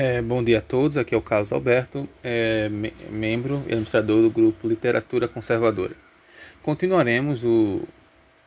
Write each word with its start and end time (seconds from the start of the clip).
É, 0.00 0.22
bom 0.22 0.44
dia 0.44 0.58
a 0.58 0.60
todos, 0.60 0.96
aqui 0.96 1.12
é 1.12 1.18
o 1.18 1.20
Carlos 1.20 1.50
Alberto, 1.52 2.08
é, 2.22 2.68
me 2.68 2.94
membro 3.10 3.64
e 3.66 3.72
administrador 3.72 4.22
do 4.22 4.30
grupo 4.30 4.68
Literatura 4.68 5.26
Conservadora. 5.26 5.96
Continuaremos 6.62 7.42
o. 7.42 7.82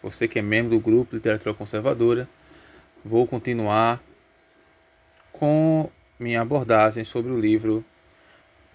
Você 0.01 0.29
que 0.29 0.39
é 0.39 0.41
membro 0.41 0.77
do 0.77 0.79
grupo 0.79 1.13
Literatura 1.13 1.53
Conservadora, 1.53 2.25
vou 3.03 3.27
continuar 3.27 4.01
com 5.33 5.89
minha 6.17 6.39
abordagem 6.39 7.03
sobre 7.03 7.33
o 7.33 7.37
livro 7.37 7.83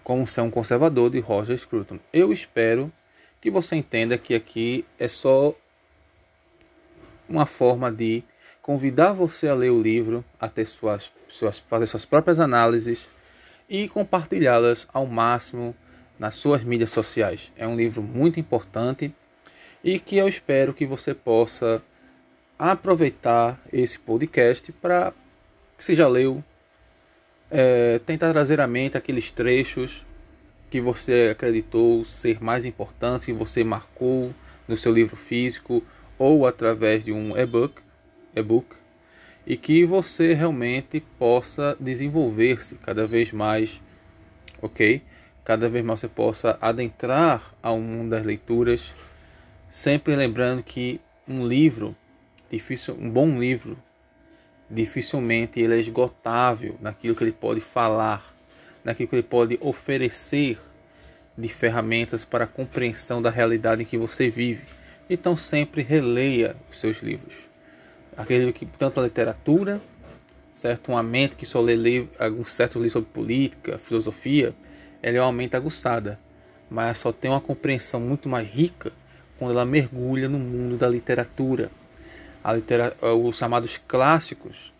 Como 0.03 0.27
Ser 0.27 0.41
um 0.41 0.51
Conservador 0.51 1.09
de 1.09 1.19
Roger 1.19 1.57
Scruton. 1.57 1.97
Eu 2.13 2.31
espero 2.31 2.93
que 3.41 3.49
você 3.49 3.75
entenda 3.75 4.19
que 4.19 4.35
aqui 4.35 4.85
é 4.99 5.07
só 5.07 5.51
uma 7.27 7.47
forma 7.47 7.91
de 7.91 8.23
convidar 8.67 9.13
você 9.13 9.47
a 9.47 9.53
ler 9.53 9.71
o 9.71 9.81
livro, 9.81 10.25
a 10.37 10.49
ter 10.49 10.65
suas, 10.65 11.09
suas, 11.29 11.57
fazer 11.57 11.87
suas 11.87 12.03
próprias 12.03 12.37
análises 12.37 13.09
e 13.69 13.87
compartilhá-las 13.87 14.85
ao 14.91 15.05
máximo 15.05 15.73
nas 16.19 16.35
suas 16.35 16.65
mídias 16.65 16.91
sociais. 16.91 17.49
É 17.55 17.65
um 17.65 17.77
livro 17.77 18.01
muito 18.01 18.41
importante 18.41 19.13
e 19.81 19.97
que 19.97 20.17
eu 20.17 20.27
espero 20.27 20.73
que 20.73 20.85
você 20.85 21.13
possa 21.13 21.81
aproveitar 22.59 23.57
esse 23.71 23.97
podcast 23.97 24.69
para, 24.73 25.13
se 25.79 25.95
já 25.95 26.09
leu, 26.09 26.43
é, 27.49 27.99
tentar 27.99 28.33
trazer 28.33 28.59
à 28.59 28.67
mente 28.67 28.97
aqueles 28.97 29.31
trechos 29.31 30.05
que 30.69 30.81
você 30.81 31.29
acreditou 31.31 32.03
ser 32.03 32.43
mais 32.43 32.65
importantes, 32.65 33.27
que 33.27 33.31
você 33.31 33.63
marcou 33.63 34.33
no 34.67 34.75
seu 34.75 34.91
livro 34.91 35.15
físico 35.15 35.81
ou 36.19 36.45
através 36.45 37.05
de 37.05 37.13
um 37.13 37.37
e-book 37.37 37.86
e-book 38.37 38.75
e 39.47 39.55
que 39.55 39.85
você 39.85 40.33
realmente 40.33 40.99
possa 41.17 41.77
desenvolver-se 41.79 42.75
cada 42.75 43.07
vez 43.07 43.31
mais, 43.31 43.81
ok? 44.61 45.01
Cada 45.45 45.69
vez 45.69 45.85
mais 45.85 46.01
você 46.01 46.09
possa 46.09 46.57
adentrar 46.61 47.55
ao 47.63 47.79
mundo 47.79 48.09
das 48.09 48.25
leituras, 48.25 48.93
sempre 49.69 50.17
lembrando 50.17 50.61
que 50.61 50.99
um 51.25 51.47
livro, 51.47 51.95
difícil, 52.51 52.97
um 52.99 53.09
bom 53.09 53.39
livro, 53.39 53.77
dificilmente 54.69 55.61
ele 55.61 55.75
é 55.75 55.79
esgotável 55.79 56.75
naquilo 56.81 57.15
que 57.15 57.23
ele 57.23 57.31
pode 57.31 57.61
falar, 57.61 58.35
naquilo 58.83 59.07
que 59.07 59.15
ele 59.15 59.23
pode 59.23 59.57
oferecer 59.61 60.59
de 61.37 61.47
ferramentas 61.47 62.25
para 62.25 62.43
a 62.43 62.47
compreensão 62.47 63.21
da 63.21 63.29
realidade 63.29 63.83
em 63.83 63.85
que 63.85 63.97
você 63.97 64.29
vive. 64.29 64.65
Então 65.09 65.37
sempre 65.37 65.81
releia 65.83 66.57
os 66.69 66.77
seus 66.77 66.97
livros 66.97 67.46
aquele 68.17 68.51
que 68.51 68.65
tanto 68.65 68.99
a 68.99 69.03
literatura, 69.03 69.79
certo, 70.53 70.91
uma 70.91 71.03
mente 71.03 71.35
que 71.35 71.45
só 71.45 71.61
lê 71.61 72.07
alguns 72.17 72.51
certos 72.51 72.77
livros 72.77 72.93
sobre 72.93 73.09
política, 73.11 73.77
filosofia, 73.77 74.55
ela 75.03 75.17
é 75.17 75.21
uma 75.21 75.31
mente 75.31 75.55
aguçada, 75.55 76.19
mas 76.69 76.97
só 76.97 77.13
tem 77.13 77.29
uma 77.29 77.39
compreensão 77.39 77.99
muito 77.99 78.27
mais 78.27 78.47
rica 78.47 78.91
quando 79.37 79.51
ela 79.51 79.65
mergulha 79.65 80.27
no 80.27 80.39
mundo 80.39 80.75
da 80.77 80.89
literatura. 80.89 81.69
A 82.43 82.53
litera 82.53 82.95
os 83.01 83.37
chamados 83.37 83.77
clássicos, 83.87 84.73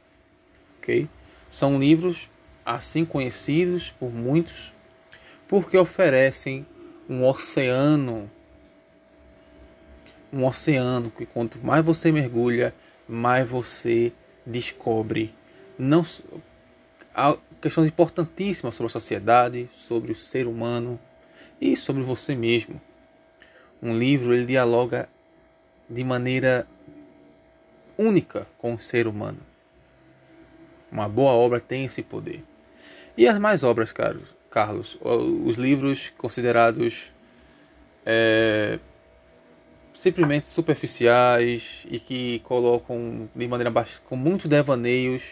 ok? 0.80 1.08
São 1.50 1.80
livros 1.80 2.30
assim 2.66 3.06
conhecidos 3.06 3.92
por 3.92 4.12
muitos, 4.12 4.74
porque 5.48 5.78
oferecem 5.78 6.66
um 7.10 7.24
oceano, 7.24 8.30
um 10.34 10.44
oceano 10.46 11.12
que 11.12 11.26
quanto 11.26 11.58
mais 11.60 11.86
você 11.86 12.12
mergulha, 12.12 12.74
mais 13.08 13.48
você 13.48 14.12
descobre 14.46 15.34
não 15.78 16.06
questões 17.62 17.88
importantíssimas 17.88 18.76
sobre 18.76 18.88
a 18.88 18.94
sociedade, 18.94 19.70
sobre 19.74 20.12
o 20.12 20.16
ser 20.16 20.48
humano 20.48 21.00
e 21.60 21.76
sobre 21.76 22.04
você 22.04 22.36
mesmo. 22.36 22.80
Um 23.82 23.98
livro 23.98 24.34
ele 24.34 24.46
dialoga 24.46 25.10
de 25.90 26.04
maneira 26.04 26.68
única 27.98 28.48
com 28.58 28.74
o 28.76 28.82
ser 28.82 29.08
humano. 29.08 29.40
Uma 30.92 31.10
boa 31.10 31.32
obra 31.32 31.60
tem 31.60 31.86
esse 31.86 32.02
poder. 32.02 32.44
E 33.16 33.28
as 33.28 33.40
mais 33.40 33.64
obras, 33.64 33.92
Carlos, 33.92 34.36
Carlos 34.50 34.98
os 35.02 35.58
livros 35.58 36.12
considerados 36.18 37.12
é, 38.06 38.80
simplesmente 39.98 40.48
superficiais 40.48 41.86
e 41.90 42.00
que 42.00 42.40
colocam 42.40 43.28
de 43.36 43.48
maneira 43.48 43.74
com 44.06 44.16
muitos 44.16 44.46
devaneios 44.46 45.24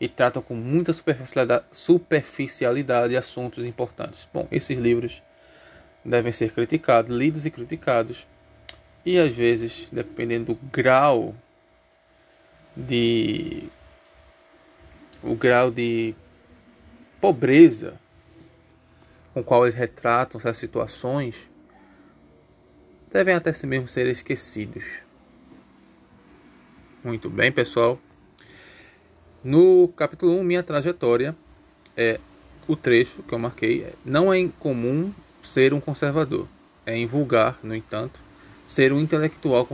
e 0.00 0.08
tratam 0.08 0.42
com 0.42 0.56
muita 0.56 0.92
superficialidade, 0.92 1.64
superficialidade 1.70 3.16
assuntos 3.16 3.64
importantes. 3.64 4.28
Bom, 4.34 4.48
esses 4.50 4.76
livros 4.76 5.22
devem 6.04 6.32
ser 6.32 6.50
criticados, 6.50 7.16
lidos 7.16 7.46
e 7.46 7.50
criticados, 7.50 8.26
e 9.06 9.18
às 9.18 9.32
vezes, 9.32 9.86
dependendo 9.92 10.46
do 10.46 10.54
grau 10.70 11.34
de 12.76 13.68
o 15.22 15.36
grau 15.36 15.70
de 15.70 16.14
pobreza 17.20 18.00
com 19.32 19.44
qual 19.44 19.64
eles 19.64 19.76
retratam 19.76 20.40
essas 20.40 20.56
situações, 20.56 21.48
devem 23.12 23.34
até 23.34 23.52
mesmo 23.66 23.86
ser 23.86 24.06
esquecidos. 24.06 24.84
Muito 27.04 27.28
bem, 27.28 27.52
pessoal. 27.52 28.00
No 29.44 29.88
capítulo 29.88 30.38
1, 30.38 30.42
minha 30.42 30.62
trajetória, 30.62 31.36
é 31.96 32.18
o 32.66 32.74
trecho 32.74 33.22
que 33.22 33.34
eu 33.34 33.38
marquei. 33.38 33.92
Não 34.04 34.32
é 34.32 34.38
incomum 34.38 35.12
ser 35.42 35.74
um 35.74 35.80
conservador. 35.80 36.48
É 36.86 36.96
invulgar, 36.96 37.58
no 37.62 37.74
entanto, 37.74 38.18
ser 38.66 38.92
um 38.92 39.00
intelectual 39.00 39.66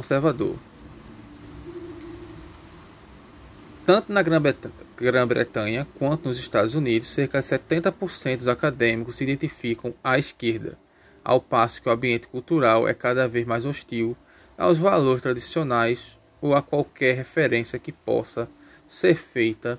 Tanto 3.86 4.12
na 4.12 4.22
Grã-Bretanha 4.22 5.86
quanto 5.98 6.28
nos 6.28 6.38
Estados 6.38 6.74
Unidos, 6.74 7.08
cerca 7.08 7.40
de 7.40 7.46
70% 7.46 8.38
dos 8.38 8.48
acadêmicos 8.48 9.16
se 9.16 9.24
identificam 9.24 9.94
à 10.02 10.18
esquerda 10.18 10.76
ao 11.24 11.40
passo 11.40 11.82
que 11.82 11.88
o 11.88 11.92
ambiente 11.92 12.28
cultural 12.28 12.88
é 12.88 12.94
cada 12.94 13.28
vez 13.28 13.46
mais 13.46 13.64
hostil 13.64 14.16
aos 14.56 14.78
valores 14.78 15.22
tradicionais 15.22 16.18
ou 16.40 16.54
a 16.54 16.62
qualquer 16.62 17.14
referência 17.14 17.78
que 17.78 17.92
possa 17.92 18.48
ser 18.86 19.14
feita 19.14 19.78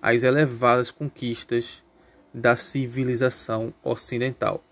às 0.00 0.22
elevadas 0.22 0.90
conquistas 0.90 1.82
da 2.32 2.56
civilização 2.56 3.72
ocidental. 3.82 4.62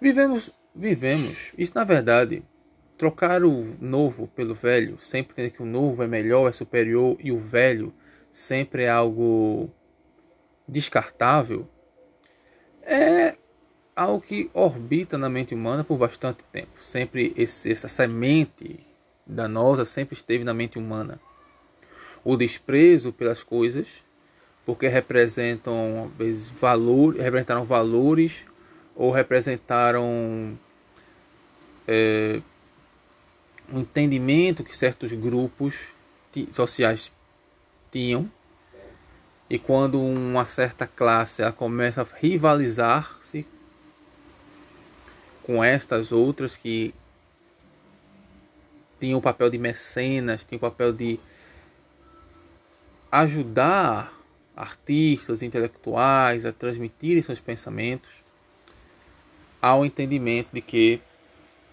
Vivemos, 0.00 0.50
vivemos, 0.74 1.52
isso 1.56 1.72
na 1.74 1.84
verdade, 1.84 2.44
trocar 2.96 3.42
o 3.42 3.76
novo 3.80 4.28
pelo 4.28 4.54
velho, 4.54 5.00
sempre 5.00 5.34
tendo 5.34 5.50
que 5.50 5.62
o 5.62 5.66
novo 5.66 6.02
é 6.02 6.06
melhor, 6.06 6.48
é 6.48 6.52
superior 6.52 7.16
e 7.20 7.32
o 7.32 7.38
velho 7.38 7.92
sempre 8.30 8.82
é 8.82 8.88
algo 8.90 9.70
descartável, 10.68 11.68
é 12.82 13.36
algo 13.96 14.20
que 14.20 14.50
orbita 14.52 15.16
na 15.16 15.30
mente 15.30 15.54
humana 15.54 15.82
por 15.82 15.96
bastante 15.96 16.44
tempo. 16.52 16.68
Sempre 16.78 17.32
esse, 17.34 17.72
essa 17.72 17.88
semente 17.88 18.78
danosa 19.26 19.86
sempre 19.86 20.14
esteve 20.14 20.44
na 20.44 20.52
mente 20.52 20.78
humana. 20.78 21.18
O 22.22 22.36
desprezo 22.36 23.12
pelas 23.12 23.42
coisas, 23.42 23.88
porque 24.66 24.86
representam 24.86 26.10
às 26.10 26.18
vezes 26.18 26.50
valor, 26.50 27.16
representaram 27.16 27.64
valores 27.64 28.44
ou 28.94 29.10
representaram 29.10 30.58
é, 31.88 32.42
um 33.72 33.80
entendimento 33.80 34.62
que 34.62 34.76
certos 34.76 35.12
grupos 35.12 35.88
sociais 36.52 37.10
tinham 37.90 38.30
e 39.48 39.58
quando 39.58 39.98
uma 40.00 40.44
certa 40.46 40.86
classe 40.86 41.42
começa 41.52 42.02
a 42.02 42.06
rivalizar-se 42.20 43.46
com 45.46 45.62
estas 45.62 46.10
outras 46.10 46.56
que 46.56 46.92
tinham 48.98 49.20
o 49.20 49.22
papel 49.22 49.48
de 49.48 49.56
mecenas, 49.58 50.42
tinham 50.42 50.56
o 50.56 50.60
papel 50.60 50.92
de 50.92 51.20
ajudar 53.12 54.12
artistas, 54.56 55.42
intelectuais 55.42 56.44
a 56.44 56.52
transmitirem 56.52 57.22
seus 57.22 57.38
pensamentos 57.38 58.24
ao 59.62 59.86
entendimento 59.86 60.48
de 60.52 60.60
que 60.60 61.00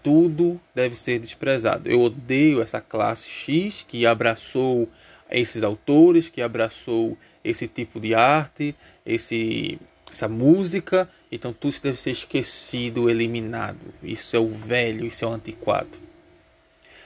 tudo 0.04 0.60
deve 0.72 0.94
ser 0.94 1.18
desprezado. 1.18 1.90
Eu 1.90 2.00
odeio 2.00 2.62
essa 2.62 2.80
classe 2.80 3.28
X 3.28 3.84
que 3.88 4.06
abraçou 4.06 4.88
esses 5.28 5.64
autores, 5.64 6.28
que 6.28 6.40
abraçou 6.40 7.18
esse 7.42 7.66
tipo 7.66 7.98
de 7.98 8.14
arte, 8.14 8.76
esse 9.04 9.80
essa 10.12 10.28
música, 10.28 11.10
então 11.34 11.52
tudo 11.52 11.74
deve 11.82 12.00
ser 12.00 12.12
esquecido, 12.12 13.10
eliminado. 13.10 13.80
Isso 14.00 14.36
é 14.36 14.38
o 14.38 14.48
velho, 14.48 15.04
isso 15.04 15.24
é 15.24 15.28
o 15.28 15.32
antiquado. 15.32 15.98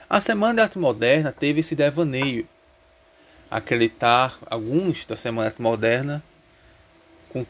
A 0.07 0.21
Semana 0.21 0.53
de 0.53 0.61
Arte 0.61 0.77
Moderna 0.77 1.31
teve 1.31 1.61
esse 1.61 1.75
devaneio. 1.75 2.47
Acreditar, 3.49 4.37
alguns 4.45 5.03
da 5.03 5.17
Semana 5.17 5.49
de 5.49 5.53
Arte 5.53 5.61
Moderna 5.63 6.23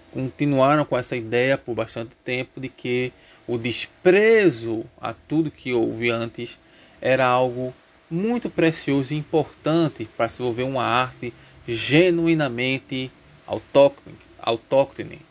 continuaram 0.10 0.86
com 0.86 0.98
essa 0.98 1.18
ideia 1.18 1.58
por 1.58 1.76
bastante 1.76 2.16
tempo 2.24 2.62
de 2.62 2.70
que 2.70 3.12
o 3.46 3.58
desprezo 3.58 4.86
a 5.02 5.14
tudo 5.14 5.52
que 5.52 5.74
houve 5.74 6.10
antes 6.10 6.58
era 7.02 7.26
algo 7.26 7.74
muito 8.10 8.50
precioso 8.50 9.14
e 9.14 9.18
importante 9.18 10.08
para 10.16 10.30
se 10.30 10.36
desenvolver 10.36 10.64
uma 10.64 10.84
arte 10.84 11.34
genuinamente 11.68 13.12
autóctone, 13.46 14.16
autóctone. 14.42 15.22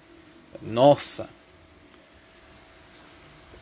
Nossa! 0.60 1.37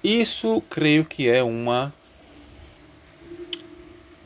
Isso 0.07 0.63
creio 0.71 1.05
que 1.05 1.29
é 1.29 1.43
uma 1.43 1.93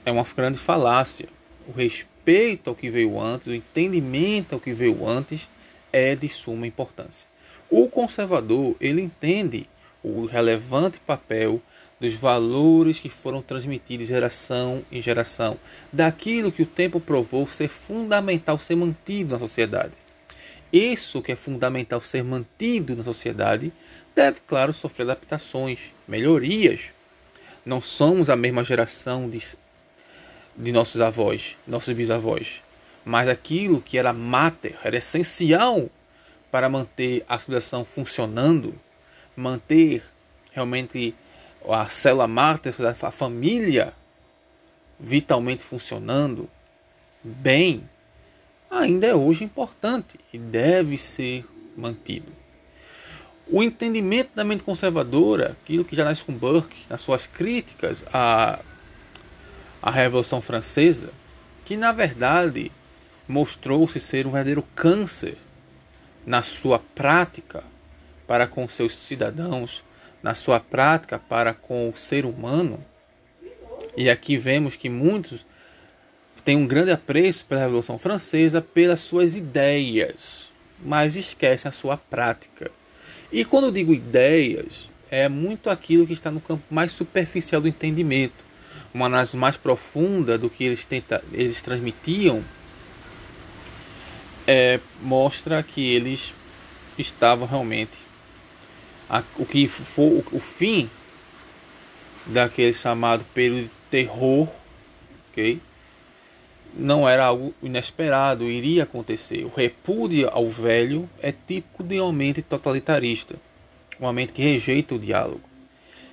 é 0.05 0.13
uma 0.13 0.27
grande 0.37 0.59
falácia. 0.59 1.27
O 1.67 1.73
respeito 1.73 2.69
ao 2.69 2.77
que 2.77 2.91
veio 2.91 3.19
antes, 3.19 3.47
o 3.47 3.55
entendimento 3.55 4.53
ao 4.53 4.61
que 4.61 4.75
veio 4.75 5.09
antes 5.09 5.49
é 5.91 6.15
de 6.15 6.29
suma 6.29 6.67
importância. 6.67 7.27
O 7.71 7.89
conservador, 7.89 8.77
ele 8.79 9.01
entende 9.01 9.67
o 10.03 10.27
relevante 10.27 11.01
papel 11.01 11.63
dos 11.99 12.13
valores 12.13 13.01
que 13.01 13.09
foram 13.09 13.41
transmitidos 13.41 14.07
geração 14.07 14.85
em 14.93 15.01
geração, 15.01 15.57
daquilo 15.91 16.53
que 16.53 16.63
o 16.63 16.67
tempo 16.67 17.01
provou 17.01 17.49
ser 17.49 17.71
fundamental 17.71 18.59
ser 18.59 18.77
mantido 18.77 19.33
na 19.33 19.39
sociedade. 19.39 19.95
Isso 20.73 21.21
que 21.21 21.33
é 21.33 21.37
fundamental 21.37 22.01
ser 22.01 22.23
mantido 22.23 22.95
na 22.95 23.03
sociedade 23.03 23.73
deve, 24.15 24.41
claro, 24.47 24.73
sofrer 24.73 25.05
adaptações, 25.05 25.79
melhorias. 26.07 26.81
Não 27.65 27.81
somos 27.81 28.31
a 28.31 28.37
mesma 28.37 28.65
geração 28.65 29.29
de, 29.29 29.41
de 30.57 30.73
nossos 30.73 31.01
avós, 31.01 31.57
nossos 31.67 31.95
bisavós, 31.95 32.63
mas 33.05 33.29
aquilo 33.29 33.81
que 33.81 33.99
era 33.99 34.13
mater, 34.13 34.79
era 34.83 34.97
essencial 34.97 35.89
para 36.51 36.69
manter 36.69 37.25
a 37.29 37.39
civilização 37.39 37.85
funcionando, 37.85 38.75
manter 39.37 40.03
realmente 40.53 41.15
a 41.69 41.89
célula 41.89 42.27
máter, 42.27 42.75
a 43.03 43.11
família 43.11 43.95
vitalmente 44.99 45.63
funcionando 45.63 46.49
bem, 47.23 47.89
ainda 48.71 49.07
é 49.07 49.15
hoje 49.15 49.45
importante 49.45 50.19
e 50.33 50.39
deve 50.39 50.97
ser 50.97 51.45
mantido. 51.77 52.40
O 53.53 53.65
entendimento 53.65 54.31
da 54.35 54.45
mente 54.45 54.63
conservadora, 54.63 55.57
aquilo 55.63 55.85
que 55.85 55.97
já 55.97 56.05
nasce 56.05 56.23
com 56.23 56.33
Burke, 56.33 56.85
nas 56.89 57.01
suas 57.01 57.27
críticas 57.27 58.05
à, 58.13 58.61
à 59.83 59.91
Revolução 59.91 60.41
Francesa, 60.41 61.11
que 61.65 61.77
na 61.77 61.91
verdade 61.91 62.71
mostrou-se 63.27 63.99
ser 63.99 64.25
um 64.25 64.31
verdadeiro 64.31 64.63
câncer 64.75 65.37
na 66.25 66.45
sua 66.45 66.79
prática 66.79 67.65
para 68.25 68.47
com 68.47 68.69
seus 68.69 68.95
cidadãos, 68.95 69.83
na 70.23 70.35
sua 70.35 70.61
prática 70.61 71.19
para 71.19 71.53
com 71.53 71.89
o 71.89 71.97
ser 71.97 72.25
humano. 72.25 72.85
E 73.97 74.09
aqui 74.09 74.37
vemos 74.37 74.77
que 74.77 74.89
muitos 74.89 75.45
têm 76.45 76.57
um 76.57 76.69
grande 76.69 76.93
apreço 76.93 77.45
pela 77.47 77.63
Revolução 77.63 77.99
Francesa, 77.99 78.63
pelas 78.63 79.01
suas 79.01 79.35
ideias, 79.35 80.49
mas 80.79 81.17
esquecem 81.17 81.69
a 81.69 81.73
sua 81.73 81.97
prática. 81.97 82.71
E 83.33 83.45
quando 83.45 83.67
eu 83.67 83.71
digo 83.71 83.95
ideias, 83.95 84.89
é 85.11 85.29
muito 85.29 85.71
aquilo 85.71 86.07
que 86.07 86.13
está 86.13 86.31
no 86.31 86.41
campo 86.41 86.63
mais 86.71 86.93
superficial 86.93 87.61
do 87.61 87.69
entendimento, 87.69 88.45
uma 88.93 89.07
análise 89.07 89.37
mais 89.37 89.57
profunda 89.57 90.37
do 90.37 90.51
que 90.51 90.65
eles, 90.65 90.85
tenta, 90.85 91.23
eles 91.33 91.63
transmitiam, 91.63 92.45
é, 94.47 94.81
mostra 95.01 95.63
que 95.63 95.95
eles 95.95 96.35
estavam 96.99 97.47
realmente 97.47 97.99
a, 99.09 99.23
o 99.37 99.47
que 99.47 99.69
for 99.69 100.25
o, 100.33 100.37
o, 100.37 100.41
fim 100.41 100.91
daquele 102.27 102.73
chamado 102.73 103.25
período 103.33 103.65
de 103.65 103.71
terror, 103.91 104.49
ok? 105.31 105.61
Não 106.75 107.09
era 107.09 107.27
algo 107.27 107.55
inesperado, 107.63 108.49
iria 108.49 108.85
acontecer. 108.85 109.45
O 109.45 109.53
repúdio 109.55 110.29
ao 110.33 110.49
velho 110.49 111.09
é 111.21 111.33
típico 111.33 111.83
de 111.83 112.01
uma 112.01 112.13
mente 112.13 112.43
totalitarista, 112.43 113.37
uma 113.99 114.13
mente 114.13 114.33
que 114.33 114.43
rejeita 114.43 114.95
o 114.95 114.99
diálogo, 114.99 115.43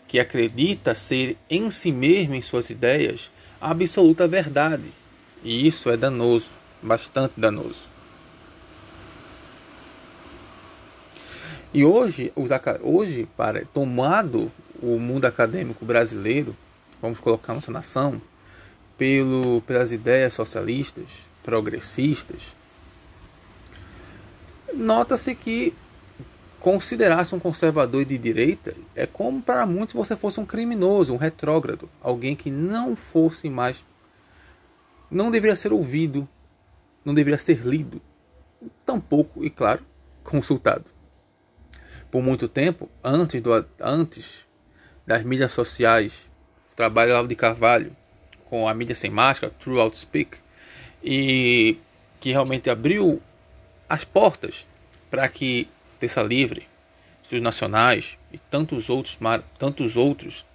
que 0.08 0.20
acredita 0.20 0.96
ser 0.96 1.38
em 1.50 1.70
si 1.70 1.92
mesmo, 1.92 2.36
em 2.36 2.42
suas 2.42 2.70
ideias, 2.70 3.30
a 3.62 3.72
absoluta 3.72 4.28
verdade. 4.28 4.92
E 5.44 5.68
isso 5.68 5.90
é 5.90 5.96
danoso, 5.96 6.50
bastante 6.82 7.34
danoso. 7.38 7.88
E 11.74 11.84
hoje, 11.84 12.34
hoje 12.82 13.28
para 13.38 13.66
tomado 13.66 14.52
o 14.82 14.98
mundo 14.98 15.26
acadêmico 15.26 15.86
brasileiro, 15.86 16.56
vamos 17.02 17.20
colocar 17.20 17.54
nossa 17.54 17.72
nação, 17.72 18.22
pelo, 18.98 19.62
pelas 19.62 19.92
ideias 19.92 20.34
socialistas, 20.34 21.06
progressistas, 21.44 22.56
nota-se 24.74 25.36
que 25.36 25.74
considerar-se 26.60 27.34
um 27.36 27.40
conservador 27.40 28.04
de 28.04 28.18
direita 28.18 28.76
é 28.96 29.06
como 29.06 29.42
para 29.42 29.66
muitos 29.66 29.96
você 29.96 30.16
fosse 30.16 30.40
um 30.40 30.46
criminoso, 30.46 31.14
um 31.14 31.18
retrógrado, 31.18 31.90
alguém 32.02 32.36
que 32.36 32.50
não 32.50 32.96
fosse 32.96 33.50
mais, 33.50 33.86
não 35.10 35.32
deveria 35.32 35.56
ser 35.56 35.72
ouvido, 35.72 36.28
não 37.06 37.14
deveria 37.14 37.38
ser 37.38 37.66
lido, 37.66 38.02
tampouco, 38.86 39.46
e 39.46 39.50
claro, 39.50 39.86
consultado. 40.24 40.86
Por 42.10 42.24
muito 42.24 42.48
tempo, 42.48 42.90
antes, 43.04 43.42
do, 43.42 43.52
antes 43.80 44.46
das 45.06 45.24
mídias 45.24 45.52
sociais, 45.52 46.28
trabalho 46.76 47.28
de 47.28 47.36
Carvalho 47.36 47.96
com 48.50 48.68
a 48.68 48.74
mídia 48.74 48.96
sem 48.96 49.10
máscara, 49.10 49.54
True 49.60 49.80
Outspeak, 49.80 50.38
e 51.04 51.78
que 52.20 52.32
realmente 52.32 52.70
abriu 52.70 53.22
as 53.88 54.04
portas 54.04 54.66
para 55.10 55.28
que 55.30 55.70
Terça 56.00 56.22
Livre, 56.22 56.68
os 57.32 57.42
nacionais 57.42 58.18
e 58.32 58.38
tantos 58.38 58.90
outros, 58.90 59.18
tantos 59.58 59.96
outros, 59.96 60.46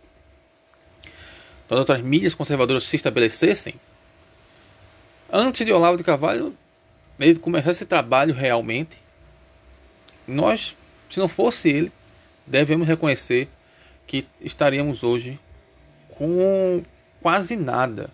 tantas 1.68 1.78
outras 1.78 2.00
mídias 2.00 2.34
conservadoras 2.34 2.84
se 2.84 2.96
estabelecessem, 2.96 3.74
antes 5.30 5.64
de 5.64 5.72
Olavo 5.72 5.96
de 5.96 6.04
Carvalho 6.04 6.56
ele 7.20 7.38
começar 7.38 7.70
esse 7.70 7.86
trabalho 7.86 8.34
realmente, 8.34 9.00
nós 10.26 10.74
se 11.12 11.20
não 11.20 11.28
fosse 11.28 11.68
ele, 11.68 11.92
devemos 12.46 12.88
reconhecer 12.88 13.46
que 14.06 14.26
estaríamos 14.40 15.02
hoje 15.02 15.38
com 16.16 16.82
quase 17.22 17.56
nada 17.56 18.10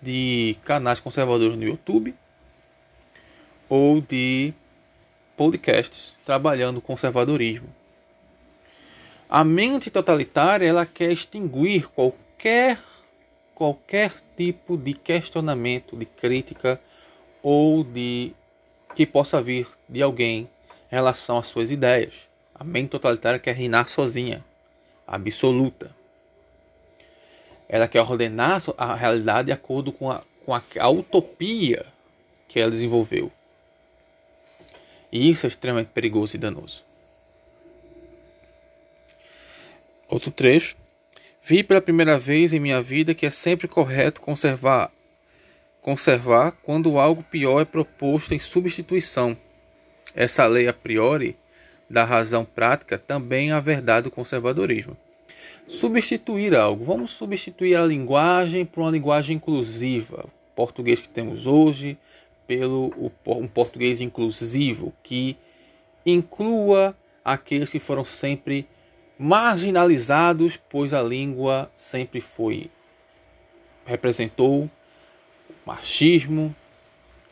de 0.00 0.56
canais 0.64 1.00
conservadores 1.00 1.56
no 1.56 1.64
YouTube 1.64 2.14
ou 3.68 4.00
de 4.00 4.54
podcasts 5.36 6.14
trabalhando 6.24 6.80
conservadorismo. 6.80 7.68
A 9.28 9.44
mente 9.44 9.90
totalitária 9.90 10.66
ela 10.66 10.86
quer 10.86 11.12
extinguir 11.12 11.88
qualquer 11.88 12.78
qualquer 13.54 14.14
tipo 14.36 14.76
de 14.76 14.94
questionamento, 14.94 15.96
de 15.96 16.06
crítica 16.06 16.80
ou 17.42 17.82
de 17.82 18.32
que 18.94 19.04
possa 19.04 19.42
vir 19.42 19.68
de 19.88 20.00
alguém 20.00 20.48
em 20.90 20.94
relação 20.94 21.38
às 21.38 21.48
suas 21.48 21.72
ideias. 21.72 22.14
A 22.54 22.62
mente 22.62 22.90
totalitária 22.90 23.40
quer 23.40 23.56
reinar 23.56 23.88
sozinha, 23.88 24.44
absoluta. 25.04 25.97
Ela 27.68 27.86
quer 27.86 28.00
ordenar 28.00 28.62
a 28.76 28.94
realidade 28.94 29.46
de 29.46 29.52
acordo 29.52 29.92
com 29.92 30.10
a, 30.10 30.22
com 30.44 30.54
a, 30.54 30.62
a 30.78 30.88
utopia 30.88 31.86
que 32.48 32.58
ela 32.58 32.70
desenvolveu. 32.70 33.30
E 35.12 35.30
isso 35.30 35.46
é 35.46 35.48
extremamente 35.48 35.88
perigoso 35.88 36.36
e 36.36 36.38
danoso. 36.38 36.84
Outro 40.08 40.30
trecho. 40.30 40.76
Vi 41.42 41.62
pela 41.62 41.80
primeira 41.80 42.18
vez 42.18 42.52
em 42.52 42.60
minha 42.60 42.80
vida 42.80 43.14
que 43.14 43.26
é 43.26 43.30
sempre 43.30 43.68
correto 43.68 44.20
conservar 44.20 44.90
conservar 45.80 46.52
quando 46.62 46.98
algo 46.98 47.22
pior 47.22 47.60
é 47.62 47.64
proposto 47.64 48.34
em 48.34 48.38
substituição 48.38 49.34
essa 50.14 50.46
lei 50.46 50.68
a 50.68 50.72
priori 50.72 51.36
da 51.88 52.04
razão 52.04 52.44
prática 52.44 52.98
também 52.98 53.50
é 53.50 53.52
a 53.52 53.60
verdade 53.60 54.04
do 54.04 54.10
conservadorismo. 54.10 54.96
Substituir 55.68 56.56
algo. 56.56 56.82
Vamos 56.82 57.10
substituir 57.10 57.76
a 57.76 57.84
linguagem 57.84 58.64
por 58.64 58.80
uma 58.80 58.90
linguagem 58.90 59.36
inclusiva. 59.36 60.24
O 60.24 60.56
português 60.56 60.98
que 60.98 61.08
temos 61.08 61.46
hoje 61.46 61.98
pelo 62.46 62.90
um 63.26 63.46
português 63.46 64.00
inclusivo 64.00 64.94
que 65.02 65.36
inclua 66.06 66.96
aqueles 67.22 67.68
que 67.68 67.78
foram 67.78 68.02
sempre 68.02 68.66
marginalizados, 69.18 70.56
pois 70.56 70.94
a 70.94 71.02
língua 71.02 71.70
sempre 71.76 72.22
foi 72.22 72.70
representou 73.84 74.70
machismo, 75.66 76.54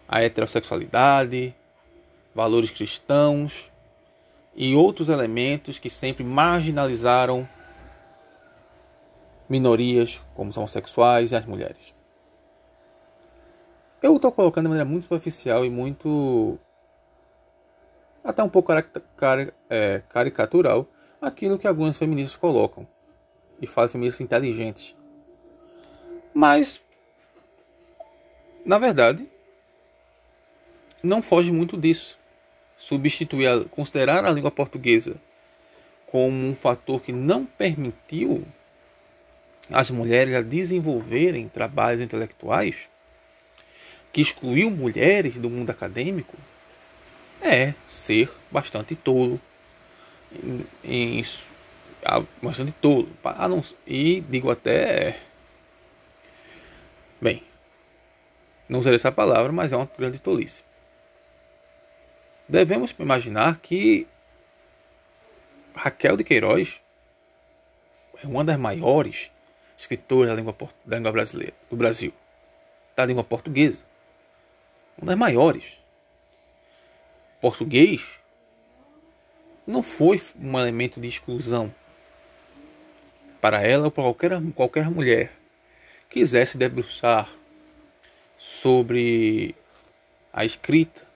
a 0.07 0.23
heterossexualidade, 0.23 1.55
valores 2.35 2.71
cristãos 2.71 3.71
e 4.55 4.75
outros 4.75 5.09
elementos 5.09 5.79
que 5.79 5.89
sempre 5.89 6.23
marginalizaram 6.23 7.49
minorias 9.49 10.23
como 10.35 10.51
os 10.51 10.57
homossexuais 10.57 11.33
e 11.33 11.37
as 11.37 11.45
mulheres. 11.45 11.95
Eu 14.03 14.17
estou 14.17 14.31
colocando 14.31 14.65
de 14.65 14.69
maneira 14.69 14.89
muito 14.89 15.05
superficial 15.05 15.65
e 15.65 15.71
muito. 15.71 16.59
até 18.23 18.43
um 18.43 18.49
pouco 18.49 18.73
é, 19.71 20.03
caricatural 20.09 20.87
aquilo 21.21 21.59
que 21.59 21.67
algumas 21.67 21.97
feministas 21.97 22.37
colocam 22.37 22.87
e 23.61 23.67
fazem 23.67 23.93
feministas 23.93 24.21
inteligentes. 24.21 24.95
Mas, 26.33 26.81
na 28.65 28.79
verdade, 28.79 29.27
não 31.03 31.23
foge 31.23 31.51
muito 31.51 31.77
disso. 31.77 32.19
Substituir, 32.77 33.47
a, 33.47 33.65
considerar 33.65 34.25
a 34.25 34.31
língua 34.31 34.51
portuguesa 34.51 35.17
como 36.07 36.47
um 36.47 36.55
fator 36.55 37.01
que 37.01 37.13
não 37.13 37.45
permitiu 37.45 38.47
as 39.71 39.91
mulheres 39.91 40.35
a 40.35 40.41
desenvolverem 40.41 41.49
trabalhos 41.49 42.03
intelectuais, 42.03 42.77
que 44.13 44.21
excluiu 44.21 44.71
mulheres 44.71 45.35
do 45.35 45.51
mundo 45.51 45.71
acadêmico, 45.71 46.37
é 47.41 47.75
ser 47.89 48.31
bastante 48.51 48.95
tolo. 48.95 49.41
Em, 50.85 51.21
em, 51.21 51.25
bastante 52.41 52.73
tolo. 52.81 53.09
E 53.87 54.21
digo 54.23 54.51
até. 54.51 55.21
Bem, 57.21 57.43
não 58.69 58.81
usarei 58.81 58.97
essa 58.97 59.13
palavra, 59.13 59.53
mas 59.53 59.73
é 59.73 59.77
uma 59.77 59.89
grande 59.99 60.19
tolice. 60.19 60.63
Devemos 62.49 62.95
imaginar 62.99 63.59
que 63.59 64.07
Raquel 65.75 66.17
de 66.17 66.25
Queiroz 66.25 66.81
é 68.23 68.27
uma 68.27 68.45
das 68.45 68.59
maiores 68.59 69.31
escritoras 69.77 70.31
da 70.31 70.35
língua, 70.35 70.57
da 70.85 70.97
língua 70.97 71.13
brasileira, 71.13 71.55
do 71.71 71.77
Brasil, 71.77 72.13
da 72.95 73.05
língua 73.05 73.25
portuguesa. 73.25 73.85
Uma 74.97 75.09
das 75.09 75.19
maiores. 75.19 75.65
Português 77.41 78.03
não 79.67 79.83
foi 79.83 80.21
um 80.41 80.59
elemento 80.59 81.01
de 81.01 81.09
exclusão 81.09 81.75
para 83.41 83.63
ela 83.63 83.85
ou 83.85 83.91
para 83.91 84.05
qualquer, 84.05 84.53
qualquer 84.55 84.91
mulher 84.91 85.33
que 86.09 86.21
quisesse 86.21 86.57
debruçar 86.57 87.29
sobre 88.39 89.55
a 90.33 90.45
escrita 90.45 91.07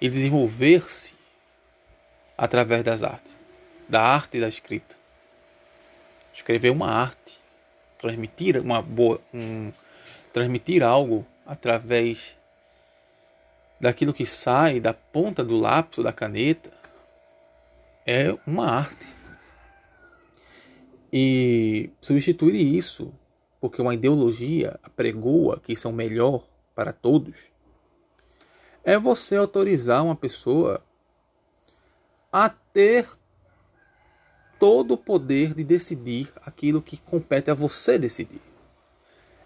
e 0.00 0.08
desenvolver-se 0.08 1.14
através 2.36 2.82
das 2.82 3.02
artes, 3.02 3.36
da 3.88 4.02
arte 4.02 4.40
da 4.40 4.48
escrita. 4.48 4.94
Escrever 6.34 6.70
uma 6.70 6.90
arte, 6.90 7.38
transmitir 8.04 8.60
uma 8.60 8.82
boa, 8.82 9.18
um, 9.32 9.72
transmitir 10.30 10.82
algo 10.82 11.26
através 11.46 12.36
daquilo 13.80 14.12
que 14.12 14.26
sai 14.26 14.78
da 14.78 14.92
ponta 14.92 15.42
do 15.42 15.56
lápis, 15.56 16.04
da 16.04 16.12
caneta, 16.12 16.70
é 18.06 18.36
uma 18.46 18.66
arte. 18.66 19.06
E 21.10 21.88
substituir 21.98 22.76
isso, 22.76 23.10
porque 23.58 23.80
uma 23.80 23.94
ideologia 23.94 24.78
apregoa 24.82 25.58
que 25.58 25.72
isso 25.72 25.88
é 25.88 25.90
o 25.90 25.94
melhor 25.94 26.46
para 26.74 26.92
todos, 26.92 27.50
é 28.84 28.98
você 28.98 29.36
autorizar 29.36 30.04
uma 30.04 30.14
pessoa 30.14 30.84
a 32.30 32.50
ter 32.50 33.08
todo 34.64 34.92
o 34.92 34.96
poder 34.96 35.52
de 35.52 35.62
decidir 35.62 36.32
aquilo 36.36 36.80
que 36.80 36.96
compete 36.96 37.50
a 37.50 37.54
você 37.54 37.98
decidir. 37.98 38.40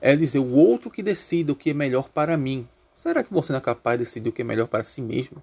É 0.01 0.15
dizer, 0.15 0.39
o 0.39 0.53
outro 0.53 0.93
que 0.93 1.03
decida 1.03 1.51
o 1.51 1.57
que 1.57 1.71
é 1.71 1.75
melhor 1.75 2.09
para 2.09 2.37
mim. 2.37 2.69
Será 2.95 3.25
que 3.25 3.35
você 3.35 3.53
não 3.53 3.59
é 3.59 3.61
capaz 3.61 3.99
de 3.99 4.05
decidir 4.05 4.29
o 4.29 4.33
que 4.33 4.43
é 4.43 4.45
melhor 4.45 4.69
para 4.69 4.85
si 4.85 5.03
mesmo? 5.03 5.43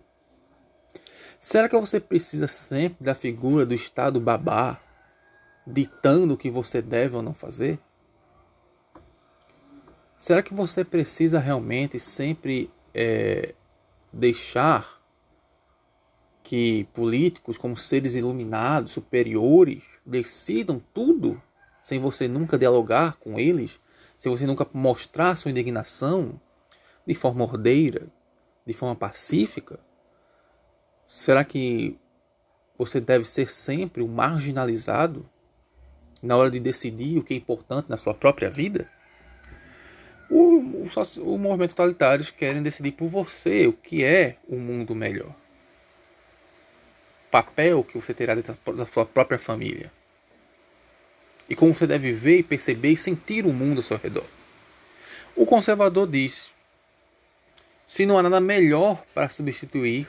Será 1.41 1.67
que 1.67 1.77
você 1.77 1.99
precisa 1.99 2.47
sempre 2.47 3.03
da 3.03 3.13
figura 3.13 3.65
do 3.65 3.75
Estado 3.75 4.17
babá, 4.17 4.79
ditando 5.67 6.35
o 6.35 6.37
que 6.37 6.49
você 6.49 6.81
deve 6.81 7.17
ou 7.17 7.21
não 7.21 7.33
fazer? 7.33 7.77
Será 10.17 10.41
que 10.41 10.53
você 10.53 10.85
precisa 10.85 11.37
realmente 11.37 11.99
sempre 11.99 12.71
é, 12.93 13.53
deixar 14.13 14.94
que 16.45 16.83
políticos, 16.93 17.57
como 17.57 17.75
seres 17.75 18.13
iluminados, 18.13 18.91
superiores, 18.91 19.81
decidam 20.05 20.79
tudo 20.93 21.41
sem 21.81 21.99
você 21.99 22.27
nunca 22.27 22.55
dialogar 22.55 23.17
com 23.17 23.39
eles, 23.39 23.79
sem 24.15 24.31
você 24.31 24.45
nunca 24.45 24.65
mostrar 24.71 25.35
sua 25.37 25.49
indignação 25.49 26.39
de 27.05 27.15
forma 27.15 27.43
ordeira, 27.43 28.07
de 28.63 28.73
forma 28.73 28.95
pacífica? 28.95 29.79
Será 31.07 31.43
que 31.43 31.97
você 32.77 33.01
deve 33.01 33.25
ser 33.25 33.49
sempre 33.49 34.03
o 34.03 34.07
marginalizado 34.07 35.27
na 36.21 36.37
hora 36.37 36.51
de 36.51 36.59
decidir 36.59 37.17
o 37.17 37.23
que 37.23 37.33
é 37.33 37.37
importante 37.37 37.89
na 37.89 37.97
sua 37.97 38.13
própria 38.13 38.51
vida? 38.51 38.87
O, 40.29 40.57
o, 40.57 40.89
o 41.21 41.37
movimento 41.39 41.71
totalitário 41.71 42.23
querem 42.33 42.61
decidir 42.61 42.91
por 42.91 43.07
você 43.07 43.65
o 43.65 43.73
que 43.73 44.03
é 44.03 44.37
o 44.47 44.55
um 44.55 44.59
mundo 44.59 44.93
melhor. 44.93 45.44
Papel 47.35 47.83
que 47.83 47.97
você 47.97 48.13
terá 48.13 48.33
dentro 48.33 48.57
da 48.73 48.85
sua 48.85 49.05
própria 49.05 49.37
família. 49.37 49.91
E 51.49 51.55
como 51.55 51.73
você 51.73 51.85
deve 51.85 52.13
ver, 52.13 52.43
perceber 52.43 52.91
e 52.91 52.97
sentir 52.97 53.45
o 53.45 53.51
mundo 53.51 53.79
ao 53.79 53.83
seu 53.83 53.97
redor. 53.97 54.23
O 55.35 55.45
conservador 55.45 56.07
diz: 56.07 56.49
se 57.87 58.05
não 58.05 58.17
há 58.17 58.23
nada 58.23 58.39
melhor 58.39 59.03
para 59.13 59.27
substituir, 59.27 60.07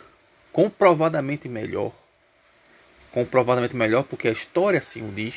comprovadamente 0.52 1.48
melhor, 1.48 1.92
comprovadamente 3.10 3.74
melhor 3.74 4.04
porque 4.04 4.28
a 4.28 4.32
história 4.32 4.78
assim 4.78 5.02
o 5.02 5.10
diz, 5.10 5.34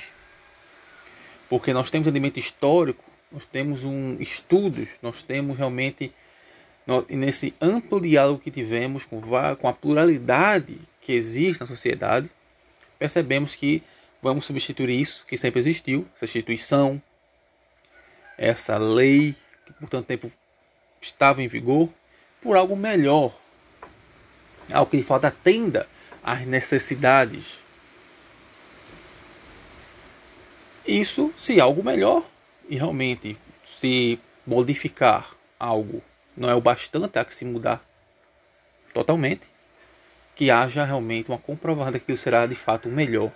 porque 1.49 1.73
nós 1.73 1.89
temos 1.89 2.05
entendimento 2.05 2.37
histórico 2.37 3.03
nós 3.31 3.45
temos 3.45 3.83
um 3.83 4.17
estudos, 4.19 4.89
nós 5.01 5.21
temos 5.21 5.57
realmente 5.57 6.11
nesse 7.07 7.53
amplo 7.61 8.01
diálogo 8.01 8.39
que 8.39 8.49
tivemos 8.49 9.05
com, 9.05 9.21
com 9.21 9.67
a 9.67 9.73
pluralidade 9.73 10.79
que 11.09 11.13
existe 11.13 11.59
na 11.59 11.65
sociedade, 11.65 12.29
percebemos 12.99 13.55
que 13.55 13.81
vamos 14.21 14.45
substituir 14.45 15.01
isso 15.01 15.25
que 15.25 15.35
sempre 15.35 15.59
existiu, 15.59 16.07
essa 16.13 16.25
instituição, 16.25 17.01
essa 18.37 18.77
lei 18.77 19.35
que 19.65 19.73
por 19.73 19.89
tanto 19.89 20.05
tempo 20.05 20.31
estava 21.01 21.41
em 21.41 21.47
vigor, 21.47 21.89
por 22.39 22.55
algo 22.55 22.75
melhor, 22.75 23.35
algo 24.71 24.91
que 24.91 24.97
de 24.97 25.03
fato 25.03 25.25
atenda 25.25 25.89
às 26.23 26.45
necessidades. 26.45 27.57
Isso 30.85 31.33
se 31.39 31.59
algo 31.59 31.83
melhor 31.83 32.23
e 32.69 32.75
realmente 32.75 33.35
se 33.79 34.19
modificar 34.45 35.35
algo 35.59 36.03
não 36.37 36.51
é 36.51 36.53
o 36.53 36.61
bastante 36.61 37.17
a 37.17 37.25
que 37.25 37.33
se 37.33 37.45
mudar 37.45 37.83
totalmente, 38.93 39.49
que 40.39 40.49
haja 40.49 40.85
realmente 40.85 41.27
uma 41.27 41.37
comprovada 41.37 41.99
que 41.99 42.15
será 42.15 42.45
de 42.45 42.55
fato 42.55 42.87
o 42.87 42.91
melhor. 42.93 43.29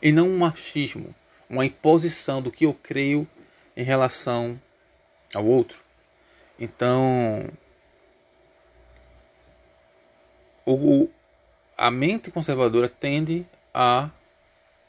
E 0.00 0.10
não 0.10 0.26
um 0.26 0.38
machismo, 0.38 1.14
uma 1.50 1.66
imposição 1.66 2.40
do 2.40 2.50
que 2.50 2.64
eu 2.64 2.72
creio 2.72 3.28
em 3.76 3.84
relação 3.84 4.58
ao 5.34 5.44
outro. 5.44 5.76
Então, 6.58 7.46
o, 10.64 11.10
a 11.76 11.90
mente 11.90 12.30
conservadora 12.30 12.88
tende 12.88 13.44
a 13.74 14.08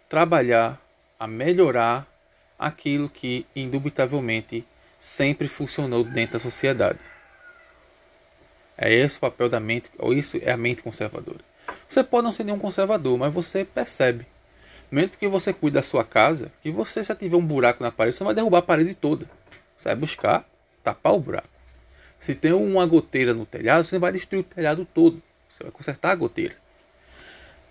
trabalhar, 0.08 0.82
a 1.20 1.27
melhorar 1.27 2.08
aquilo 2.58 3.10
que 3.10 3.46
indubitavelmente 3.54 4.65
sempre 5.01 5.50
funcionou 5.50 6.01
dentro 6.01 6.39
da 6.39 6.39
sociedade. 6.39 7.00
É 8.77 8.94
esse 8.94 9.17
o 9.17 9.22
papel 9.22 9.50
da 9.50 9.60
mente, 9.60 9.89
ou 9.98 10.13
isso 10.13 10.38
é 10.41 10.51
a 10.51 10.58
mente 10.58 10.82
conservadora. 10.82 11.39
Você 11.88 12.03
pode 12.03 12.25
não 12.25 12.34
ser 12.34 12.44
nenhum 12.44 12.60
conservador, 12.60 13.17
mas 13.17 13.34
você 13.34 13.63
percebe, 13.63 14.25
mesmo 14.91 15.12
que 15.17 15.27
você 15.27 15.53
cuide 15.53 15.75
da 15.75 15.82
sua 15.82 16.03
casa, 16.03 16.51
que 16.62 16.72
você 16.72 17.03
se 17.03 17.15
tiver 17.15 17.38
um 17.38 17.46
buraco 17.46 17.84
na 17.84 17.91
parede, 17.91 18.17
você 18.17 18.24
vai 18.24 18.34
derrubar 18.34 18.60
a 18.60 18.62
parede 18.62 18.94
toda. 18.94 19.29
Você 19.77 19.89
vai 19.89 19.96
buscar 19.96 20.48
tapar 20.84 21.13
o 21.13 21.20
buraco. 21.20 21.50
Se 22.20 22.34
tem 22.34 22.53
uma 22.53 22.86
goteira 22.86 23.34
no 23.34 23.46
telhado, 23.46 23.86
você 23.86 24.00
vai 24.00 24.12
destruir 24.12 24.41
o 24.41 24.44
telhado 24.44 24.86
todo. 24.86 25.22
Você 25.50 25.63
vai 25.63 25.72
consertar 25.72 26.12
a 26.12 26.15
goteira. 26.15 26.55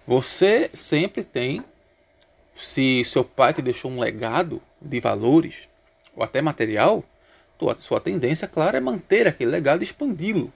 Você 0.06 0.70
sempre 0.75 1.25
tem 1.25 1.64
se 2.56 3.04
seu 3.04 3.25
pai 3.25 3.52
te 3.52 3.62
deixou 3.62 3.90
um 3.90 3.99
legado 3.99 4.62
de 4.80 5.00
valores 5.00 5.54
ou 6.14 6.23
até 6.23 6.40
material, 6.40 7.02
sua 7.78 8.00
tendência, 8.00 8.46
claro, 8.46 8.76
é 8.76 8.80
manter 8.80 9.26
aquele 9.26 9.50
legado 9.50 9.80
e 9.82 9.84
expandi-lo. 9.84 10.52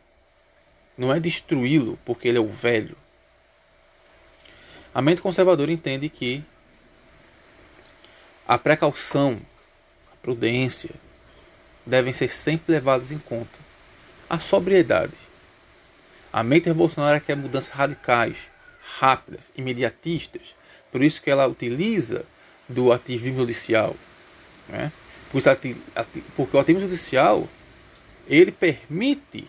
Não 0.99 1.15
é 1.15 1.21
destruí-lo 1.21 1.97
porque 2.05 2.27
ele 2.27 2.39
é 2.39 2.41
o 2.41 2.49
velho. 2.49 2.97
A 4.93 5.01
mente 5.01 5.23
conservadora 5.23 5.71
entende 5.71 6.09
que 6.09 6.43
a 8.47 8.59
precaução, 8.59 9.41
a 10.13 10.17
prudência 10.17 10.91
devem 11.87 12.13
ser 12.13 12.29
sempre 12.29 12.73
levadas 12.73 13.13
em 13.13 13.19
conta. 13.19 13.59
A 14.29 14.41
sobriedade. 14.41 15.15
A 16.33 16.43
mente 16.43 16.67
revolucionária 16.67 17.21
quer 17.21 17.37
mudanças 17.37 17.71
radicais, 17.71 18.37
rápidas, 18.99 19.51
imediatistas. 19.57 20.55
Por 20.91 21.03
isso 21.03 21.23
que 21.23 21.31
ela 21.31 21.47
utiliza 21.47 22.25
do 22.69 22.93
ativismo 22.93 23.41
judicial. 23.41 23.95
Né? 24.69 24.91
Porque 25.31 26.57
o 26.57 26.61
ativismo 26.61 26.89
judicial 26.89 27.49
ele 28.27 28.51
permite 28.51 29.47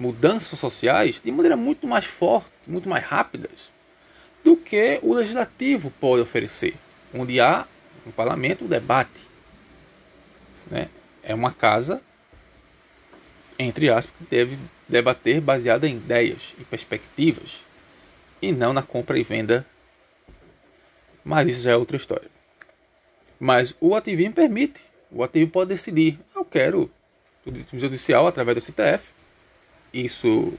mudanças 0.00 0.58
sociais 0.58 1.20
de 1.22 1.30
maneira 1.30 1.56
muito 1.56 1.86
mais 1.86 2.06
forte, 2.06 2.48
muito 2.66 2.88
mais 2.88 3.04
rápidas 3.04 3.70
do 4.42 4.56
que 4.56 4.98
o 5.02 5.12
legislativo 5.12 5.92
pode 6.00 6.22
oferecer, 6.22 6.74
onde 7.14 7.38
há 7.38 7.66
no 8.06 8.10
parlamento 8.10 8.64
o 8.64 8.68
debate. 8.68 9.28
Né? 10.70 10.88
É 11.22 11.34
uma 11.34 11.52
casa, 11.52 12.00
entre 13.58 13.90
aspas, 13.90 14.14
que 14.16 14.24
deve 14.24 14.58
debater 14.88 15.38
baseada 15.38 15.86
em 15.86 15.96
ideias 15.96 16.54
e 16.58 16.64
perspectivas 16.64 17.60
e 18.40 18.52
não 18.52 18.72
na 18.72 18.82
compra 18.82 19.18
e 19.18 19.22
venda. 19.22 19.66
Mas 21.22 21.48
isso 21.48 21.62
já 21.62 21.72
é 21.72 21.76
outra 21.76 21.98
história. 21.98 22.30
Mas 23.38 23.74
o 23.78 23.94
ativismo 23.94 24.32
permite. 24.32 24.80
O 25.10 25.22
ativismo 25.22 25.52
pode 25.52 25.68
decidir. 25.68 26.18
Eu 26.34 26.44
quero 26.44 26.90
o 27.46 27.78
judicial 27.78 28.26
através 28.26 28.56
do 28.56 28.60
CTF. 28.62 29.10
Isso 29.92 30.52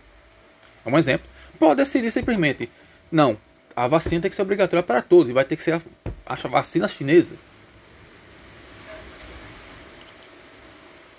é 0.86 0.90
um 0.90 0.98
exemplo. 0.98 1.28
Pode 1.58 1.78
decidir 1.78 2.12
simplesmente. 2.12 2.70
Não, 3.12 3.38
a 3.76 3.88
vacina 3.88 4.22
tem 4.22 4.30
que 4.30 4.36
ser 4.36 4.42
obrigatória 4.42 4.84
para 4.84 5.02
todos 5.02 5.30
e 5.30 5.34
vai 5.34 5.46
ter 5.46 5.56
que 5.56 5.64
ser 5.64 5.74
a, 5.74 5.82
a 6.26 6.36
vacina 6.48 6.88
chinesa. 6.88 7.36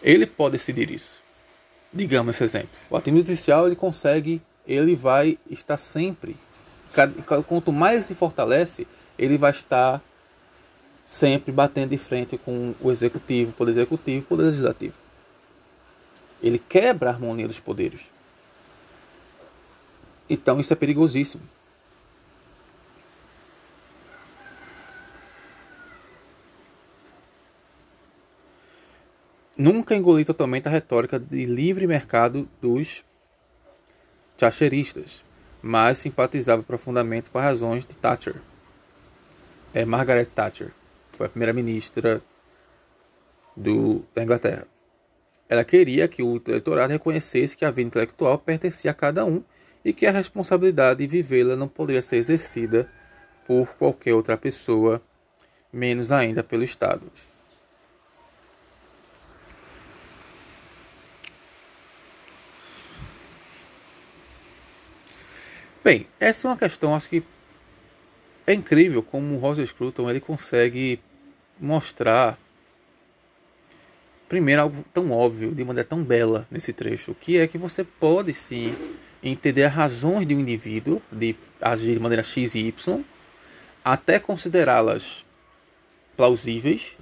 Ele 0.02 0.26
pode 0.26 0.52
decidir 0.52 0.90
isso. 0.90 1.16
Digamos 1.92 2.34
esse 2.34 2.44
exemplo. 2.44 2.70
O 2.90 2.96
ativismo 2.96 3.26
judicial 3.26 3.66
ele 3.66 3.76
consegue, 3.76 4.42
ele 4.66 4.96
vai 4.96 5.38
estar 5.50 5.76
sempre. 5.76 6.36
Quanto 7.46 7.72
mais 7.72 8.06
se 8.06 8.14
fortalece, 8.14 8.86
ele 9.18 9.38
vai 9.38 9.50
estar 9.50 10.02
sempre 11.02 11.52
batendo 11.52 11.90
de 11.90 11.98
frente 11.98 12.36
com 12.38 12.74
o 12.80 12.90
executivo, 12.90 13.52
poder 13.52 13.72
executivo, 13.72 14.26
poder 14.26 14.44
legislativo. 14.44 14.94
Ele 16.42 16.58
quebra 16.58 17.10
a 17.10 17.12
harmonia 17.12 17.46
dos 17.46 17.60
poderes. 17.60 18.00
Então 20.28 20.58
isso 20.58 20.72
é 20.72 20.76
perigosíssimo. 20.76 21.42
Nunca 29.56 29.94
engoli 29.94 30.24
totalmente 30.24 30.66
a 30.66 30.70
retórica 30.70 31.20
de 31.20 31.44
livre 31.44 31.86
mercado 31.86 32.48
dos 32.60 33.04
thatcheristas, 34.36 35.22
mas 35.62 35.98
simpatizava 35.98 36.62
profundamente 36.62 37.30
com 37.30 37.38
as 37.38 37.44
razões 37.44 37.84
de 37.84 37.96
Thatcher. 37.96 38.40
É 39.72 39.84
Margaret 39.84 40.24
Thatcher, 40.24 40.72
foi 41.12 41.26
a 41.26 41.28
primeira-ministra 41.28 42.22
da 43.56 44.22
Inglaterra. 44.22 44.66
Ela 45.52 45.64
queria 45.64 46.08
que 46.08 46.22
o 46.22 46.40
eleitorado 46.48 46.94
reconhecesse 46.94 47.54
que 47.54 47.62
a 47.62 47.70
vida 47.70 47.88
intelectual 47.88 48.38
pertencia 48.38 48.90
a 48.90 48.94
cada 48.94 49.22
um 49.26 49.44
e 49.84 49.92
que 49.92 50.06
a 50.06 50.10
responsabilidade 50.10 51.00
de 51.00 51.06
vivê-la 51.06 51.54
não 51.54 51.68
poderia 51.68 52.00
ser 52.00 52.16
exercida 52.16 52.90
por 53.46 53.68
qualquer 53.76 54.14
outra 54.14 54.34
pessoa, 54.34 55.02
menos 55.70 56.10
ainda 56.10 56.42
pelo 56.42 56.64
Estado. 56.64 57.02
Bem, 65.84 66.06
essa 66.18 66.48
é 66.48 66.50
uma 66.50 66.56
questão, 66.56 66.94
acho 66.94 67.10
que 67.10 67.22
é 68.46 68.54
incrível 68.54 69.02
como 69.02 69.34
o 69.34 69.38
Roger 69.38 69.66
Scruton 69.66 70.08
ele 70.08 70.18
consegue 70.18 70.98
mostrar 71.60 72.38
primeiro 74.32 74.62
algo 74.62 74.82
tão 74.94 75.10
óbvio, 75.10 75.54
de 75.54 75.62
maneira 75.62 75.86
tão 75.86 76.02
bela 76.02 76.46
nesse 76.50 76.72
trecho, 76.72 77.14
que 77.14 77.36
é 77.36 77.46
que 77.46 77.58
você 77.58 77.84
pode 77.84 78.32
sim 78.32 78.74
entender 79.22 79.64
as 79.64 79.74
razões 79.74 80.26
de 80.26 80.34
um 80.34 80.40
indivíduo 80.40 81.02
de 81.12 81.36
agir 81.60 81.92
de 81.92 82.00
maneira 82.00 82.22
X 82.22 82.54
e 82.54 82.60
Y, 82.60 83.04
até 83.84 84.18
considerá-las 84.18 85.22
plausíveis 86.16 86.92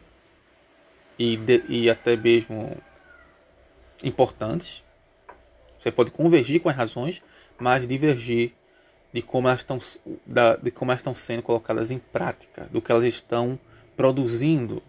e, 1.16 1.36
de, 1.36 1.62
e 1.68 1.88
até 1.88 2.16
mesmo 2.16 2.76
importantes. 4.02 4.82
Você 5.78 5.92
pode 5.92 6.10
convergir 6.10 6.60
com 6.60 6.68
as 6.68 6.74
razões, 6.74 7.22
mas 7.60 7.86
divergir 7.86 8.54
de 9.14 9.22
como 9.22 9.46
elas 9.46 9.60
estão, 9.60 9.78
de 10.60 10.70
como 10.72 10.90
elas 10.90 10.98
estão 10.98 11.14
sendo 11.14 11.44
colocadas 11.44 11.92
em 11.92 11.98
prática, 12.00 12.66
do 12.72 12.82
que 12.82 12.90
elas 12.90 13.04
estão 13.04 13.56
produzindo. 13.96 14.82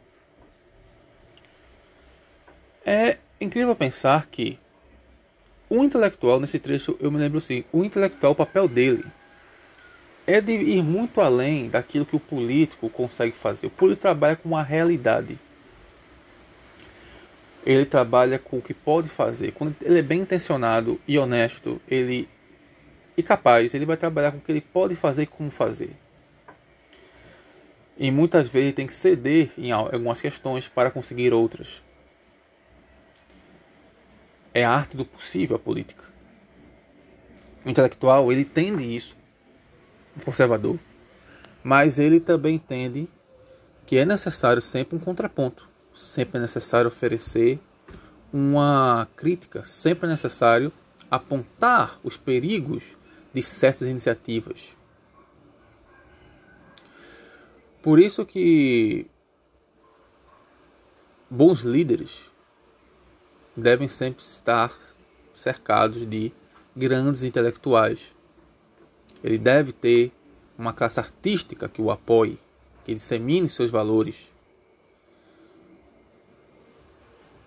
É 2.85 3.17
incrível 3.39 3.75
pensar 3.75 4.27
que 4.27 4.59
o 5.69 5.83
intelectual, 5.83 6.39
nesse 6.39 6.59
trecho 6.59 6.97
eu 6.99 7.11
me 7.11 7.17
lembro 7.17 7.37
assim, 7.37 7.63
o 7.71 7.83
intelectual, 7.83 8.33
o 8.33 8.35
papel 8.35 8.67
dele 8.67 9.05
é 10.25 10.39
de 10.39 10.53
ir 10.53 10.83
muito 10.83 11.21
além 11.21 11.69
daquilo 11.69 12.05
que 12.05 12.15
o 12.15 12.19
político 12.19 12.89
consegue 12.89 13.35
fazer. 13.35 13.67
O 13.67 13.71
político 13.71 14.01
trabalha 14.01 14.35
com 14.35 14.55
a 14.55 14.63
realidade. 14.63 15.39
Ele 17.65 17.85
trabalha 17.85 18.39
com 18.39 18.57
o 18.57 18.61
que 18.61 18.73
pode 18.73 19.09
fazer. 19.09 19.51
Quando 19.51 19.75
ele 19.81 19.99
é 19.99 20.01
bem 20.01 20.21
intencionado 20.21 20.99
e 21.07 21.17
honesto, 21.17 21.79
ele 21.87 22.27
e 23.15 23.21
capaz, 23.21 23.73
ele 23.73 23.85
vai 23.85 23.97
trabalhar 23.97 24.31
com 24.31 24.37
o 24.37 24.41
que 24.41 24.51
ele 24.51 24.61
pode 24.61 24.95
fazer 24.95 25.23
e 25.23 25.27
como 25.27 25.51
fazer. 25.51 25.91
E 27.97 28.09
muitas 28.09 28.47
vezes 28.47 28.73
tem 28.73 28.87
que 28.87 28.93
ceder 28.93 29.51
em 29.57 29.71
algumas 29.71 30.19
questões 30.19 30.67
para 30.67 30.89
conseguir 30.89 31.33
outras. 31.33 31.83
É 34.53 34.65
a 34.65 34.71
arte 34.71 34.97
do 34.97 35.05
possível 35.05 35.55
a 35.55 35.59
política. 35.59 36.03
O 37.63 37.69
intelectual, 37.69 38.31
ele 38.31 38.41
entende 38.41 38.83
isso, 38.83 39.15
o 40.17 40.25
conservador, 40.25 40.79
mas 41.63 41.99
ele 41.99 42.19
também 42.19 42.55
entende 42.55 43.07
que 43.85 43.97
é 43.97 44.05
necessário 44.05 44.61
sempre 44.61 44.95
um 44.95 44.99
contraponto, 44.99 45.69
sempre 45.93 46.37
é 46.37 46.41
necessário 46.41 46.87
oferecer 46.87 47.59
uma 48.33 49.07
crítica, 49.15 49.63
sempre 49.63 50.07
é 50.07 50.09
necessário 50.09 50.71
apontar 51.09 51.99
os 52.03 52.17
perigos 52.17 52.83
de 53.33 53.41
certas 53.41 53.87
iniciativas. 53.87 54.69
Por 57.81 57.99
isso 57.99 58.25
que 58.25 59.07
bons 61.29 61.61
líderes 61.61 62.30
devem 63.55 63.87
sempre 63.87 64.23
estar 64.23 64.71
cercados 65.33 66.05
de 66.05 66.31
grandes 66.75 67.23
intelectuais. 67.23 68.13
Ele 69.23 69.37
deve 69.37 69.71
ter 69.71 70.11
uma 70.57 70.73
classe 70.73 70.99
artística 70.99 71.67
que 71.67 71.81
o 71.81 71.91
apoie, 71.91 72.39
que 72.85 72.93
dissemine 72.93 73.49
seus 73.49 73.69
valores. 73.69 74.15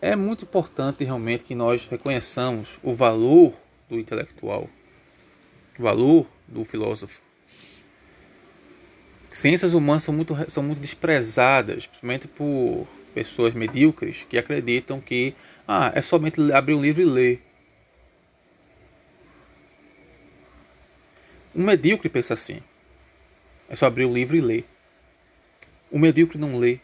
É 0.01 0.15
muito 0.15 0.45
importante 0.45 1.05
realmente 1.05 1.45
que 1.45 1.55
nós 1.55 1.87
reconheçamos 1.87 2.69
o 2.83 2.93
valor 2.93 3.55
do 3.89 3.99
intelectual 3.99 4.69
valor 5.79 6.27
do 6.47 6.65
filósofo. 6.65 7.21
Ciências 9.33 9.75
humanas 9.75 10.05
são 10.05 10.15
muito, 10.15 10.37
são 10.49 10.63
muito 10.63 10.81
desprezadas, 10.81 11.87
principalmente 11.87 12.29
por 12.29 12.87
pessoas 13.13 13.53
medíocres 13.53 14.19
que 14.29 14.39
acreditam 14.39 15.01
que 15.01 15.35
ah, 15.67 15.93
é 15.95 16.03
somente 16.03 16.41
abrir 16.53 16.75
um 16.75 16.83
livro 16.83 17.03
e 17.03 17.05
ler. 17.05 17.43
Um 21.55 21.65
medíocre 21.65 22.09
pensa 22.09 22.35
assim. 22.35 22.61
É 23.69 23.77
só 23.77 23.87
abrir 23.87 24.05
o 24.05 24.13
livro 24.13 24.37
e 24.37 24.41
ler. 24.41 24.65
O 25.91 25.99
medíocre 25.99 26.39
não 26.39 26.59
lê. 26.59 26.81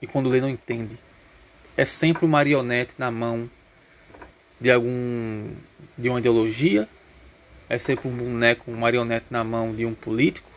E 0.00 0.06
quando 0.06 0.28
lê 0.28 0.40
não 0.40 0.48
entende. 0.48 0.98
É 1.76 1.84
sempre 1.84 2.24
um 2.26 2.28
marionete 2.28 2.94
na 2.98 3.10
mão 3.10 3.50
de 4.60 4.70
algum 4.70 5.54
de 5.96 6.08
uma 6.08 6.18
ideologia 6.18 6.88
é 7.72 7.78
sempre 7.78 8.06
um 8.06 8.14
boneco, 8.14 8.70
um 8.70 8.76
marionete 8.76 9.24
na 9.30 9.42
mão 9.42 9.74
de 9.74 9.86
um 9.86 9.94
político, 9.94 10.50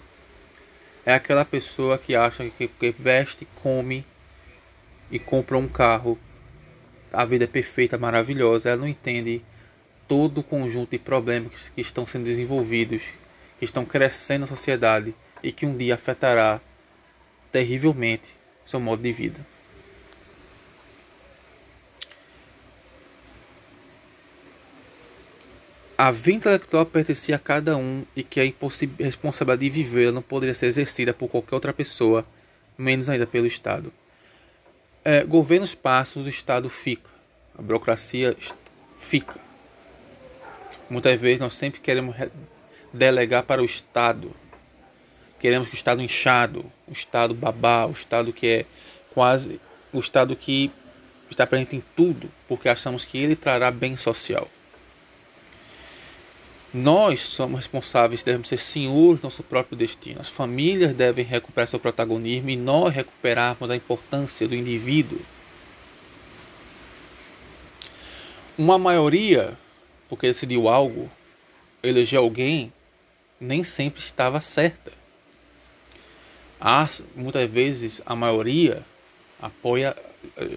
é 1.05 1.13
aquela 1.13 1.45
pessoa 1.45 1.97
que 1.97 2.13
acha 2.13 2.49
que, 2.49 2.67
que 2.67 2.91
veste, 2.91 3.47
come 3.63 4.05
e 5.09 5.17
compra 5.17 5.57
um 5.57 5.65
carro, 5.65 6.19
a 7.15 7.25
vida 7.25 7.45
é 7.45 7.47
perfeita, 7.47 7.97
maravilhosa, 7.97 8.69
ela 8.69 8.81
não 8.81 8.87
entende 8.87 9.41
todo 10.07 10.39
o 10.39 10.43
conjunto 10.43 10.91
de 10.91 10.99
problemas 10.99 11.69
que 11.69 11.81
estão 11.81 12.05
sendo 12.05 12.25
desenvolvidos, 12.25 13.01
que 13.57 13.65
estão 13.65 13.85
crescendo 13.85 14.41
na 14.41 14.47
sociedade 14.47 15.15
e 15.41 15.51
que 15.51 15.65
um 15.65 15.75
dia 15.75 15.95
afetará 15.95 16.61
terrivelmente 17.51 18.29
seu 18.65 18.79
modo 18.79 19.01
de 19.01 19.11
vida. 19.11 19.39
A 25.97 26.11
vida 26.11 26.37
intelectual 26.37 26.85
pertencia 26.85 27.37
a 27.37 27.39
cada 27.39 27.77
um 27.77 28.03
e 28.13 28.21
que 28.21 28.41
a 28.41 28.43
responsabilidade 28.99 29.61
de 29.61 29.69
viver 29.69 30.11
não 30.11 30.21
poderia 30.21 30.53
ser 30.53 30.65
exercida 30.65 31.13
por 31.13 31.29
qualquer 31.29 31.55
outra 31.55 31.73
pessoa, 31.73 32.25
menos 32.77 33.07
ainda 33.07 33.25
pelo 33.25 33.47
Estado. 33.47 33.93
É, 35.07 35.23
governos 35.23 35.75
passam, 35.75 36.23
o 36.23 36.27
Estado 36.27 36.67
fica. 36.67 37.07
A 37.55 37.61
burocracia 37.61 38.35
fica. 38.99 39.39
Muitas 40.89 41.21
vezes 41.21 41.39
nós 41.39 41.53
sempre 41.53 41.79
queremos 41.79 42.15
delegar 42.91 43.43
para 43.43 43.61
o 43.61 43.65
Estado. 43.65 44.35
Queremos 45.39 45.67
que 45.67 45.75
o 45.75 45.77
Estado 45.77 46.01
inchado, 46.01 46.65
o 46.87 46.91
Estado 46.91 47.35
babá, 47.35 47.85
o 47.85 47.91
Estado 47.91 48.33
que 48.33 48.47
é 48.47 48.65
quase 49.13 49.61
o 49.93 49.99
Estado 49.99 50.35
que 50.35 50.71
está 51.29 51.45
presente 51.45 51.75
em 51.75 51.83
tudo, 51.95 52.29
porque 52.47 52.67
achamos 52.67 53.05
que 53.05 53.19
ele 53.19 53.35
trará 53.35 53.69
bem 53.69 53.95
social. 53.95 54.49
Nós 56.77 57.21
somos 57.21 57.61
responsáveis, 57.61 58.21
devemos 58.21 58.49
ser 58.49 58.57
senhores 58.57 59.21
do 59.21 59.27
nosso 59.27 59.41
próprio 59.41 59.77
destino. 59.77 60.19
As 60.19 60.27
famílias 60.27 60.93
devem 60.93 61.23
recuperar 61.23 61.69
seu 61.69 61.79
protagonismo 61.79 62.49
e 62.49 62.57
nós 62.57 62.93
recuperarmos 62.93 63.69
a 63.69 63.77
importância 63.77 64.45
do 64.45 64.53
indivíduo. 64.53 65.17
Uma 68.57 68.77
maioria, 68.77 69.57
porque 70.09 70.27
decidiu 70.27 70.67
algo, 70.67 71.09
eleger 71.81 72.19
alguém, 72.19 72.73
nem 73.39 73.63
sempre 73.63 74.01
estava 74.01 74.41
certa. 74.41 74.91
Há, 76.59 76.89
muitas 77.15 77.49
vezes 77.49 78.01
a 78.05 78.17
maioria 78.17 78.85
apoia 79.41 79.95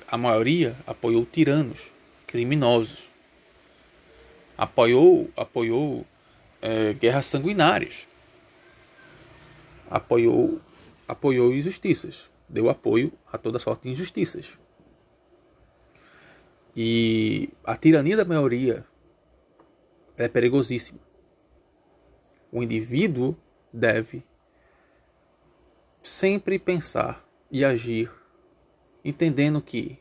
a 0.09 0.19
maioria 0.19 0.75
apoiou 0.85 1.25
tiranos, 1.25 1.79
criminosos 2.27 3.08
apoiou, 4.59 5.31
apoiou 5.37 6.05
é, 6.61 6.93
guerras 6.93 7.27
sanguinárias, 7.27 7.95
apoiou, 9.89 10.61
apoiou 11.07 11.55
injustiças, 11.55 12.29
deu 12.49 12.69
apoio 12.69 13.13
a 13.33 13.39
toda 13.39 13.61
sorte 13.61 13.85
de 13.85 13.91
injustiças. 13.91 14.59
E 16.77 17.51
a 17.65 17.77
tirania 17.77 18.17
da 18.17 18.25
maioria 18.25 18.85
é 20.17 20.27
perigosíssima. 20.29 21.01
O 22.51 22.63
indivíduo 22.63 23.37
deve 23.73 24.25
sempre 26.03 26.59
pensar 26.59 27.25
e 27.51 27.65
agir 27.65 28.11
entendendo 29.05 29.61
que, 29.61 29.99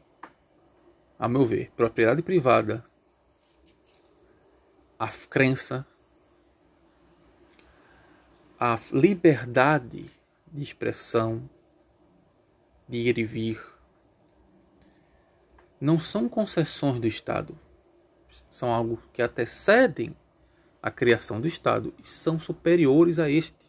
a 1.20 1.28
meu 1.28 1.46
ver, 1.46 1.72
propriedade 1.76 2.22
privada 2.22 2.87
a 5.00 5.08
crença, 5.08 5.86
a 8.60 8.80
liberdade 8.92 10.10
de 10.52 10.64
expressão, 10.64 11.48
de 12.88 12.98
ir 12.98 13.18
e 13.18 13.24
vir, 13.24 13.62
não 15.80 16.00
são 16.00 16.28
concessões 16.28 17.00
do 17.00 17.08
Estado, 17.08 17.58
são 18.50 18.74
algo 18.74 19.02
que 19.14 19.22
antecedem 19.22 20.16
a 20.82 20.90
criação 20.90 21.40
do 21.40 21.48
Estado 21.48 21.94
e 22.04 22.08
são 22.08 22.40
superiores 22.40 23.20
a 23.20 23.30
este. 23.30 23.68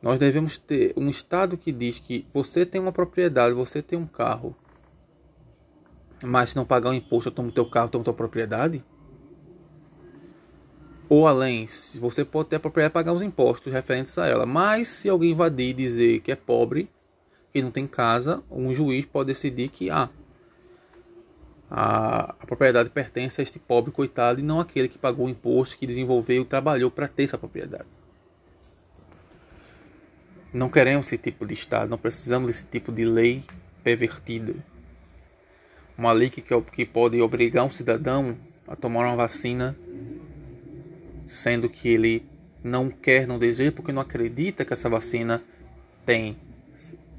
Nós 0.00 0.18
devemos 0.18 0.56
ter 0.56 0.94
um 0.96 1.08
Estado 1.08 1.58
que 1.58 1.72
diz 1.72 1.98
que 1.98 2.26
você 2.32 2.64
tem 2.64 2.80
uma 2.80 2.92
propriedade, 2.92 3.54
você 3.54 3.82
tem 3.82 3.98
um 3.98 4.06
carro, 4.06 4.56
mas 6.24 6.50
se 6.50 6.56
não 6.56 6.64
pagar 6.64 6.90
o 6.90 6.94
imposto, 6.94 7.28
eu 7.28 7.32
tomo 7.32 7.52
teu 7.52 7.66
carro, 7.66 7.88
tomo 7.88 8.02
tua 8.02 8.14
propriedade? 8.14 8.82
Ou 11.08 11.28
além, 11.28 11.68
você 11.96 12.24
pode 12.24 12.48
ter 12.48 12.56
a 12.56 12.60
propriedade 12.60 12.94
pagar 12.94 13.12
os 13.12 13.22
impostos 13.22 13.72
referentes 13.72 14.16
a 14.16 14.26
ela, 14.26 14.46
mas 14.46 14.88
se 14.88 15.08
alguém 15.08 15.32
invadir 15.32 15.70
e 15.70 15.72
dizer 15.74 16.20
que 16.20 16.32
é 16.32 16.36
pobre, 16.36 16.88
que 17.52 17.62
não 17.62 17.70
tem 17.70 17.86
casa, 17.86 18.42
um 18.50 18.72
juiz 18.72 19.04
pode 19.04 19.28
decidir 19.28 19.68
que 19.68 19.90
ah, 19.90 20.08
a, 21.70 22.34
a 22.40 22.46
propriedade 22.46 22.88
pertence 22.88 23.40
a 23.40 23.42
este 23.42 23.58
pobre 23.58 23.92
coitado 23.92 24.40
e 24.40 24.42
não 24.42 24.60
aquele 24.60 24.88
que 24.88 24.98
pagou 24.98 25.26
o 25.26 25.28
imposto, 25.30 25.76
que 25.76 25.86
desenvolveu 25.86 26.42
e 26.42 26.44
trabalhou 26.44 26.90
para 26.90 27.06
ter 27.06 27.24
essa 27.24 27.38
propriedade. 27.38 27.88
Não 30.52 30.70
queremos 30.70 31.06
esse 31.06 31.18
tipo 31.18 31.44
de 31.46 31.52
Estado, 31.52 31.90
não 31.90 31.98
precisamos 31.98 32.46
desse 32.46 32.64
tipo 32.64 32.90
de 32.90 33.04
lei 33.04 33.44
pervertida 33.82 34.54
uma 35.96 36.12
lei 36.12 36.30
que, 36.30 36.42
que 36.42 36.84
pode 36.84 37.20
obrigar 37.20 37.64
um 37.64 37.70
cidadão 37.70 38.36
a 38.66 38.74
tomar 38.74 39.06
uma 39.06 39.16
vacina, 39.16 39.76
sendo 41.28 41.68
que 41.68 41.88
ele 41.88 42.26
não 42.62 42.90
quer, 42.90 43.26
não 43.26 43.38
deseja, 43.38 43.70
porque 43.70 43.92
não 43.92 44.02
acredita 44.02 44.64
que 44.64 44.72
essa 44.72 44.88
vacina 44.88 45.42
tem, 46.04 46.36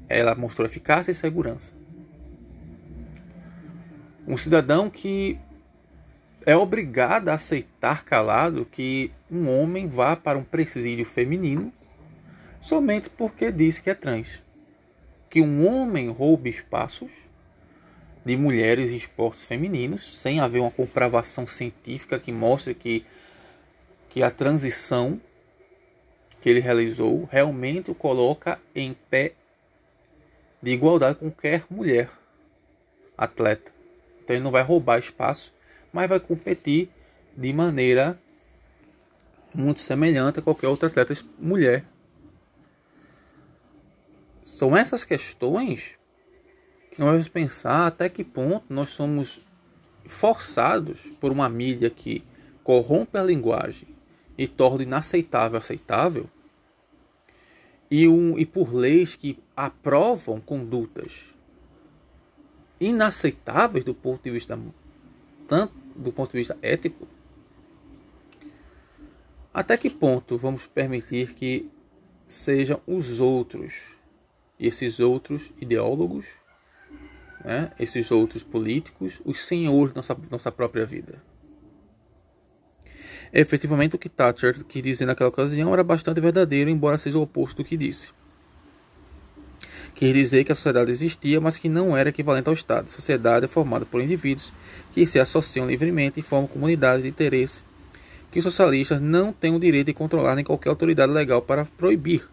ela 0.08 0.34
mostrou 0.34 0.66
eficácia 0.66 1.10
e 1.10 1.14
segurança. 1.14 1.72
Um 4.26 4.36
cidadão 4.36 4.90
que 4.90 5.38
é 6.44 6.56
obrigado 6.56 7.28
a 7.28 7.34
aceitar 7.34 8.04
calado 8.04 8.64
que 8.64 9.12
um 9.30 9.48
homem 9.48 9.88
vá 9.88 10.16
para 10.16 10.38
um 10.38 10.44
presídio 10.44 11.04
feminino 11.04 11.72
somente 12.60 13.08
porque 13.08 13.52
diz 13.52 13.78
que 13.78 13.90
é 13.90 13.94
trans. 13.94 14.42
Que 15.30 15.40
um 15.40 15.66
homem 15.66 16.08
roube 16.08 16.50
espaços 16.50 17.10
de 18.26 18.36
mulheres 18.36 18.90
em 18.90 18.96
esportes 18.96 19.44
femininos, 19.44 20.18
sem 20.18 20.40
haver 20.40 20.58
uma 20.58 20.70
comprovação 20.72 21.46
científica 21.46 22.18
que 22.18 22.32
mostre 22.32 22.74
que, 22.74 23.06
que 24.10 24.20
a 24.20 24.32
transição 24.32 25.20
que 26.40 26.50
ele 26.50 26.58
realizou 26.58 27.28
realmente 27.30 27.88
o 27.88 27.94
coloca 27.94 28.60
em 28.74 28.94
pé 29.08 29.34
de 30.60 30.72
igualdade 30.72 31.20
com 31.20 31.30
qualquer 31.30 31.66
mulher 31.70 32.10
atleta. 33.16 33.70
Então 34.24 34.34
ele 34.34 34.42
não 34.42 34.50
vai 34.50 34.64
roubar 34.64 34.98
espaço, 34.98 35.54
mas 35.92 36.08
vai 36.08 36.18
competir 36.18 36.90
de 37.36 37.52
maneira 37.52 38.18
muito 39.54 39.78
semelhante 39.78 40.40
a 40.40 40.42
qualquer 40.42 40.66
outra 40.66 40.88
atleta 40.88 41.14
mulher. 41.38 41.84
São 44.42 44.76
essas 44.76 45.04
questões 45.04 45.92
que 45.92 45.95
nós 46.98 47.10
vamos 47.10 47.28
pensar 47.28 47.86
até 47.86 48.08
que 48.08 48.24
ponto 48.24 48.72
nós 48.72 48.90
somos 48.90 49.40
forçados 50.06 50.98
por 51.20 51.30
uma 51.30 51.48
mídia 51.48 51.90
que 51.90 52.24
corrompe 52.64 53.18
a 53.18 53.22
linguagem 53.22 53.88
e 54.38 54.48
torna 54.48 54.82
inaceitável 54.82 55.58
aceitável 55.58 56.28
e, 57.90 58.08
um, 58.08 58.38
e 58.38 58.46
por 58.46 58.74
leis 58.74 59.14
que 59.14 59.38
aprovam 59.56 60.40
condutas 60.40 61.24
inaceitáveis 62.80 63.84
do 63.84 63.94
ponto 63.94 64.22
de 64.22 64.30
vista 64.30 64.58
tanto 65.46 65.74
do 65.94 66.12
ponto 66.12 66.32
de 66.32 66.38
vista 66.38 66.56
ético 66.62 67.06
até 69.52 69.76
que 69.76 69.90
ponto 69.90 70.36
vamos 70.36 70.66
permitir 70.66 71.34
que 71.34 71.70
sejam 72.26 72.80
os 72.86 73.20
outros 73.20 73.96
esses 74.58 74.98
outros 74.98 75.52
ideólogos 75.60 76.26
né, 77.46 77.70
esses 77.78 78.10
outros 78.10 78.42
políticos, 78.42 79.20
os 79.24 79.44
senhores 79.44 79.94
da 79.94 79.98
nossa, 79.98 80.16
nossa 80.28 80.50
própria 80.50 80.84
vida. 80.84 81.22
Efetivamente, 83.32 83.94
o 83.94 83.98
que 83.98 84.08
Thatcher 84.08 84.64
quis 84.64 84.82
dizer 84.82 85.06
naquela 85.06 85.30
ocasião 85.30 85.72
era 85.72 85.84
bastante 85.84 86.20
verdadeiro, 86.20 86.68
embora 86.68 86.98
seja 86.98 87.18
o 87.18 87.22
oposto 87.22 87.58
do 87.58 87.64
que 87.64 87.76
disse. 87.76 88.10
Quis 89.94 90.12
dizer 90.12 90.42
que 90.42 90.50
a 90.50 90.54
sociedade 90.56 90.90
existia, 90.90 91.40
mas 91.40 91.56
que 91.56 91.68
não 91.68 91.96
era 91.96 92.08
equivalente 92.08 92.48
ao 92.48 92.54
Estado. 92.54 92.88
A 92.88 92.90
sociedade 92.90 93.44
é 93.44 93.48
formada 93.48 93.86
por 93.86 94.02
indivíduos 94.02 94.52
que 94.92 95.06
se 95.06 95.20
associam 95.20 95.66
livremente 95.66 96.18
e 96.18 96.22
formam 96.22 96.48
comunidades 96.48 97.04
de 97.04 97.08
interesse 97.08 97.62
que 98.30 98.40
os 98.40 98.44
socialistas 98.44 99.00
não 99.00 99.32
têm 99.32 99.54
o 99.54 99.60
direito 99.60 99.86
de 99.86 99.94
controlar 99.94 100.34
nem 100.34 100.44
qualquer 100.44 100.68
autoridade 100.68 101.12
legal 101.12 101.40
para 101.40 101.64
proibir. 101.64 102.28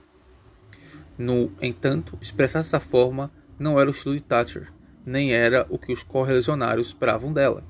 No 1.18 1.52
entanto, 1.62 2.18
expressar 2.20 2.60
dessa 2.60 2.80
forma 2.80 3.32
não 3.60 3.80
era 3.80 3.90
o 3.90 3.94
estilo 3.94 4.16
de 4.16 4.22
Thatcher, 4.22 4.74
nem 5.06 5.34
era 5.34 5.66
o 5.70 5.78
que 5.78 5.92
os 5.92 6.04
correligionários 6.04 6.88
esperavam 6.88 7.34
dela. 7.34 7.64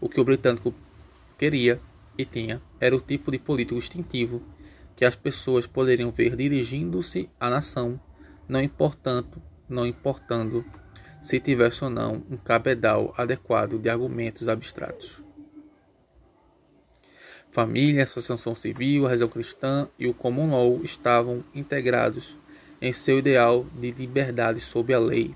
O 0.00 0.08
que 0.08 0.20
o 0.20 0.24
britânico 0.24 0.74
queria 1.38 1.80
e 2.16 2.24
tinha 2.24 2.60
era 2.80 2.94
o 2.96 3.00
tipo 3.00 3.30
de 3.30 3.38
político 3.38 3.78
instintivo 3.78 4.42
que 4.96 5.04
as 5.04 5.16
pessoas 5.16 5.66
poderiam 5.66 6.10
ver 6.10 6.36
dirigindo-se 6.36 7.28
à 7.40 7.48
nação, 7.48 8.00
não 8.48 8.60
importando, 8.60 9.42
não 9.68 9.86
importando 9.86 10.64
se 11.20 11.38
tivesse 11.38 11.84
ou 11.84 11.90
não 11.90 12.22
um 12.30 12.36
cabedal 12.36 13.14
adequado 13.16 13.78
de 13.78 13.88
argumentos 13.88 14.48
abstratos. 14.48 15.22
Família, 17.50 18.04
associação 18.04 18.54
civil, 18.54 19.06
a 19.06 19.10
razão 19.10 19.28
cristã 19.28 19.86
e 19.98 20.06
o 20.08 20.14
common 20.14 20.50
law 20.50 20.80
estavam 20.82 21.44
integrados 21.54 22.36
em 22.80 22.92
seu 22.92 23.18
ideal 23.18 23.66
de 23.78 23.90
liberdade 23.90 24.58
sob 24.58 24.92
a 24.92 24.98
lei. 24.98 25.34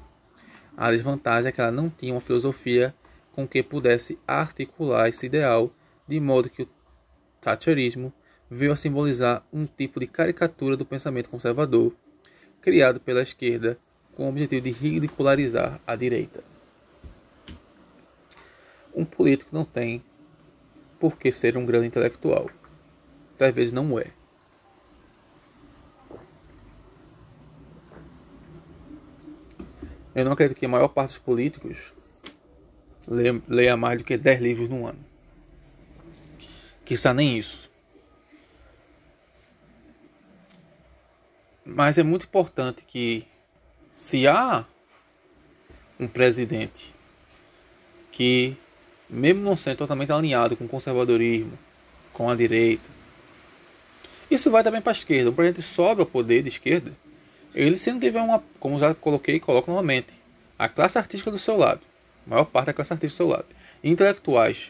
A 0.76 0.90
desvantagem 0.90 1.48
é 1.48 1.52
que 1.52 1.60
ela 1.60 1.70
não 1.70 1.88
tinha 1.88 2.12
uma 2.12 2.20
filosofia 2.20 2.94
com 3.32 3.48
que 3.48 3.62
pudesse 3.62 4.18
articular 4.26 5.08
esse 5.08 5.26
ideal, 5.26 5.70
de 6.06 6.20
modo 6.20 6.50
que 6.50 6.62
o 6.62 6.68
Thatcherismo 7.40 8.12
veio 8.50 8.72
a 8.72 8.76
simbolizar 8.76 9.44
um 9.52 9.66
tipo 9.66 9.98
de 9.98 10.06
caricatura 10.06 10.76
do 10.76 10.84
pensamento 10.84 11.28
conservador 11.28 11.92
criado 12.60 13.00
pela 13.00 13.22
esquerda 13.22 13.78
com 14.14 14.26
o 14.26 14.28
objetivo 14.28 14.62
de 14.62 14.70
ridicularizar 14.70 15.80
a 15.86 15.94
direita. 15.94 16.42
Um 18.94 19.04
político 19.04 19.54
não 19.54 19.64
tem 19.64 20.02
por 20.98 21.18
que 21.18 21.30
ser 21.30 21.56
um 21.56 21.66
grande 21.66 21.86
intelectual. 21.86 22.50
Vezes 23.54 23.70
não 23.70 23.98
é. 23.98 24.15
Eu 30.16 30.24
não 30.24 30.32
acredito 30.32 30.56
que 30.56 30.64
a 30.64 30.68
maior 30.68 30.88
parte 30.88 31.08
dos 31.08 31.18
políticos 31.18 31.92
leia 33.46 33.76
mais 33.76 33.98
do 33.98 34.04
que 34.04 34.16
10 34.16 34.40
livros 34.40 34.66
no 34.66 34.86
ano. 34.86 34.98
Quizá 36.86 37.12
nem 37.12 37.38
isso. 37.38 37.70
Mas 41.62 41.98
é 41.98 42.02
muito 42.02 42.24
importante 42.24 42.82
que 42.82 43.26
se 43.94 44.26
há 44.26 44.64
um 46.00 46.08
presidente 46.08 46.94
que, 48.10 48.56
mesmo 49.10 49.42
não 49.42 49.54
sendo 49.54 49.76
totalmente 49.76 50.12
alinhado 50.12 50.56
com 50.56 50.64
o 50.64 50.68
conservadorismo, 50.68 51.58
com 52.14 52.30
a 52.30 52.34
direita, 52.34 52.88
isso 54.30 54.50
vai 54.50 54.64
também 54.64 54.80
para 54.80 54.92
a 54.92 54.96
esquerda. 54.96 55.28
O 55.28 55.34
presidente 55.34 55.66
sobe 55.66 56.00
ao 56.00 56.06
poder 56.06 56.42
de 56.42 56.48
esquerda, 56.48 56.96
ele 57.56 57.76
se 57.76 57.90
não 57.90 57.98
tiver 57.98 58.20
uma, 58.20 58.42
como 58.60 58.78
já 58.78 58.94
coloquei 58.94 59.40
coloco 59.40 59.70
novamente, 59.70 60.12
a 60.58 60.68
classe 60.68 60.98
artística 60.98 61.30
do 61.30 61.38
seu 61.38 61.56
lado, 61.56 61.80
a 62.26 62.30
maior 62.30 62.44
parte 62.44 62.66
da 62.66 62.74
classe 62.74 62.92
artística 62.92 63.24
do 63.24 63.28
seu 63.28 63.34
lado, 63.34 63.46
intelectuais 63.82 64.68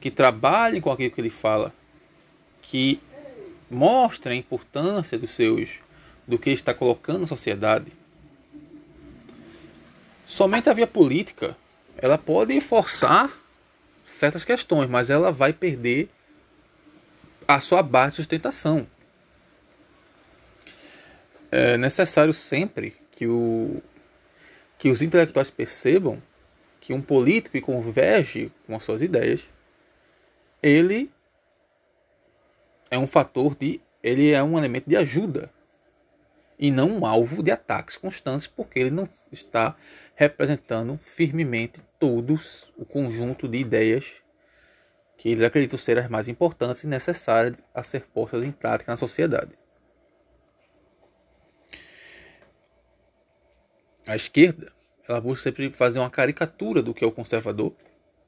que 0.00 0.10
trabalhem 0.10 0.80
com 0.80 0.92
aquilo 0.92 1.10
que 1.10 1.20
ele 1.20 1.30
fala, 1.30 1.74
que 2.62 3.00
mostrem 3.68 4.36
a 4.36 4.40
importância 4.40 5.18
dos 5.18 5.30
seus 5.30 5.70
do 6.26 6.38
que 6.38 6.50
está 6.50 6.72
colocando 6.72 7.20
na 7.20 7.26
sociedade, 7.26 7.92
somente 10.24 10.70
a 10.70 10.72
via 10.72 10.86
política 10.86 11.56
ela 11.96 12.16
pode 12.16 12.60
forçar 12.60 13.30
certas 14.18 14.44
questões, 14.44 14.88
mas 14.88 15.10
ela 15.10 15.32
vai 15.32 15.52
perder 15.52 16.08
a 17.48 17.60
sua 17.60 17.82
base 17.82 18.10
de 18.10 18.16
sustentação. 18.16 18.86
É 21.50 21.76
necessário 21.76 22.32
sempre 22.32 22.96
que, 23.12 23.26
o, 23.26 23.82
que 24.78 24.88
os 24.88 25.00
intelectuais 25.00 25.50
percebam 25.50 26.20
que 26.80 26.92
um 26.92 27.00
político 27.00 27.52
que 27.52 27.60
converge 27.60 28.52
com 28.66 28.76
as 28.76 28.84
suas 28.84 29.02
ideias, 29.02 29.48
ele 30.62 31.10
é 32.90 32.98
um 32.98 33.06
fator 33.06 33.56
de, 33.56 33.80
ele 34.02 34.32
é 34.32 34.42
um 34.42 34.56
elemento 34.56 34.88
de 34.88 34.96
ajuda 34.96 35.50
e 36.58 36.70
não 36.70 36.98
um 36.98 37.06
alvo 37.06 37.42
de 37.42 37.50
ataques 37.50 37.96
constantes, 37.96 38.46
porque 38.46 38.78
ele 38.78 38.90
não 38.90 39.08
está 39.32 39.76
representando 40.14 40.98
firmemente 41.02 41.80
todos 41.98 42.72
o 42.76 42.84
conjunto 42.84 43.48
de 43.48 43.58
ideias 43.58 44.06
que 45.18 45.30
eles 45.30 45.44
acreditam 45.44 45.78
ser 45.78 45.98
as 45.98 46.08
mais 46.08 46.28
importantes 46.28 46.84
e 46.84 46.86
necessárias 46.86 47.56
a 47.74 47.82
ser 47.82 48.02
postas 48.02 48.44
em 48.44 48.52
prática 48.52 48.92
na 48.92 48.96
sociedade. 48.96 49.52
A 54.06 54.14
esquerda, 54.14 54.72
ela 55.08 55.20
busca 55.20 55.42
sempre 55.42 55.68
fazer 55.70 55.98
uma 55.98 56.10
caricatura 56.10 56.80
do 56.80 56.94
que 56.94 57.04
é 57.04 57.06
o 57.06 57.12
conservador, 57.12 57.74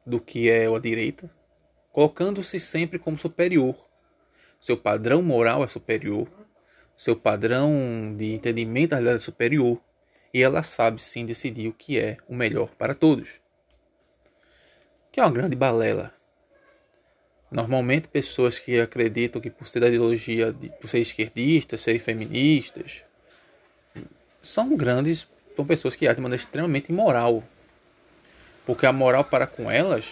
do 0.05 0.21
que 0.21 0.51
é 0.51 0.67
a 0.67 0.79
direita, 0.79 1.31
colocando-se 1.93 2.59
sempre 2.59 2.99
como 2.99 3.17
superior. 3.17 3.77
Seu 4.61 4.77
padrão 4.77 5.23
moral 5.23 5.63
é 5.63 5.69
superior, 5.69 6.29
seu 6.97 7.15
padrão 7.15 8.13
de 8.17 8.35
entendimento 8.35 8.91
da 8.91 8.97
realidade 8.97 9.23
é 9.23 9.25
superior, 9.25 9.81
e 10.35 10.43
ela 10.43 10.65
sabe 10.65 11.01
sim 11.01 11.25
decidir 11.25 11.69
o 11.69 11.73
que 11.73 11.99
é 11.99 12.17
o 12.29 12.35
melhor 12.35 12.75
para 12.77 12.93
todos. 12.93 13.29
Que 15.13 15.21
é 15.21 15.23
uma 15.23 15.33
grande 15.33 15.55
balela. 15.55 16.13
Normalmente 17.51 18.09
pessoas 18.09 18.59
que 18.59 18.81
acreditam 18.81 19.41
que 19.41 19.49
por 19.49 19.69
ser 19.69 19.81
da 19.81 19.89
ideologia, 19.89 20.53
de, 20.53 20.71
por 20.71 20.89
ser 20.89 20.99
esquerdistas, 20.99 21.81
serem 21.81 22.01
feministas, 22.01 23.03
são 24.43 24.77
grandes, 24.77 25.27
são 25.59 25.67
pessoas 25.67 25.97
que 25.97 26.07
agem 26.07 26.17
de 26.17 26.23
maneira 26.23 26.41
extremamente 26.41 26.93
imoral. 26.93 27.43
Porque 28.65 28.87
a 28.87 28.93
moral 28.93 29.25
para 29.25 29.45
com 29.45 29.69
elas, 29.69 30.05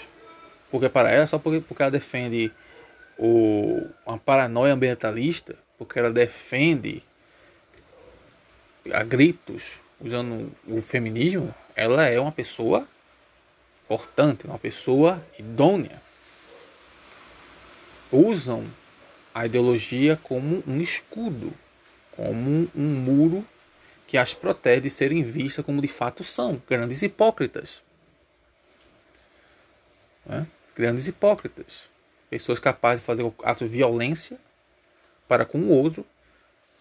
porque 0.72 0.88
para 0.88 1.12
elas, 1.12 1.30
só 1.30 1.38
porque, 1.38 1.60
porque 1.60 1.82
ela 1.82 1.90
defende 1.90 2.50
o, 3.16 3.86
uma 4.04 4.18
paranoia 4.18 4.74
ambientalista, 4.74 5.54
porque 5.78 6.00
ela 6.00 6.10
defende 6.10 7.00
a 8.92 9.04
gritos 9.04 9.78
usando 10.00 10.50
o 10.66 10.82
feminismo, 10.82 11.54
ela 11.76 12.04
é 12.06 12.18
uma 12.18 12.32
pessoa 12.32 12.88
importante, 13.84 14.48
uma 14.48 14.58
pessoa 14.58 15.24
idônea. 15.38 16.02
Usam 18.10 18.66
a 19.32 19.46
ideologia 19.46 20.18
como 20.20 20.64
um 20.66 20.80
escudo, 20.80 21.52
como 22.16 22.68
um 22.74 22.82
muro 22.82 23.46
que 24.06 24.16
as 24.16 24.32
protege 24.32 24.82
de 24.82 24.90
serem 24.90 25.22
vistas 25.22 25.64
como 25.64 25.80
de 25.80 25.88
fato 25.88 26.22
são, 26.22 26.62
grandes 26.68 27.02
hipócritas. 27.02 27.82
Né? 30.24 30.46
Grandes 30.74 31.06
hipócritas. 31.06 31.88
Pessoas 32.30 32.58
capazes 32.58 33.00
de 33.00 33.06
fazer 33.06 33.32
atos 33.42 33.68
de 33.68 33.76
violência 33.76 34.38
para 35.26 35.44
com 35.44 35.58
o 35.58 35.70
outro, 35.70 36.06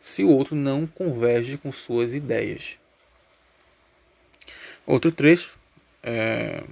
se 0.03 0.23
o 0.23 0.29
outro 0.29 0.55
não 0.55 0.85
converge 0.85 1.57
com 1.57 1.71
suas 1.71 2.13
ideias. 2.13 2.77
Outro 4.85 5.11
trecho 5.11 5.57
é... 6.03 6.63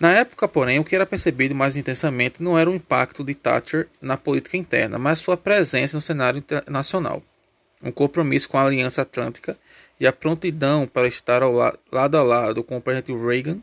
Na 0.00 0.12
época, 0.12 0.48
porém, 0.48 0.78
o 0.78 0.84
que 0.84 0.96
era 0.96 1.04
percebido 1.04 1.54
mais 1.54 1.76
intensamente 1.76 2.42
não 2.42 2.58
era 2.58 2.70
o 2.70 2.74
impacto 2.74 3.22
de 3.22 3.34
Thatcher 3.34 3.86
na 4.00 4.16
política 4.16 4.56
interna, 4.56 4.98
mas 4.98 5.18
sua 5.18 5.36
presença 5.36 5.94
no 5.94 6.00
cenário 6.00 6.38
internacional. 6.38 7.22
Um 7.84 7.92
compromisso 7.92 8.48
com 8.48 8.56
a 8.56 8.64
Aliança 8.64 9.02
Atlântica 9.02 9.58
e 10.00 10.06
a 10.06 10.12
prontidão 10.12 10.86
para 10.86 11.06
estar 11.06 11.42
ao 11.42 11.52
la 11.52 11.74
lado 11.92 12.16
a 12.16 12.22
lado 12.22 12.64
com 12.64 12.78
o 12.78 12.80
presidente 12.80 13.12
Reagan, 13.12 13.58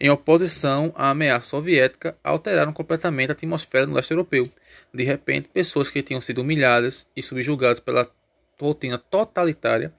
em 0.00 0.08
oposição 0.08 0.90
à 0.96 1.10
ameaça 1.10 1.48
soviética, 1.48 2.16
alteraram 2.24 2.72
completamente 2.72 3.28
a 3.28 3.32
atmosfera 3.32 3.86
no 3.86 3.94
leste 3.94 4.12
europeu. 4.12 4.50
De 4.94 5.04
repente, 5.04 5.50
pessoas 5.52 5.90
que 5.90 6.02
tinham 6.02 6.22
sido 6.22 6.40
humilhadas 6.40 7.06
e 7.14 7.22
subjugadas 7.22 7.78
pela 7.78 8.10
rotina 8.58 8.96
totalitária, 8.96 9.92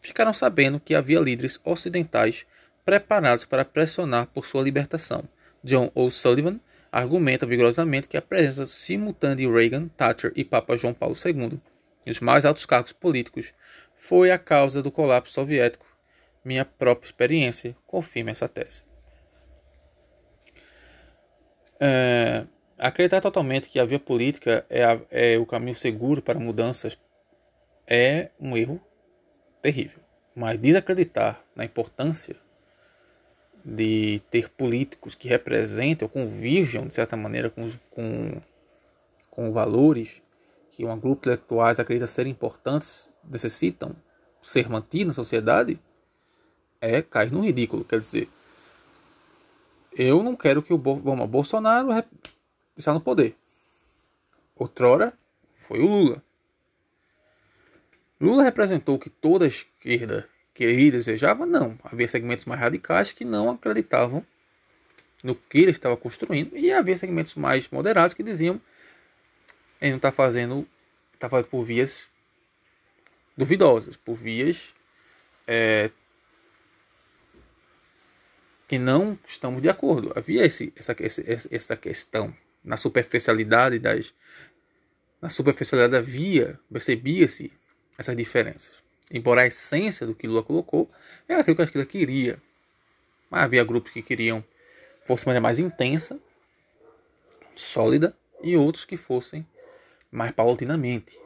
ficaram 0.00 0.32
sabendo 0.32 0.80
que 0.80 0.94
havia 0.94 1.20
líderes 1.20 1.60
ocidentais 1.64 2.46
preparados 2.84 3.44
para 3.44 3.64
pressionar 3.64 4.26
por 4.26 4.46
sua 4.46 4.62
libertação. 4.62 5.24
John 5.62 5.90
O'Sullivan 5.94 6.60
argumenta 6.90 7.46
vigorosamente 7.46 8.08
que 8.08 8.16
a 8.16 8.22
presença 8.22 8.66
simultânea 8.66 9.36
de 9.36 9.48
Reagan, 9.48 9.88
Thatcher 9.88 10.32
e 10.34 10.44
Papa 10.44 10.76
João 10.76 10.92
Paulo 10.92 11.16
II 11.24 11.60
nos 12.04 12.20
mais 12.20 12.44
altos 12.44 12.66
cargos 12.66 12.92
políticos 12.92 13.52
foi 13.96 14.30
a 14.30 14.38
causa 14.38 14.82
do 14.82 14.90
colapso 14.90 15.32
soviético. 15.32 15.86
Minha 16.44 16.64
própria 16.64 17.06
experiência 17.06 17.76
confirma 17.86 18.32
essa 18.32 18.48
tese. 18.48 18.82
É, 21.78 22.44
acreditar 22.76 23.20
totalmente 23.20 23.68
que 23.68 23.78
a 23.78 23.84
via 23.84 23.98
política 23.98 24.66
é, 24.68 24.84
a, 24.84 25.00
é 25.10 25.38
o 25.38 25.46
caminho 25.46 25.76
seguro 25.76 26.20
para 26.20 26.38
mudanças 26.38 26.98
é 27.86 28.30
um 28.40 28.56
erro 28.56 28.80
terrível. 29.60 30.00
Mas 30.34 30.58
desacreditar 30.58 31.44
na 31.54 31.64
importância 31.64 32.36
de 33.64 34.20
ter 34.30 34.48
políticos 34.50 35.14
que 35.14 35.28
representem 35.28 36.04
ou 36.04 36.08
convirjam, 36.08 36.86
de 36.86 36.94
certa 36.94 37.16
maneira, 37.16 37.50
com, 37.50 37.70
com, 37.90 38.40
com 39.30 39.52
valores 39.52 40.20
que 40.70 40.84
um 40.84 40.98
grupo 40.98 41.22
de 41.22 41.34
intelectuais 41.34 41.78
acredita 41.78 42.06
serem 42.06 42.32
importantes, 42.32 43.08
necessitam 43.24 43.94
ser 44.40 44.68
mantidos 44.68 45.08
na 45.08 45.14
sociedade, 45.14 45.78
é 46.80 47.02
cair 47.02 47.30
no 47.30 47.44
ridículo. 47.44 47.84
Quer 47.84 48.00
dizer, 48.00 48.28
eu 49.96 50.22
não 50.22 50.34
quero 50.34 50.62
que 50.62 50.72
o 50.72 50.78
Bolsonaro 50.78 51.88
está 52.76 52.92
no 52.92 53.00
poder. 53.00 53.36
Outrora 54.56 55.12
foi 55.52 55.80
o 55.80 55.86
Lula. 55.86 56.22
Lula 58.20 58.42
representou 58.42 58.96
o 58.96 58.98
que 58.98 59.10
toda 59.10 59.44
a 59.44 59.48
esquerda 59.48 60.28
queria 60.54 60.88
e 60.88 60.90
desejava? 60.90 61.46
Não. 61.46 61.78
Havia 61.84 62.08
segmentos 62.08 62.44
mais 62.44 62.60
radicais 62.60 63.12
que 63.12 63.24
não 63.24 63.50
acreditavam 63.50 64.24
no 65.22 65.34
que 65.34 65.58
ele 65.58 65.70
estava 65.70 65.96
construindo 65.96 66.56
e 66.56 66.72
havia 66.72 66.96
segmentos 66.96 67.34
mais 67.34 67.68
moderados 67.68 68.14
que 68.14 68.22
diziam 68.22 68.60
ele 69.82 69.90
não 69.90 69.96
está 69.96 70.12
fazendo, 70.12 70.64
está 71.12 71.28
fazendo 71.28 71.48
por 71.48 71.64
vias 71.64 72.06
duvidosas, 73.36 73.96
por 73.96 74.14
vias 74.14 74.72
é, 75.44 75.90
que 78.68 78.78
não 78.78 79.18
estamos 79.26 79.60
de 79.60 79.68
acordo. 79.68 80.12
Havia 80.14 80.46
esse, 80.46 80.72
essa, 80.76 80.94
essa 81.50 81.76
questão 81.76 82.32
na 82.64 82.76
superficialidade 82.76 83.80
das 83.80 84.14
na 85.20 85.28
superficialidade 85.28 85.96
havia 85.96 86.58
percebia-se 86.72 87.52
essas 87.98 88.16
diferenças. 88.16 88.72
Embora 89.12 89.42
a 89.42 89.46
essência 89.46 90.06
do 90.06 90.14
que 90.14 90.26
Lula 90.26 90.42
colocou 90.42 90.90
era 91.28 91.40
aquilo 91.40 91.54
que 91.54 91.62
a 91.62 91.64
esquerda 91.66 91.86
queria, 91.86 92.42
mas 93.30 93.42
havia 93.42 93.62
grupos 93.62 93.92
que 93.92 94.02
queriam 94.02 94.42
fosse 95.04 95.26
maneira 95.26 95.42
mais 95.42 95.58
intensa, 95.58 96.18
sólida, 97.54 98.16
e 98.42 98.56
outros 98.56 98.84
que 98.84 98.96
fossem 98.96 99.46
mais 100.10 100.32
paulatinamente. 100.32 101.20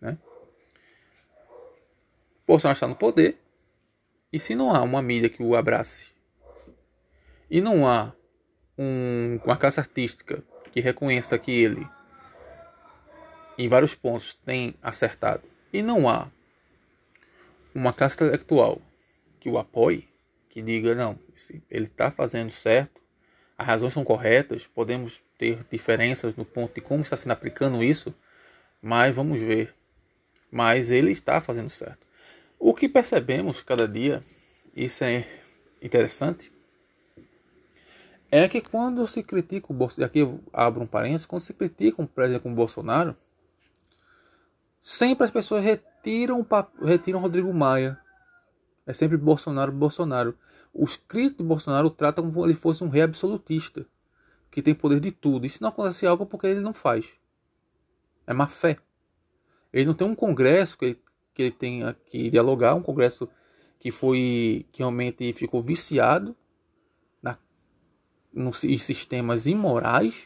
Né? 0.00 0.16
Bolsonaro 2.46 2.74
está 2.74 2.88
no 2.88 2.96
poder, 2.96 3.38
e 4.32 4.40
se 4.40 4.54
não 4.54 4.74
há 4.74 4.82
uma 4.82 5.02
mídia 5.02 5.28
que 5.28 5.42
o 5.42 5.54
abrace, 5.54 6.08
e 7.50 7.60
não 7.60 7.86
há 7.86 8.12
um, 8.76 9.38
uma 9.44 9.56
classe 9.56 9.78
artística 9.78 10.42
que 10.72 10.80
reconheça 10.80 11.38
que 11.38 11.50
ele, 11.50 11.86
em 13.56 13.68
vários 13.68 13.94
pontos, 13.94 14.34
tem 14.44 14.74
acertado, 14.82 15.42
e 15.72 15.82
não 15.82 16.08
há 16.08 16.30
uma 17.78 17.92
classe 17.92 18.16
intelectual 18.16 18.80
que 19.40 19.48
o 19.48 19.56
apoie, 19.56 20.08
que 20.50 20.60
diga, 20.60 20.94
não, 20.94 21.18
ele 21.70 21.84
está 21.84 22.10
fazendo 22.10 22.50
certo, 22.50 23.00
as 23.56 23.66
razões 23.66 23.92
são 23.92 24.04
corretas, 24.04 24.66
podemos 24.66 25.22
ter 25.38 25.64
diferenças 25.70 26.36
no 26.36 26.44
ponto 26.44 26.74
de 26.74 26.80
como 26.80 27.02
está 27.02 27.16
sendo 27.16 27.32
aplicando 27.32 27.82
isso, 27.82 28.14
mas 28.82 29.14
vamos 29.14 29.40
ver. 29.40 29.74
Mas 30.50 30.90
ele 30.90 31.10
está 31.10 31.40
fazendo 31.40 31.70
certo. 31.70 32.06
O 32.58 32.74
que 32.74 32.88
percebemos 32.88 33.62
cada 33.62 33.86
dia, 33.86 34.24
isso 34.74 35.04
é 35.04 35.26
interessante, 35.80 36.52
é 38.30 38.48
que 38.48 38.60
quando 38.60 39.06
se 39.06 39.22
critica 39.22 39.66
o 39.70 39.74
Bolsonaro, 39.74 40.10
aqui 40.10 40.18
eu 40.20 40.40
abro 40.52 40.82
um 40.82 40.86
parênteses, 40.86 41.26
quando 41.26 41.42
se 41.42 41.54
critica 41.54 42.02
um 42.02 42.06
presidente 42.06 42.42
como 42.42 42.54
Bolsonaro, 42.54 43.16
sempre 44.82 45.24
as 45.24 45.30
pessoas 45.30 45.64
retiram, 45.98 46.46
retiram 46.82 47.20
Rodrigo 47.20 47.52
Maia. 47.52 47.98
É 48.86 48.92
sempre 48.92 49.16
Bolsonaro, 49.16 49.72
Bolsonaro. 49.72 50.36
Os 50.72 50.96
críticos 50.96 51.38
de 51.38 51.48
Bolsonaro 51.48 51.90
tratam 51.90 52.24
como 52.24 52.40
se 52.40 52.46
ele 52.46 52.54
fosse 52.54 52.82
um 52.84 52.88
rei 52.88 53.02
absolutista, 53.02 53.86
que 54.50 54.62
tem 54.62 54.74
poder 54.74 55.00
de 55.00 55.10
tudo. 55.10 55.46
E 55.46 55.50
se 55.50 55.60
não 55.60 55.68
acontece 55.68 56.06
algo, 56.06 56.24
é 56.24 56.26
porque 56.26 56.46
ele 56.46 56.60
não 56.60 56.72
faz. 56.72 57.06
É 58.26 58.32
má 58.32 58.46
fé. 58.46 58.78
Ele 59.72 59.86
não 59.86 59.94
tem 59.94 60.06
um 60.06 60.14
congresso 60.14 60.78
que 60.78 60.84
ele, 60.86 61.02
que 61.34 61.42
ele 61.42 61.50
tenha 61.50 61.94
que 62.06 62.30
dialogar, 62.30 62.74
um 62.74 62.82
congresso 62.82 63.28
que 63.78 63.90
foi 63.90 64.66
que 64.72 64.78
realmente 64.78 65.32
ficou 65.32 65.62
viciado 65.62 66.34
na, 67.22 67.38
nos, 68.32 68.64
em 68.64 68.78
sistemas 68.78 69.46
imorais, 69.46 70.24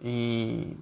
em, 0.00 0.76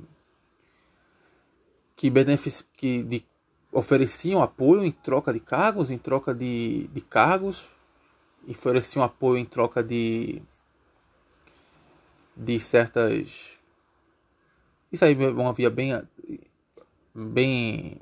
que, 1.96 2.10
benefici, 2.10 2.64
que 2.76 3.02
de, 3.02 3.24
ofereciam 3.72 4.42
apoio 4.42 4.84
em 4.84 4.92
troca 4.92 5.32
de 5.32 5.40
cargos, 5.40 5.90
em 5.90 5.96
troca 5.96 6.34
de, 6.34 6.88
de 6.92 7.00
cargos, 7.00 7.66
ofereciam 8.46 9.02
apoio 9.02 9.38
em 9.38 9.44
troca 9.44 9.82
de 9.82 10.42
de 12.36 12.58
certas 12.58 13.58
isso 14.90 15.04
aí 15.04 15.14
uma 15.14 15.52
via 15.52 15.70
bem 15.70 16.02
bem 17.14 18.00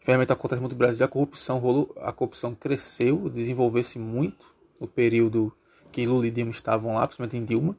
ferramenta 0.00 0.34
acontece 0.34 0.60
muito 0.60 0.72
no 0.72 0.78
Brasil 0.78 1.06
a 1.06 1.08
corrupção 1.08 1.58
rolou 1.58 1.94
a 2.00 2.12
corrupção 2.12 2.54
cresceu 2.54 3.30
desenvolveu-se 3.30 3.98
muito 3.98 4.46
no 4.80 4.88
período 4.88 5.52
que 5.92 6.04
Lula 6.04 6.26
e 6.26 6.30
Dilma 6.30 6.50
estavam 6.50 6.94
lá 6.94 7.06
principalmente 7.06 7.36
em 7.36 7.44
Dilma 7.44 7.76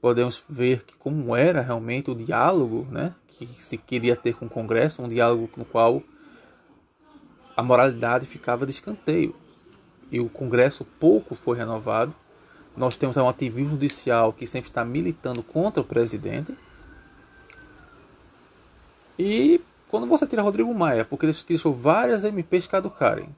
podemos 0.00 0.42
ver 0.48 0.84
que 0.84 0.94
como 0.96 1.36
era 1.36 1.60
realmente 1.60 2.10
o 2.10 2.14
diálogo 2.14 2.86
né 2.90 3.14
que 3.28 3.46
se 3.46 3.76
queria 3.76 4.16
ter 4.16 4.34
com 4.34 4.46
o 4.46 4.50
Congresso 4.50 5.02
um 5.02 5.08
diálogo 5.08 5.48
no 5.56 5.64
qual 5.64 6.02
a 7.60 7.62
moralidade 7.62 8.26
ficava 8.26 8.64
de 8.64 8.72
escanteio. 8.72 9.34
E 10.10 10.18
o 10.18 10.28
Congresso 10.28 10.84
pouco 10.84 11.34
foi 11.34 11.58
renovado. 11.58 12.14
Nós 12.76 12.96
temos 12.96 13.16
um 13.16 13.28
ativismo 13.28 13.70
judicial 13.70 14.32
que 14.32 14.46
sempre 14.46 14.70
está 14.70 14.84
militando 14.84 15.42
contra 15.42 15.82
o 15.82 15.84
presidente. 15.84 16.56
E 19.18 19.60
quando 19.88 20.06
você 20.06 20.26
tira 20.26 20.42
Rodrigo 20.42 20.72
Maia, 20.72 21.04
porque 21.04 21.26
ele 21.26 21.36
deixou 21.46 21.74
várias 21.74 22.24
MPs 22.24 22.66
caducarem. 22.66 23.28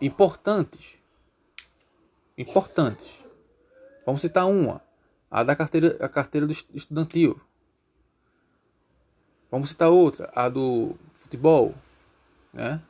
Importantes. 0.00 0.94
Importantes. 2.36 3.08
Vamos 4.04 4.20
citar 4.20 4.46
uma. 4.46 4.85
A 5.30 5.42
da 5.42 5.56
carteira, 5.56 5.96
a 6.00 6.08
carteira 6.08 6.46
do 6.46 6.52
estudantil. 6.52 7.40
Vamos 9.50 9.70
citar 9.70 9.90
outra. 9.90 10.30
A 10.34 10.48
do 10.48 10.94
futebol. 11.12 11.74
Né? 12.52 12.80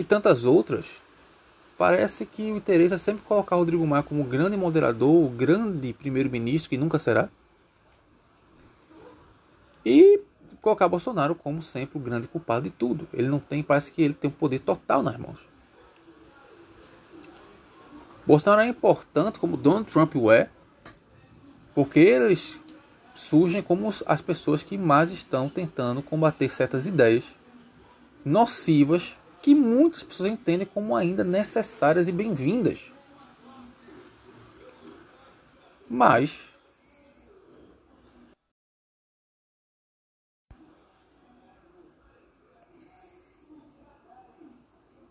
e 0.00 0.04
tantas 0.04 0.46
outras, 0.46 0.86
parece 1.76 2.24
que 2.24 2.50
o 2.50 2.56
interesse 2.56 2.94
é 2.94 2.96
sempre 2.96 3.22
colocar 3.22 3.56
Rodrigo 3.56 3.86
Maia 3.86 4.02
como 4.02 4.24
grande 4.24 4.56
moderador, 4.56 5.26
o 5.26 5.28
grande 5.28 5.92
primeiro-ministro, 5.92 6.70
que 6.70 6.78
nunca 6.78 6.98
será, 6.98 7.28
e 9.84 10.22
colocar 10.62 10.88
Bolsonaro 10.88 11.34
como 11.34 11.60
sempre 11.60 11.98
o 11.98 12.00
grande 12.00 12.26
culpado 12.26 12.62
de 12.62 12.70
tudo. 12.70 13.06
Ele 13.12 13.28
não 13.28 13.38
tem, 13.38 13.62
parece 13.62 13.92
que 13.92 14.00
ele 14.00 14.14
tem 14.14 14.30
um 14.30 14.32
poder 14.32 14.60
total 14.60 15.02
nas 15.02 15.18
mãos. 15.18 15.38
Bolsonaro 18.26 18.62
é 18.62 18.66
importante 18.66 19.38
como 19.38 19.56
Donald 19.56 19.90
Trump 19.90 20.14
é, 20.32 20.48
porque 21.74 21.98
eles 22.00 22.58
surgem 23.14 23.62
como 23.62 23.92
as 24.06 24.20
pessoas 24.20 24.62
que 24.62 24.78
mais 24.78 25.10
estão 25.10 25.48
tentando 25.48 26.02
combater 26.02 26.50
certas 26.50 26.86
ideias 26.86 27.24
nocivas 28.24 29.16
que 29.42 29.54
muitas 29.54 30.02
pessoas 30.02 30.30
entendem 30.30 30.66
como 30.66 30.94
ainda 30.94 31.24
necessárias 31.24 32.08
e 32.08 32.12
bem-vindas. 32.12 32.92
Mas 35.88 36.48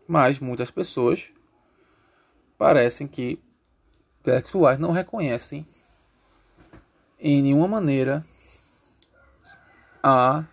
mas 0.08 0.40
muitas 0.40 0.72
pessoas 0.72 1.30
parecem 2.60 3.08
que 3.08 3.40
intelectuais 4.20 4.78
não 4.78 4.92
reconhecem 4.92 5.66
em 7.18 7.42
nenhuma 7.42 7.70
maneira 7.70 8.24
a 10.04 10.44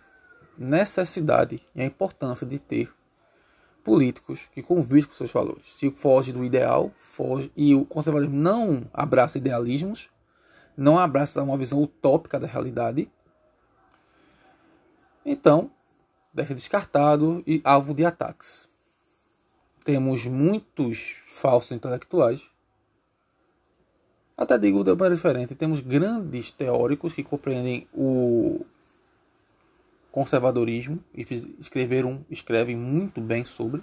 necessidade 0.57 1.61
e 1.75 1.81
a 1.81 1.85
importância 1.85 2.47
de 2.47 2.59
ter 2.59 2.93
políticos 3.83 4.39
que 4.53 4.63
convivem 4.63 5.03
com 5.03 5.13
seus 5.13 5.31
valores. 5.31 5.73
Se 5.75 5.91
foge 5.91 6.31
do 6.31 6.45
ideal, 6.45 6.91
foge 6.97 7.51
e 7.55 7.75
o 7.75 7.85
conservadorismo 7.85 8.39
não 8.39 8.89
abraça 8.93 9.37
idealismos, 9.37 10.09
não 10.77 10.97
abraça 10.97 11.43
uma 11.43 11.57
visão 11.57 11.81
utópica 11.81 12.39
da 12.39 12.47
realidade, 12.47 13.11
então 15.25 15.69
deve 16.33 16.47
ser 16.47 16.55
descartado 16.55 17.43
e 17.45 17.59
alvo 17.65 17.93
de 17.93 18.05
ataques. 18.05 18.66
Temos 19.87 20.25
muitos 20.25 21.15
falsos 21.29 21.71
intelectuais, 21.71 22.43
até 24.35 24.57
digo 24.57 24.83
de 24.83 24.91
maneira 24.91 25.15
diferente, 25.15 25.55
temos 25.55 25.79
grandes 25.79 26.51
teóricos 26.51 27.13
que 27.13 27.23
compreendem 27.23 27.87
o 27.93 28.65
conservadorismo 30.11 31.01
e 31.15 31.25
escreveram, 31.57 32.25
escrevem 32.29 32.75
muito 32.75 33.21
bem 33.21 33.45
sobre. 33.45 33.81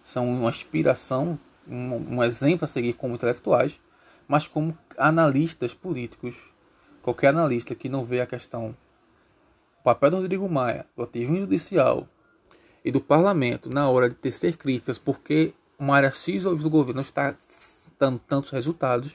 São 0.00 0.26
uma 0.26 0.48
inspiração, 0.48 1.38
um, 1.68 2.16
um 2.16 2.24
exemplo 2.24 2.64
a 2.64 2.66
seguir 2.66 2.94
como 2.94 3.14
intelectuais, 3.14 3.78
mas 4.26 4.48
como 4.48 4.74
analistas 4.96 5.74
políticos. 5.74 6.34
Qualquer 7.02 7.28
analista 7.28 7.74
que 7.74 7.90
não 7.90 8.06
vê 8.06 8.22
a 8.22 8.26
questão, 8.26 8.74
o 9.80 9.82
papel 9.84 10.12
do 10.12 10.16
Rodrigo 10.16 10.48
Maia, 10.48 10.86
do 10.96 11.02
ativismo 11.02 11.36
judicial 11.40 12.08
e 12.86 12.92
do 12.92 13.00
parlamento 13.00 13.68
na 13.68 13.88
hora 13.90 14.08
de 14.08 14.14
tecer 14.14 14.56
críticas 14.56 14.96
porque 14.96 15.52
uma 15.76 15.96
área 15.96 16.12
X 16.12 16.44
ou 16.44 16.54
do 16.54 16.70
governo 16.70 16.94
não 16.94 17.02
está 17.02 17.34
dando 17.98 18.20
tantos 18.20 18.52
resultados, 18.52 19.12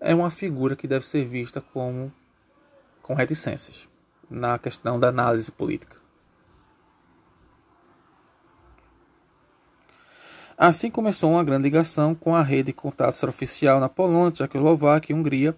é 0.00 0.14
uma 0.14 0.30
figura 0.30 0.74
que 0.74 0.88
deve 0.88 1.06
ser 1.06 1.26
vista 1.26 1.60
como 1.60 2.10
com 3.02 3.12
reticências 3.12 3.86
na 4.30 4.58
questão 4.58 4.98
da 4.98 5.08
análise 5.08 5.52
política. 5.52 5.98
Assim 10.56 10.90
começou 10.90 11.32
uma 11.32 11.44
grande 11.44 11.64
ligação 11.64 12.14
com 12.14 12.34
a 12.34 12.42
rede 12.42 12.68
de 12.68 12.72
contatos 12.72 13.22
oficial 13.24 13.78
na 13.78 13.90
Polônia, 13.90 14.30
Tchecoslováquia 14.30 15.14
e 15.14 15.18
Hungria, 15.18 15.54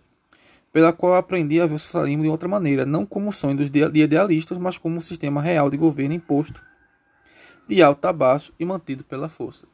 pela 0.72 0.92
qual 0.92 1.14
aprendi 1.14 1.60
a 1.60 1.66
ver 1.66 1.74
o 1.74 1.78
socialismo 1.78 2.24
de 2.24 2.28
outra 2.28 2.48
maneira, 2.48 2.84
não 2.84 3.06
como 3.06 3.32
sonho 3.32 3.58
dos 3.58 3.68
idealistas, 3.68 4.58
mas 4.58 4.76
como 4.76 4.96
um 4.96 5.00
sistema 5.00 5.40
real 5.40 5.70
de 5.70 5.76
governo 5.76 6.14
imposto, 6.14 6.64
de 7.66 7.82
alto 7.82 8.04
a 8.06 8.12
baixo 8.12 8.52
e 8.58 8.64
mantido 8.64 9.04
pela 9.04 9.28
força. 9.28 9.66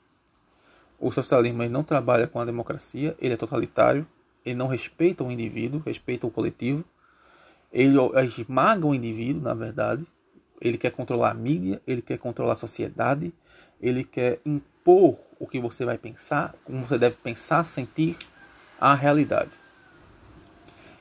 O 0.99 1.11
socialismo 1.11 1.69
não 1.69 1.83
trabalha 1.83 2.27
com 2.27 2.41
a 2.41 2.45
democracia, 2.45 3.17
ele 3.19 3.35
é 3.35 3.37
totalitário, 3.37 4.07
ele 4.45 4.55
não 4.55 4.69
respeita 4.69 5.25
o 5.25 5.31
indivíduo, 5.31 5.83
respeita 5.85 6.27
o 6.27 6.31
coletivo, 6.31 6.85
ele 7.73 7.97
esmaga 8.25 8.87
o 8.87 8.95
indivíduo, 8.95 9.43
na 9.43 9.55
verdade, 9.55 10.07
ele 10.61 10.79
quer 10.79 10.91
controlar 10.91 11.31
a 11.31 11.35
mídia, 11.35 11.83
ele 11.87 12.01
quer 12.01 12.19
controlar 12.19 12.53
a 12.53 12.57
sociedade, 12.57 13.33
ele 13.81 14.05
quer 14.05 14.41
impor 14.45 15.19
o 15.41 15.47
que 15.47 15.59
você 15.59 15.85
vai 15.85 15.99
pensar, 15.99 16.55
como 16.65 16.85
você 16.85 16.99
deve 16.99 17.17
pensar, 17.17 17.65
sentir 17.65 18.17
a 18.81 18.95
realidade. 18.95 19.51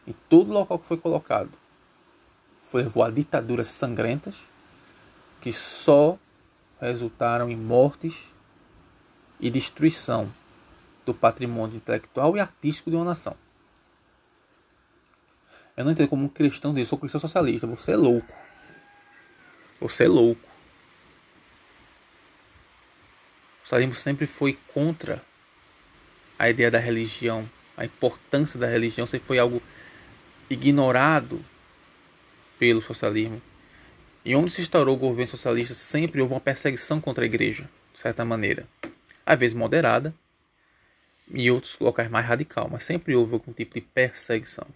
Em 0.07 0.15
todo 0.27 0.51
local 0.51 0.79
que 0.79 0.87
foi 0.87 0.97
colocado, 0.97 1.51
foi 2.55 2.87
a 3.05 3.09
ditaduras 3.11 3.67
sangrentas 3.67 4.35
que 5.41 5.51
só 5.51 6.17
resultaram 6.87 7.49
em 7.49 7.55
mortes 7.55 8.23
e 9.39 9.49
destruição 9.49 10.31
do 11.05 11.13
patrimônio 11.13 11.77
intelectual 11.77 12.35
e 12.35 12.39
artístico 12.39 12.89
de 12.89 12.95
uma 12.95 13.05
nação. 13.05 13.35
Eu 15.75 15.85
não 15.85 15.91
entendo 15.91 16.09
como 16.09 16.25
um 16.25 16.29
cristão 16.29 16.73
diz, 16.73 16.87
sou 16.87 16.97
cristão 16.97 17.19
socialista, 17.19 17.65
você 17.65 17.93
é 17.93 17.97
louco. 17.97 18.33
Você 19.79 20.03
é 20.03 20.07
louco. 20.07 20.51
socialismo 23.71 23.95
sempre 23.95 24.27
foi 24.27 24.59
contra 24.73 25.23
a 26.37 26.49
ideia 26.49 26.69
da 26.69 26.77
religião, 26.77 27.49
a 27.77 27.85
importância 27.85 28.59
da 28.59 28.67
religião 28.67 29.07
sempre 29.07 29.25
foi 29.25 29.39
algo 29.39 29.61
ignorado 30.49 31.43
pelo 32.59 32.81
socialismo. 32.81 33.41
E 34.23 34.35
onde 34.35 34.51
se 34.51 34.61
instaurou 34.61 34.95
o 34.95 34.99
governo 34.99 35.31
socialista, 35.31 35.73
sempre 35.73 36.21
houve 36.21 36.33
uma 36.33 36.39
perseguição 36.39 37.01
contra 37.01 37.23
a 37.23 37.25
igreja, 37.25 37.67
de 37.93 37.99
certa 37.99 38.23
maneira. 38.23 38.67
Às 39.25 39.39
vezes 39.39 39.55
moderada, 39.55 40.13
e 41.33 41.49
outros 41.49 41.77
locais 41.79 42.09
mais 42.09 42.25
radical, 42.25 42.69
mas 42.71 42.83
sempre 42.83 43.15
houve 43.15 43.33
algum 43.33 43.53
tipo 43.53 43.73
de 43.75 43.81
perseguição. 43.81 44.67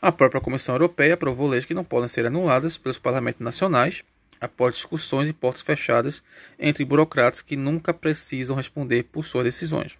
A 0.00 0.12
própria 0.12 0.40
Comissão 0.40 0.76
Europeia 0.76 1.14
aprovou 1.14 1.48
leis 1.48 1.64
que 1.64 1.74
não 1.74 1.84
podem 1.84 2.08
ser 2.08 2.24
anuladas 2.24 2.78
pelos 2.78 2.98
parlamentos 2.98 3.40
nacionais 3.40 4.04
após 4.40 4.76
discussões 4.76 5.28
em 5.28 5.32
portas 5.32 5.60
fechadas 5.62 6.22
entre 6.56 6.84
burocratas 6.84 7.42
que 7.42 7.56
nunca 7.56 7.92
precisam 7.92 8.54
responder 8.54 9.02
por 9.04 9.24
suas 9.24 9.44
decisões. 9.44 9.98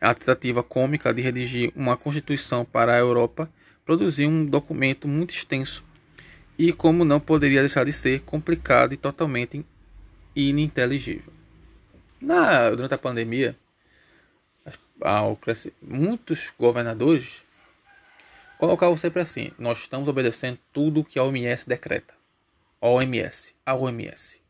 A 0.00 0.14
tentativa 0.14 0.62
cômica 0.62 1.12
de 1.12 1.22
redigir 1.22 1.72
uma 1.74 1.96
constituição 1.96 2.64
para 2.64 2.94
a 2.94 2.98
Europa 2.98 3.50
produziu 3.84 4.28
um 4.28 4.44
documento 4.44 5.06
muito 5.06 5.34
extenso 5.34 5.84
e, 6.58 6.72
como 6.72 7.04
não 7.04 7.20
poderia 7.20 7.60
deixar 7.60 7.84
de 7.84 7.92
ser, 7.92 8.20
complicado 8.20 8.92
e 8.92 8.96
totalmente 8.96 9.64
ininteligível. 10.34 11.32
Na, 12.20 12.70
durante 12.70 12.94
a 12.94 12.98
pandemia, 12.98 13.56
muitos 15.82 16.52
governadores 16.58 17.42
Colocar 18.62 18.96
sempre 18.96 19.20
assim: 19.20 19.50
nós 19.58 19.78
estamos 19.78 20.08
obedecendo 20.08 20.56
tudo 20.72 21.02
que 21.02 21.18
a 21.18 21.24
OMS 21.24 21.68
decreta. 21.68 22.14
OMS, 22.80 23.56
a 23.66 23.74
OMS. 23.74 24.40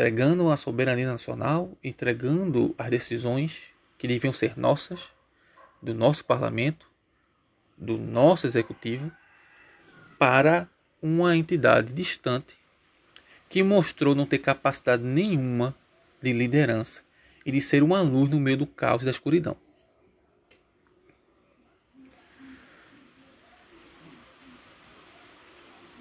Entregando 0.00 0.50
a 0.50 0.56
soberania 0.56 1.06
nacional, 1.06 1.76
entregando 1.84 2.74
as 2.78 2.88
decisões 2.88 3.64
que 3.98 4.08
deviam 4.08 4.32
ser 4.32 4.58
nossas, 4.58 4.98
do 5.82 5.92
nosso 5.92 6.24
parlamento, 6.24 6.86
do 7.76 7.98
nosso 7.98 8.46
executivo, 8.46 9.12
para 10.18 10.66
uma 11.02 11.36
entidade 11.36 11.92
distante 11.92 12.58
que 13.50 13.62
mostrou 13.62 14.14
não 14.14 14.24
ter 14.24 14.38
capacidade 14.38 15.02
nenhuma 15.02 15.76
de 16.22 16.32
liderança 16.32 17.02
e 17.44 17.52
de 17.52 17.60
ser 17.60 17.82
uma 17.82 18.00
luz 18.00 18.30
no 18.30 18.40
meio 18.40 18.56
do 18.56 18.66
caos 18.66 19.02
e 19.02 19.04
da 19.04 19.10
escuridão. 19.10 19.54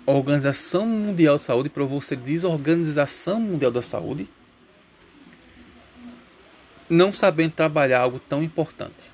A 0.10 0.12
Organização 0.12 0.88
Mundial 0.88 1.36
da 1.36 1.40
Saúde 1.40 1.70
provou 1.70 2.02
ser 2.02 2.16
desorganização 2.16 3.40
mundial 3.40 3.70
da 3.70 3.84
saúde, 3.84 4.28
não 6.90 7.14
sabendo 7.14 7.52
trabalhar 7.52 8.00
algo 8.00 8.20
tão 8.20 8.42
importante. 8.42 9.12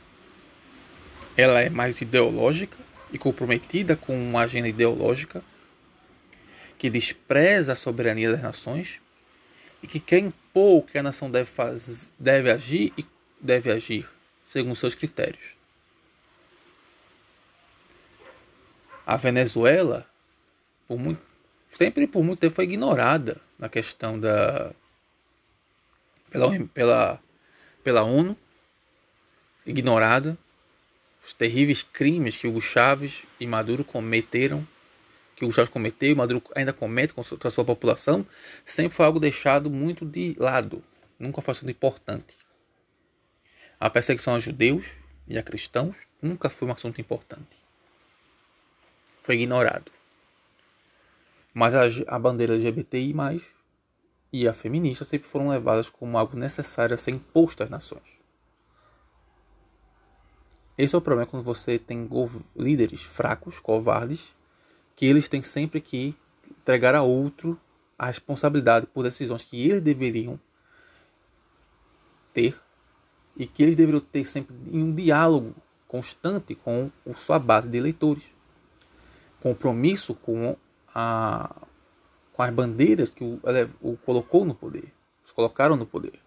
Ela 1.35 1.59
é 1.59 1.69
mais 1.69 1.99
ideológica 1.99 2.77
e 3.11 3.17
comprometida 3.17 3.97
com 3.97 4.17
uma 4.17 4.43
agenda 4.43 4.69
ideológica 4.69 5.43
que 6.77 6.89
despreza 6.89 7.73
a 7.73 7.75
soberania 7.75 8.31
das 8.31 8.41
nações 8.41 9.01
e 9.83 9.87
que 9.87 9.99
quer 9.99 10.19
impor 10.19 10.77
o 10.77 10.81
que 10.81 10.97
a 10.97 11.03
nação 11.03 11.29
deve, 11.29 11.49
fazer, 11.49 12.07
deve 12.17 12.49
agir 12.49 12.93
e 12.97 13.05
deve 13.41 13.69
agir 13.69 14.09
segundo 14.45 14.77
seus 14.77 14.95
critérios. 14.95 15.43
A 19.05 19.17
Venezuela 19.17 20.07
por 20.87 20.97
muito, 20.99 21.21
sempre 21.73 22.07
por 22.07 22.23
muito 22.23 22.39
tempo 22.39 22.55
foi 22.55 22.65
ignorada 22.65 23.41
na 23.57 23.69
questão 23.69 24.19
da 24.19 24.71
pela, 26.29 26.67
pela, 26.67 27.19
pela 27.83 28.03
ONU, 28.03 28.37
ignorada 29.65 30.37
os 31.25 31.33
terríveis 31.33 31.81
crimes 31.81 32.37
que 32.37 32.47
Hugo 32.47 32.61
Chávez 32.61 33.23
e 33.39 33.47
Maduro 33.47 33.83
cometeram, 33.83 34.65
que 35.35 35.43
Hugo 35.43 35.53
Chávez 35.53 35.71
cometeu 35.71 36.11
e 36.11 36.15
Maduro 36.15 36.43
ainda 36.53 36.71
comete 36.71 37.15
contra 37.15 37.47
a 37.47 37.51
sua 37.51 37.65
população, 37.65 38.25
sempre 38.63 38.95
foi 38.95 39.07
algo 39.07 39.19
deixado 39.19 39.69
muito 39.71 40.05
de 40.05 40.35
lado, 40.37 40.83
nunca 41.17 41.41
foi 41.41 41.53
assunto 41.53 41.71
importante. 41.71 42.37
A 43.79 43.89
perseguição 43.89 44.35
a 44.35 44.39
judeus 44.39 44.85
e 45.27 45.35
a 45.35 45.41
cristãos 45.41 45.97
nunca 46.21 46.47
foi 46.47 46.67
um 46.67 46.71
assunto 46.71 47.01
importante. 47.01 47.57
Foi 49.23 49.33
ignorado. 49.33 49.91
Mas 51.55 51.73
a, 51.73 51.83
a 52.15 52.19
bandeira 52.19 52.53
LGBTI+, 52.53 53.13
e 54.37 54.49
a 54.49 54.51
feminista 54.51 55.05
sempre 55.05 55.29
foram 55.29 55.47
levadas 55.47 55.89
como 55.89 56.17
algo 56.17 56.35
necessário 56.35 56.93
a 56.93 56.97
ser 56.97 57.11
imposto 57.11 57.63
às 57.63 57.69
nações. 57.69 58.19
Esse 60.77 60.93
é 60.93 60.97
o 60.97 61.01
problema 61.01 61.25
quando 61.25 61.43
você 61.43 61.79
tem 61.79 62.09
líderes 62.53 63.01
fracos, 63.01 63.61
covardes, 63.61 64.35
que 64.93 65.05
eles 65.05 65.29
têm 65.29 65.41
sempre 65.41 65.79
que 65.79 66.13
entregar 66.51 66.95
a 66.95 67.01
outro 67.01 67.57
a 67.97 68.07
responsabilidade 68.07 68.87
por 68.87 69.03
decisões 69.03 69.45
que 69.45 69.69
eles 69.69 69.81
deveriam 69.81 70.37
ter 72.33 72.59
e 73.37 73.47
que 73.47 73.63
eles 73.63 73.77
deveriam 73.77 74.01
ter 74.01 74.25
sempre 74.27 74.53
em 74.69 74.83
um 74.83 74.93
diálogo 74.93 75.55
constante 75.87 76.55
com 76.55 76.91
a 77.09 77.15
sua 77.15 77.39
base 77.39 77.69
de 77.69 77.77
eleitores. 77.77 78.25
Compromisso 79.39 80.13
com 80.13 80.57
a, 80.95 81.53
com 82.31 82.41
as 82.41 82.53
bandeiras 82.53 83.09
que 83.09 83.23
o, 83.23 83.41
o 83.81 83.97
colocou 83.97 84.45
no 84.45 84.55
poder, 84.55 84.93
os 85.23 85.33
colocaram 85.33 85.75
no 85.75 85.85
poder. 85.85 86.17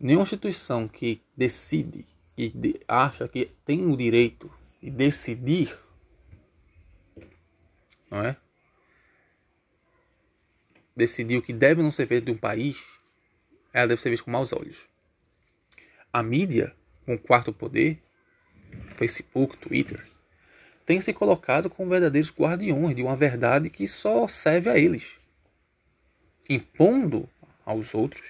Nenhuma 0.00 0.22
instituição 0.22 0.88
que 0.88 1.22
decide 1.36 2.06
e 2.36 2.48
de, 2.48 2.80
acha 2.88 3.28
que 3.28 3.50
tem 3.64 3.86
o 3.90 3.96
direito 3.96 4.50
de 4.82 4.90
decidir, 4.90 5.78
não 8.10 8.22
é? 8.22 8.36
Decidir 10.94 11.36
o 11.36 11.42
que 11.42 11.52
deve 11.52 11.82
não 11.82 11.92
ser 11.92 12.06
feito 12.06 12.24
de 12.24 12.32
um 12.32 12.36
país, 12.38 12.82
ela 13.72 13.86
deve 13.86 14.00
ser 14.00 14.10
vista 14.10 14.24
com 14.24 14.30
maus 14.30 14.52
olhos. 14.52 14.86
A 16.10 16.22
mídia, 16.22 16.74
com 17.04 17.14
o 17.14 17.18
quarto 17.18 17.52
poder, 17.52 18.02
Facebook, 18.96 19.56
Twitter, 19.58 20.06
têm 20.86 21.00
se 21.00 21.12
colocado 21.12 21.68
como 21.68 21.90
verdadeiros 21.90 22.32
guardiões 22.32 22.94
de 22.94 23.02
uma 23.02 23.16
verdade 23.16 23.68
que 23.68 23.88
só 23.88 24.28
serve 24.28 24.70
a 24.70 24.78
eles, 24.78 25.16
impondo 26.48 27.28
aos 27.64 27.92
outros 27.92 28.22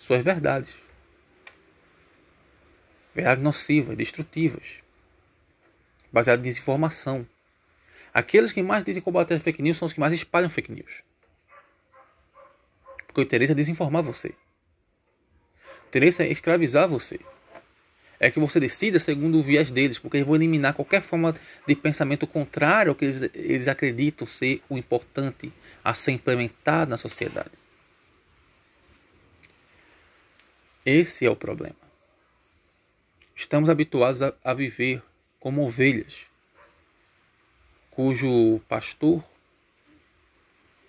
suas 0.00 0.22
verdades. 0.22 0.74
Verdades 3.14 3.42
nocivas, 3.42 3.96
destrutivas, 3.96 4.64
baseadas 6.12 6.44
em 6.44 6.48
desinformação. 6.48 7.26
Aqueles 8.12 8.52
que 8.52 8.62
mais 8.62 8.84
dizem 8.84 9.00
combater 9.00 9.38
fake 9.38 9.62
news 9.62 9.78
são 9.78 9.86
os 9.86 9.92
que 9.92 10.00
mais 10.00 10.12
espalham 10.12 10.50
fake 10.50 10.72
news. 10.72 11.02
Porque 13.06 13.20
o 13.20 13.22
interesse 13.22 13.52
é 13.52 13.54
desinformar 13.54 14.02
você. 14.02 14.28
O 15.84 15.88
interesse 15.88 16.22
é 16.22 16.30
escravizar 16.30 16.88
você. 16.88 17.20
É 18.18 18.30
que 18.30 18.40
você 18.40 18.58
decida 18.58 18.98
segundo 18.98 19.38
o 19.38 19.42
viés 19.42 19.70
deles, 19.70 19.98
porque 19.98 20.16
eles 20.16 20.26
vão 20.26 20.36
eliminar 20.36 20.74
qualquer 20.74 21.02
forma 21.02 21.34
de 21.66 21.76
pensamento 21.76 22.26
contrário 22.26 22.90
ao 22.90 22.96
que 22.96 23.04
eles, 23.04 23.30
eles 23.34 23.68
acreditam 23.68 24.26
ser 24.26 24.62
o 24.68 24.78
importante 24.78 25.52
a 25.84 25.92
ser 25.92 26.12
implementado 26.12 26.90
na 26.90 26.96
sociedade. 26.96 27.50
Esse 30.84 31.26
é 31.26 31.30
o 31.30 31.36
problema. 31.36 31.76
Estamos 33.34 33.68
habituados 33.68 34.22
a, 34.22 34.32
a 34.42 34.54
viver 34.54 35.02
como 35.38 35.66
ovelhas, 35.66 36.26
cujo 37.90 38.60
pastor 38.68 39.22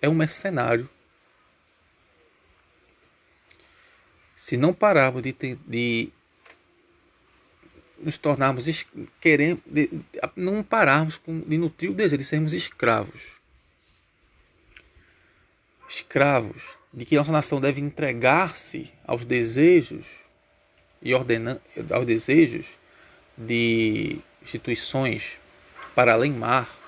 é 0.00 0.08
um 0.08 0.14
mercenário. 0.14 0.88
Se 4.36 4.56
não 4.56 4.72
pararmos 4.72 5.20
de, 5.22 5.32
de 5.32 6.10
nos 8.00 8.18
tornarmos 8.18 8.86
querendo, 9.20 9.60
de, 9.66 9.90
não 10.36 10.62
pararmos 10.62 11.16
com, 11.16 11.40
de 11.40 11.58
nutrir 11.58 11.90
o 11.90 11.94
desejo 11.94 12.18
de 12.18 12.24
sermos 12.24 12.52
escravos. 12.52 13.20
Escravos 15.88 16.62
de 16.92 17.04
que 17.04 17.16
nossa 17.16 17.32
nação 17.32 17.60
deve 17.60 17.80
entregar-se 17.80 18.90
aos 19.06 19.24
desejos 19.24 20.04
e 21.02 21.14
ordenar 21.14 21.58
aos 21.90 22.06
desejos 22.06 22.66
de 23.36 24.18
instituições 24.42 25.38
para 25.94 26.12
além 26.12 26.32
mar 26.32 26.78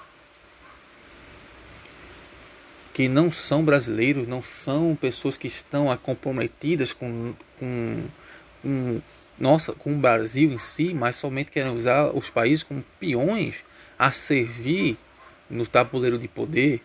que 2.93 3.09
não 3.09 3.31
são 3.31 3.65
brasileiros, 3.65 4.27
não 4.27 4.43
são 4.43 4.97
pessoas 5.01 5.37
que 5.37 5.47
estão 5.47 5.97
comprometidas 5.99 6.93
com, 6.93 7.35
com, 7.59 8.05
com, 8.61 9.01
nossa, 9.41 9.73
com 9.73 9.95
o 9.95 9.99
Brasil 9.99 10.53
em 10.53 10.59
si, 10.59 10.93
mas 10.93 11.17
somente 11.17 11.51
querem 11.51 11.75
usar 11.75 12.15
os 12.15 12.29
países 12.29 12.63
como 12.63 12.85
peões 13.01 13.55
a 13.99 14.13
servir 14.13 14.99
no 15.49 15.67
tabuleiro 15.67 16.19
de 16.19 16.29
poder. 16.29 16.83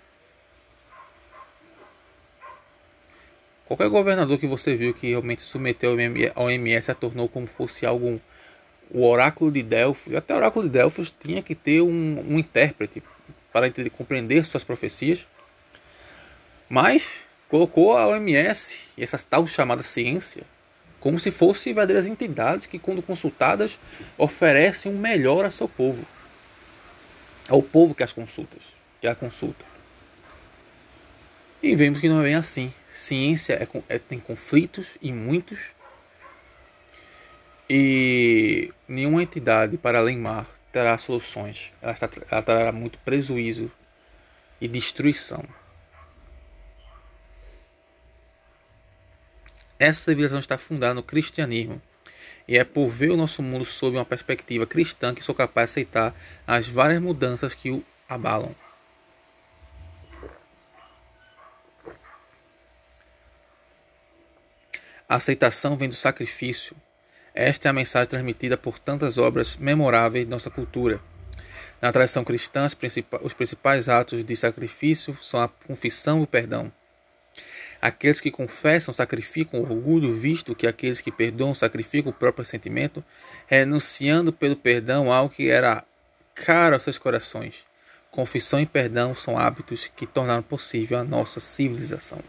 Qualquer 3.66 3.90
governador 3.90 4.40
que 4.40 4.48
você 4.48 4.74
viu 4.76 4.94
que 4.94 5.10
realmente 5.10 5.42
submeteu 5.42 5.98
ao 6.34 6.46
OMS 6.46 6.90
a 6.90 6.96
tornou 6.96 7.28
como 7.28 7.46
fosse 7.46 7.86
algo 7.86 8.22
o 8.90 9.06
oráculo 9.06 9.52
de 9.52 9.62
Delfos, 9.62 10.14
até 10.16 10.34
o 10.34 10.38
oráculo 10.38 10.68
de 10.68 10.74
Delfos 10.74 11.14
tinha 11.20 11.42
que 11.42 11.56
ter 11.56 11.82
um, 11.82 12.24
um 12.30 12.40
intérprete 12.40 13.04
para 13.52 13.68
entender, 13.68 13.90
compreender 13.90 14.46
suas 14.46 14.64
profecias. 14.64 15.26
Mas 16.70 17.08
colocou 17.50 17.98
a 17.98 18.08
OMS 18.08 18.80
e 18.96 19.04
essa 19.04 19.18
tal 19.18 19.46
chamada 19.46 19.84
ciência 19.84 20.44
como 21.06 21.20
se 21.20 21.30
fossem 21.30 21.72
verdadeiras 21.72 22.08
entidades 22.08 22.66
que, 22.66 22.80
quando 22.80 23.00
consultadas, 23.00 23.78
oferecem 24.18 24.92
o 24.92 24.98
melhor 24.98 25.46
a 25.46 25.52
seu 25.52 25.70
povo. 25.70 26.04
Ao 27.48 27.62
povo 27.62 27.94
que 27.94 28.02
as 28.02 28.12
consultas, 28.12 28.64
que 29.00 29.06
a 29.06 29.14
consulta. 29.14 29.64
E 31.62 31.76
vemos 31.76 32.00
que 32.00 32.10
não 32.10 32.22
é 32.22 32.24
bem 32.24 32.34
assim. 32.34 32.74
Ciência 32.98 33.54
é, 33.54 33.68
é, 33.88 34.00
tem 34.00 34.20
conflitos 34.20 34.98
e 35.00 35.12
muitos. 35.12 35.60
E 37.70 38.74
nenhuma 38.88 39.22
entidade 39.22 39.78
para 39.78 40.00
além 40.00 40.18
mar 40.18 40.48
terá 40.72 40.98
soluções. 40.98 41.72
Ela, 41.84 41.92
está, 41.92 42.10
ela 42.32 42.42
trará 42.42 42.72
muito 42.72 42.98
prejuízo 43.06 43.72
e 44.60 44.68
destruição. 44.68 45.46
Essa 49.80 50.06
civilização 50.06 50.40
está 50.40 50.58
fundada 50.58 50.94
no 50.94 51.04
cristianismo. 51.04 51.82
E 52.48 52.58
é 52.58 52.64
por 52.64 52.90
ver 52.90 53.12
o 53.12 53.18
nosso 53.18 53.42
mundo 53.42 53.66
sob 53.66 53.98
uma 53.98 54.06
perspectiva 54.06 54.66
cristã 54.66 55.14
que 55.14 55.24
sou 55.24 55.34
capaz 55.34 55.70
de 55.70 55.74
aceitar 55.74 56.16
as 56.46 56.68
várias 56.68 57.02
mudanças 57.02 57.54
que 57.54 57.72
o 57.72 57.84
abalam. 58.08 58.56
A 65.08 65.16
aceitação 65.16 65.76
vem 65.76 65.90
do 65.90 65.96
sacrifício. 65.96 66.76
Esta 67.34 67.68
é 67.68 67.70
a 67.70 67.74
mensagem 67.74 68.10
transmitida 68.10 68.58
por 68.58 68.80
tantas 68.80 69.18
obras 69.18 69.56
memoráveis 69.56 70.26
de 70.26 70.32
nossa 70.32 70.50
cultura. 70.50 71.00
Na 71.82 71.92
tradição 71.92 72.24
cristã, 72.24 72.66
os 73.22 73.34
principais 73.34 73.90
atos 73.90 74.24
de 74.24 74.36
sacrifício 74.36 75.18
são 75.22 75.42
a 75.42 75.48
confissão 75.48 76.22
e 76.22 76.24
o 76.24 76.28
perdão. 76.28 76.72
Aqueles 77.82 78.20
que 78.20 78.32
confessam 78.32 78.94
sacrificam 78.94 79.60
o 79.60 79.64
orgulho, 79.64 80.16
visto 80.16 80.56
que 80.56 80.68
aqueles 80.68 81.02
que 81.02 81.12
perdoam 81.12 81.54
sacrificam 81.54 82.12
o 82.12 82.16
próprio 82.16 82.46
sentimento, 82.46 83.04
renunciando 83.48 84.34
pelo 84.34 84.56
perdão 84.56 85.12
algo 85.12 85.34
que 85.34 85.50
era 85.50 85.84
caro 86.34 86.76
aos 86.76 86.84
seus 86.84 86.98
corações. 86.98 87.66
Confissão 88.10 88.60
e 88.60 88.66
perdão 88.66 89.14
são 89.14 89.38
hábitos 89.38 89.92
que 89.96 90.08
tornaram 90.08 90.42
possível 90.42 90.98
a 90.98 91.04
nossa 91.04 91.40
civilização. 91.40 92.20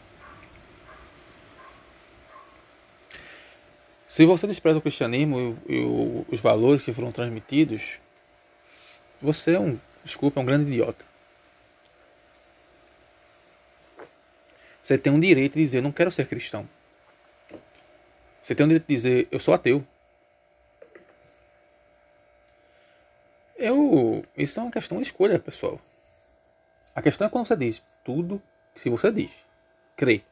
Se 4.08 4.24
você 4.24 4.46
despreza 4.46 4.78
o 4.78 4.82
cristianismo 4.82 5.58
e, 5.68 5.78
os 6.28 6.40
valores 6.40 6.82
que 6.82 6.92
foram 6.92 7.12
transmitidos, 7.12 7.82
você 9.20 9.52
é 9.52 9.60
um, 9.60 9.78
desculpa, 10.02 10.40
é 10.40 10.42
um 10.42 10.46
grande 10.46 10.70
idiota. 10.70 11.04
Você 14.86 14.96
tem 14.96 15.12
um 15.12 15.18
direito 15.18 15.54
de 15.54 15.64
dizer, 15.64 15.80
não 15.80 15.90
quero 15.90 16.12
ser 16.12 16.28
cristão. 16.28 16.64
Você 18.40 18.54
tem 18.54 18.64
um 18.64 18.68
direito 18.68 18.86
de 18.86 18.94
dizer, 18.94 19.28
eu 19.32 19.40
sou 19.40 19.52
ateu. 19.52 19.84
Eu, 23.56 24.24
isso 24.36 24.60
é 24.60 24.62
uma 24.62 24.70
questão 24.70 24.98
de 24.98 25.02
escolha, 25.02 25.40
pessoal. 25.40 25.80
A 26.94 27.02
questão 27.02 27.26
é 27.26 27.30
quando 27.30 27.48
você 27.48 27.56
diz 27.56 27.82
tudo, 28.04 28.40
se 28.76 28.88
você 28.88 29.10
diz, 29.10 29.32
crê, 29.96 30.22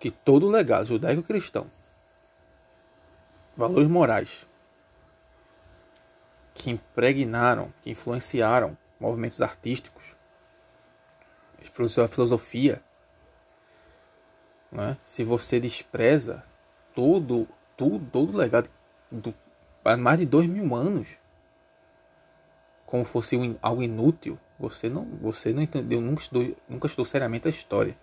que 0.00 0.10
todo 0.10 0.48
legado 0.48 0.86
judaico-cristão, 0.86 1.70
valores 3.54 3.86
morais, 3.86 4.46
que 6.54 6.70
impregnaram, 6.70 7.70
que 7.82 7.90
influenciaram 7.90 8.78
movimentos 8.98 9.42
artísticos, 9.42 10.04
a 12.02 12.08
filosofia, 12.08 12.82
né? 14.76 14.98
Se 15.04 15.24
você 15.24 15.58
despreza 15.58 16.44
todo, 16.94 17.48
todo, 17.76 18.04
todo 18.12 18.34
o 18.34 18.36
legado 18.36 18.68
do, 19.10 19.34
há 19.82 19.96
mais 19.96 20.18
de 20.18 20.26
dois 20.26 20.46
mil 20.46 20.74
anos 20.74 21.16
como 22.84 23.04
fosse 23.04 23.36
um, 23.36 23.56
algo 23.60 23.82
inútil, 23.82 24.38
você 24.58 24.88
não, 24.88 25.04
você 25.20 25.52
não 25.52 25.60
entendeu, 25.60 26.00
nunca 26.00 26.20
estudou, 26.20 26.56
nunca 26.68 26.86
estudou 26.86 27.04
seriamente 27.04 27.48
a 27.48 27.50
história. 27.50 27.96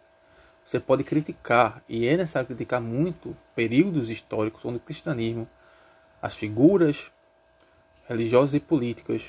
Você 0.66 0.80
pode 0.80 1.04
criticar, 1.04 1.82
e 1.88 2.06
é 2.06 2.18
necessário 2.18 2.48
criticar 2.48 2.82
muito 2.82 3.36
períodos 3.56 4.10
históricos 4.10 4.66
onde 4.66 4.78
o 4.78 4.82
cristianismo, 4.82 5.48
as 6.22 6.36
figuras 6.36 7.12
religiosas 8.08 8.56
e 8.56 8.60
políticas, 8.60 9.24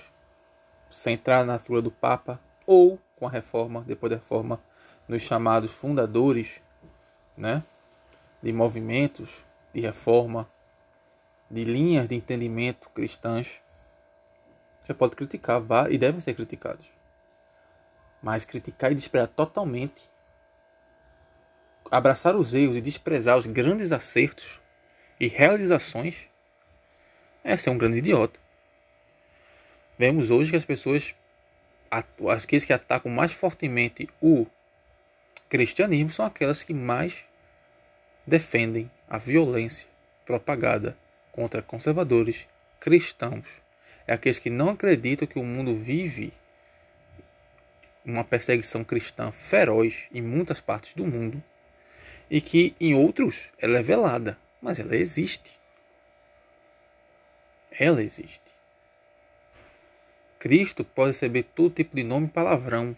centrar 0.90 1.44
na 1.44 1.58
figura 1.58 1.82
do 1.82 1.90
Papa, 1.90 2.40
ou 2.66 2.98
com 3.16 3.26
a 3.26 3.30
reforma, 3.30 3.84
depois 3.86 4.10
da 4.10 4.16
reforma, 4.16 4.60
nos 5.06 5.22
chamados 5.22 5.70
fundadores 5.70 6.63
né, 7.36 7.62
de 8.42 8.52
movimentos 8.52 9.44
de 9.72 9.80
reforma, 9.80 10.48
de 11.50 11.64
linhas 11.64 12.08
de 12.08 12.14
entendimento 12.14 12.88
cristãs, 12.90 13.60
você 14.84 14.92
pode 14.92 15.16
criticar 15.16 15.62
e 15.90 15.98
devem 15.98 16.20
ser 16.20 16.34
criticados. 16.34 16.86
Mas 18.22 18.44
criticar 18.44 18.92
e 18.92 18.94
desprezar 18.94 19.28
totalmente, 19.28 20.10
abraçar 21.90 22.36
os 22.36 22.54
erros 22.54 22.76
e 22.76 22.80
desprezar 22.80 23.36
os 23.38 23.46
grandes 23.46 23.92
acertos 23.92 24.60
e 25.18 25.26
realizações, 25.26 26.16
é 27.42 27.56
ser 27.56 27.70
um 27.70 27.78
grande 27.78 27.98
idiota. 27.98 28.38
Vemos 29.98 30.30
hoje 30.30 30.50
que 30.50 30.56
as 30.56 30.64
pessoas, 30.64 31.14
aqueles 31.90 32.64
que 32.64 32.72
atacam 32.72 33.10
mais 33.10 33.32
fortemente 33.32 34.08
o 34.20 34.46
cristianismo 35.54 36.10
são 36.10 36.26
aquelas 36.26 36.64
que 36.64 36.74
mais 36.74 37.14
defendem 38.26 38.90
a 39.08 39.18
violência 39.18 39.86
propagada 40.26 40.98
contra 41.30 41.62
conservadores 41.62 42.44
cristãos. 42.80 43.44
É 44.04 44.14
aqueles 44.14 44.40
que 44.40 44.50
não 44.50 44.70
acreditam 44.70 45.28
que 45.28 45.38
o 45.38 45.44
mundo 45.44 45.76
vive 45.76 46.32
uma 48.04 48.24
perseguição 48.24 48.82
cristã 48.82 49.30
feroz 49.30 49.94
em 50.12 50.20
muitas 50.20 50.60
partes 50.60 50.92
do 50.94 51.06
mundo 51.06 51.40
e 52.28 52.40
que 52.40 52.74
em 52.80 52.92
outros 52.96 53.48
ela 53.56 53.78
é 53.78 53.82
velada, 53.82 54.36
mas 54.60 54.80
ela 54.80 54.96
existe. 54.96 55.56
Ela 57.70 58.02
existe. 58.02 58.42
Cristo 60.40 60.82
pode 60.84 61.12
receber 61.12 61.44
todo 61.44 61.76
tipo 61.76 61.94
de 61.94 62.02
nome 62.02 62.26
palavrão, 62.26 62.96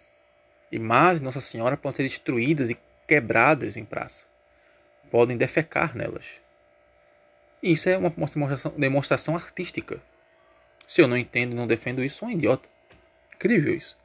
Imagens 0.77 1.21
de 1.21 1.25
Nossa 1.25 1.41
Senhora 1.41 1.77
podem 1.77 1.97
ser 1.97 2.03
destruídas 2.03 2.69
e 2.69 2.79
quebradas 3.07 3.77
em 3.77 3.85
praça. 3.85 4.25
podem 5.11 5.37
defecar 5.37 5.97
nelas. 5.97 6.27
Isso 7.63 7.89
é 7.89 7.97
uma 7.97 8.11
demonstração, 8.11 8.73
demonstração 8.77 9.35
artística. 9.37 10.03
Se 10.87 11.01
eu 11.01 11.07
não 11.07 11.17
entendo 11.17 11.53
e 11.53 11.55
não 11.55 11.67
defendo 11.67 12.03
isso, 12.05 12.19
sou 12.19 12.29
um 12.29 12.33
idiota. 12.33 12.69
Incrível 13.35 13.75
isso. 13.75 13.97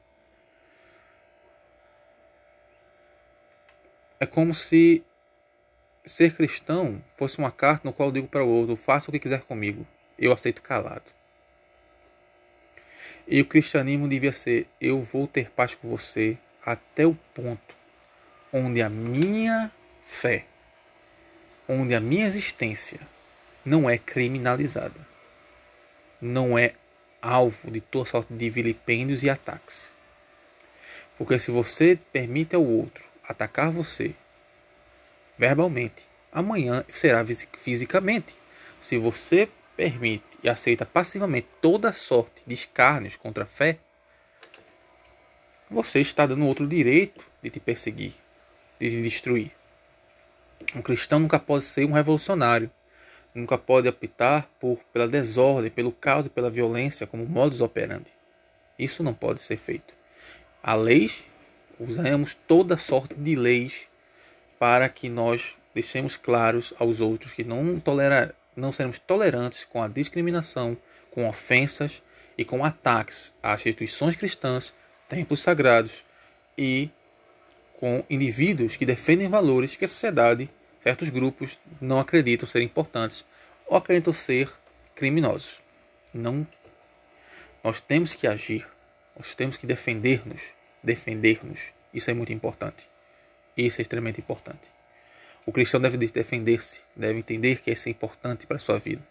É 4.20 4.26
como 4.26 4.54
se 4.54 5.04
ser 6.06 6.36
cristão 6.36 7.04
fosse 7.16 7.40
uma 7.40 7.52
carta 7.52 7.88
no 7.88 7.94
qual 7.94 8.10
eu 8.10 8.14
digo 8.14 8.28
para 8.28 8.44
o 8.44 8.50
outro: 8.50 8.76
faça 8.76 9.10
o 9.10 9.12
que 9.12 9.20
quiser 9.20 9.42
comigo, 9.42 9.86
eu 10.18 10.32
aceito 10.32 10.62
calado. 10.62 11.12
E 13.28 13.42
o 13.42 13.46
cristianismo 13.46 14.08
devia 14.08 14.32
ser: 14.32 14.68
eu 14.80 15.02
vou 15.02 15.28
ter 15.28 15.50
paz 15.50 15.74
com 15.76 15.90
você 15.90 16.38
até 16.66 17.06
o 17.06 17.16
ponto 17.34 17.76
onde 18.54 18.82
a 18.82 18.90
minha 18.90 19.72
fé, 20.06 20.46
onde 21.68 21.96
a 21.96 22.00
minha 22.00 22.26
existência 22.26 23.00
não 23.64 23.90
é 23.90 23.98
criminalizada, 23.98 25.00
não 26.20 26.58
é 26.58 26.74
alvo 27.22 27.72
de 27.72 27.80
toda 27.80 28.10
sorte 28.10 28.34
de 28.34 28.50
vilipêndios 28.50 29.24
e 29.24 29.30
ataques. 29.30 29.92
Porque 31.18 31.38
se 31.38 31.52
você 31.52 32.00
permite 32.12 32.56
ao 32.56 32.66
outro 32.66 33.04
atacar 33.24 33.72
você 33.72 34.16
verbalmente, 35.38 36.04
amanhã 36.32 36.84
será 36.90 37.24
fisicamente. 37.58 38.36
Se 38.82 38.98
você 38.98 39.48
permite 39.78 40.26
e 40.44 40.50
aceita 40.50 40.86
passivamente 40.86 41.48
toda 41.62 41.94
sorte 41.94 42.42
de 42.46 42.54
escárnios 42.54 43.16
contra 43.16 43.44
a 43.44 43.48
fé, 43.48 43.78
você 45.72 46.02
está 46.02 46.26
dando 46.26 46.46
outro 46.46 46.68
direito 46.68 47.24
de 47.42 47.50
te 47.50 47.60
perseguir, 47.60 48.14
de 48.78 48.90
te 48.90 49.02
destruir. 49.02 49.52
Um 50.76 50.82
cristão 50.82 51.18
nunca 51.18 51.40
pode 51.40 51.64
ser 51.64 51.86
um 51.86 51.94
revolucionário, 51.94 52.70
nunca 53.34 53.58
pode 53.58 53.88
optar 53.88 54.50
por, 54.60 54.78
pela 54.92 55.08
desordem, 55.08 55.72
pelo 55.72 55.94
caos 55.94 56.26
e 56.26 56.30
pela 56.30 56.50
violência 56.50 57.08
como 57.08 57.26
modus 57.26 57.62
operandi. 57.62 58.12
Isso 58.78 59.02
não 59.02 59.14
pode 59.14 59.42
ser 59.42 59.58
feito. 59.58 59.94
A 60.62 60.76
leis 60.76 61.24
usamos 61.80 62.36
toda 62.48 62.78
sorte 62.78 63.16
de 63.16 63.36
leis 63.36 63.88
para 64.60 64.90
que 64.90 65.08
nós 65.08 65.56
deixemos 65.74 66.18
claros 66.18 66.74
aos 66.78 67.00
outros 67.00 67.32
que 67.32 67.46
não, 67.46 67.80
tolerar, 67.80 68.36
não 68.56 68.74
seremos 68.74 69.00
tolerantes 69.00 69.64
com 69.64 69.82
a 69.82 69.88
discriminação, 69.88 70.78
com 71.12 71.28
ofensas 71.30 72.04
e 72.38 72.44
com 72.44 72.64
ataques 72.64 73.32
às 73.42 73.62
instituições 73.62 74.18
cristãs, 74.18 74.74
templos 75.12 75.42
sagrados 75.42 76.06
e 76.58 76.90
com 77.78 78.02
indivíduos 78.10 78.78
que 78.78 78.86
defendem 78.86 79.28
valores 79.28 79.76
que 79.76 79.84
a 79.84 79.88
sociedade, 79.88 80.50
certos 80.82 81.10
grupos, 81.10 81.60
não 81.82 82.00
acreditam 82.00 82.48
ser 82.48 82.62
importantes 82.62 83.26
ou 83.68 83.76
acreditam 83.76 84.14
ser 84.14 84.50
criminosos. 84.96 85.60
Não, 86.14 86.48
nós 87.62 87.82
temos 87.82 88.14
que 88.14 88.26
agir, 88.26 88.66
nós 89.18 89.36
temos 89.36 89.58
que 89.58 89.68
defender-nos 89.68 90.42
defender-nos. 90.82 91.60
Isso 91.94 92.10
é 92.10 92.14
muito 92.14 92.32
importante. 92.32 92.88
Isso 93.58 93.82
é 93.82 93.84
extremamente 93.84 94.22
importante. 94.22 94.72
O 95.46 95.52
cristão 95.52 95.82
deve 95.82 95.98
defender-se, 95.98 96.80
deve 96.96 97.20
entender 97.20 97.62
que 97.62 97.70
isso 97.70 97.90
é 97.90 97.92
importante 97.92 98.48
para 98.48 98.56
a 98.56 98.60
sua 98.60 98.80
vida. 98.80 99.02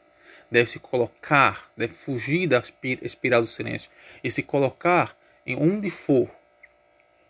Deve 0.50 0.70
se 0.70 0.78
colocar, 0.78 1.70
deve 1.76 1.92
fugir 1.92 2.46
da 2.46 2.62
espiral 3.02 3.42
do 3.42 3.46
silêncio 3.46 3.90
e 4.24 4.30
se 4.30 4.42
colocar 4.42 5.14
em 5.46 5.56
onde 5.56 5.90
for, 5.90 6.30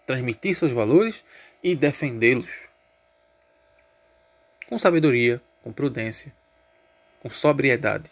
transmitir 0.07 0.57
seus 0.57 0.73
valores 0.73 1.25
e 1.63 1.75
defendê-los. 1.75 2.51
Com 4.69 4.79
sabedoria, 4.79 5.41
com 5.63 5.73
prudência, 5.73 6.33
com 7.21 7.31
sobriedade 7.31 8.11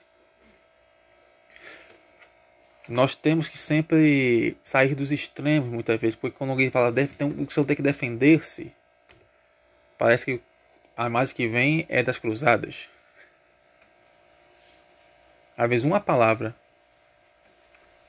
nós 2.89 3.15
temos 3.15 3.49
que 3.49 3.59
sempre 3.59 4.57
sair 4.65 4.95
dos 4.95 5.13
extremos 5.13 5.69
muitas 5.69 6.01
vezes, 6.01 6.17
porque 6.17 6.37
quando 6.37 6.51
alguém 6.51 6.71
fala 6.71 6.91
deve 6.91 7.15
ter, 7.15 7.25
o 7.25 7.51
senhor 7.51 7.67
tem 7.67 7.77
que 7.77 7.83
defender-se, 7.83 8.73
parece 9.99 10.25
que 10.25 10.41
a 10.97 11.07
imagem 11.07 11.35
que 11.35 11.47
vem 11.47 11.85
é 11.89 12.03
das 12.03 12.19
cruzadas. 12.19 12.89
Às 15.57 15.69
vezes 15.69 15.85
uma 15.85 16.01
palavra, 16.01 16.57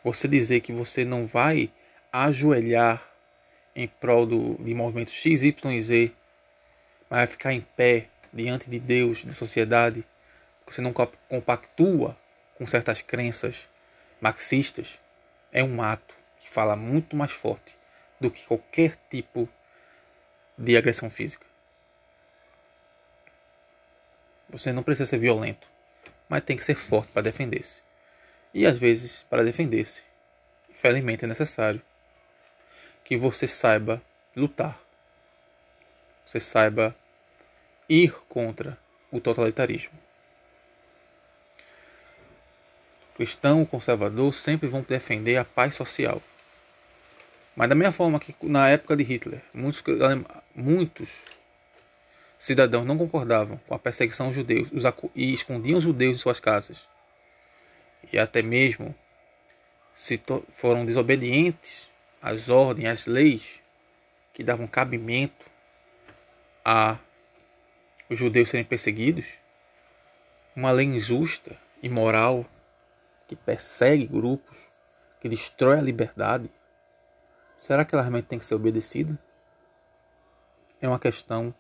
você 0.04 0.28
dizer 0.28 0.62
que 0.62 0.72
você 0.72 1.04
não 1.04 1.28
vai 1.28 1.70
ajoelhar 2.12 3.08
em 3.76 3.88
prol 3.88 4.26
do, 4.26 4.56
de 4.56 4.74
movimentos 4.74 5.14
X, 5.14 5.44
Y 5.44 5.72
e 5.72 5.82
Z, 5.82 6.12
mas 7.10 7.20
vai 7.20 7.28
ficar 7.28 7.54
em 7.54 7.62
pé 7.62 8.10
diante 8.34 8.70
de 8.70 8.80
Deus, 8.80 9.24
da 9.24 9.34
sociedade, 9.34 10.06
você 10.66 10.82
não 10.82 10.94
compactua 10.94 12.16
com 12.58 12.68
certas 12.68 13.02
crenças, 13.02 13.68
marxistas 14.22 15.00
é 15.52 15.64
um 15.64 15.82
ato 15.82 16.14
que 16.42 16.50
fala 16.50 16.76
muito 16.76 17.16
mais 17.16 17.32
forte 17.32 17.76
do 18.20 18.30
que 18.30 18.46
qualquer 18.46 18.98
tipo 19.10 19.50
de 20.58 20.78
agressão 20.78 21.10
física. 21.10 21.46
Você 24.50 24.72
não 24.72 24.84
precisa 24.84 25.10
ser 25.10 25.18
violento, 25.18 25.68
mas 26.28 26.44
tem 26.44 26.58
que 26.58 26.64
ser 26.64 26.76
forte 26.76 27.12
para 27.12 27.22
defender-se. 27.22 27.82
E 28.54 28.66
às 28.66 28.78
vezes, 28.78 29.24
para 29.30 29.44
defender-se, 29.44 30.02
infelizmente 30.70 31.24
é 31.24 31.28
necessário 31.28 31.82
que 33.10 33.18
você 33.18 33.48
saiba 33.48 34.00
lutar. 34.36 34.80
Você 36.28 36.40
saiba 36.40 36.96
ir 37.90 38.14
contra 38.30 38.78
o 39.12 39.20
totalitarismo. 39.20 39.98
cristão, 43.16 43.66
conservador, 43.66 44.34
sempre 44.34 44.70
vão 44.70 44.86
defender 44.88 45.36
a 45.36 45.44
paz 45.44 45.76
social. 45.76 46.22
Mas 47.54 47.68
da 47.68 47.76
mesma 47.76 47.92
forma 47.92 48.18
que 48.18 48.34
na 48.44 48.70
época 48.70 48.96
de 48.96 49.04
Hitler, 49.04 49.42
muitos, 49.54 49.84
muitos 50.56 51.10
cidadãos 52.38 52.86
não 52.86 52.98
concordavam 52.98 53.60
com 53.68 53.76
a 53.76 53.80
perseguição 53.80 54.28
aos 54.28 54.36
judeus 54.36 54.70
e 55.14 55.34
escondiam 55.34 55.80
os 55.80 55.84
judeus 55.84 56.16
em 56.16 56.18
suas 56.18 56.40
casas. 56.40 56.78
E 58.14 58.18
até 58.18 58.42
mesmo 58.42 58.96
se 59.94 60.22
foram 60.54 60.86
desobedientes 60.86 61.89
às 62.22 62.50
ordens, 62.50 62.90
às 62.90 63.06
leis 63.06 63.60
que 64.34 64.44
davam 64.44 64.68
cabimento 64.68 65.46
a 66.64 66.98
os 68.10 68.18
judeus 68.18 68.50
serem 68.50 68.66
perseguidos, 68.66 69.26
uma 70.56 70.72
lei 70.72 70.86
injusta, 70.88 71.56
imoral, 71.82 72.46
que 73.28 73.36
persegue 73.36 74.08
grupos, 74.08 74.58
que 75.22 75.30
destrói 75.30 75.78
a 75.78 75.82
liberdade, 75.82 76.52
será 77.56 77.86
que 77.86 77.94
ela 77.94 78.02
realmente 78.02 78.26
tem 78.26 78.40
que 78.40 78.46
ser 78.46 78.56
obedecida? 78.56 79.18
É 80.82 80.88
uma 80.88 80.98
questão 80.98 81.54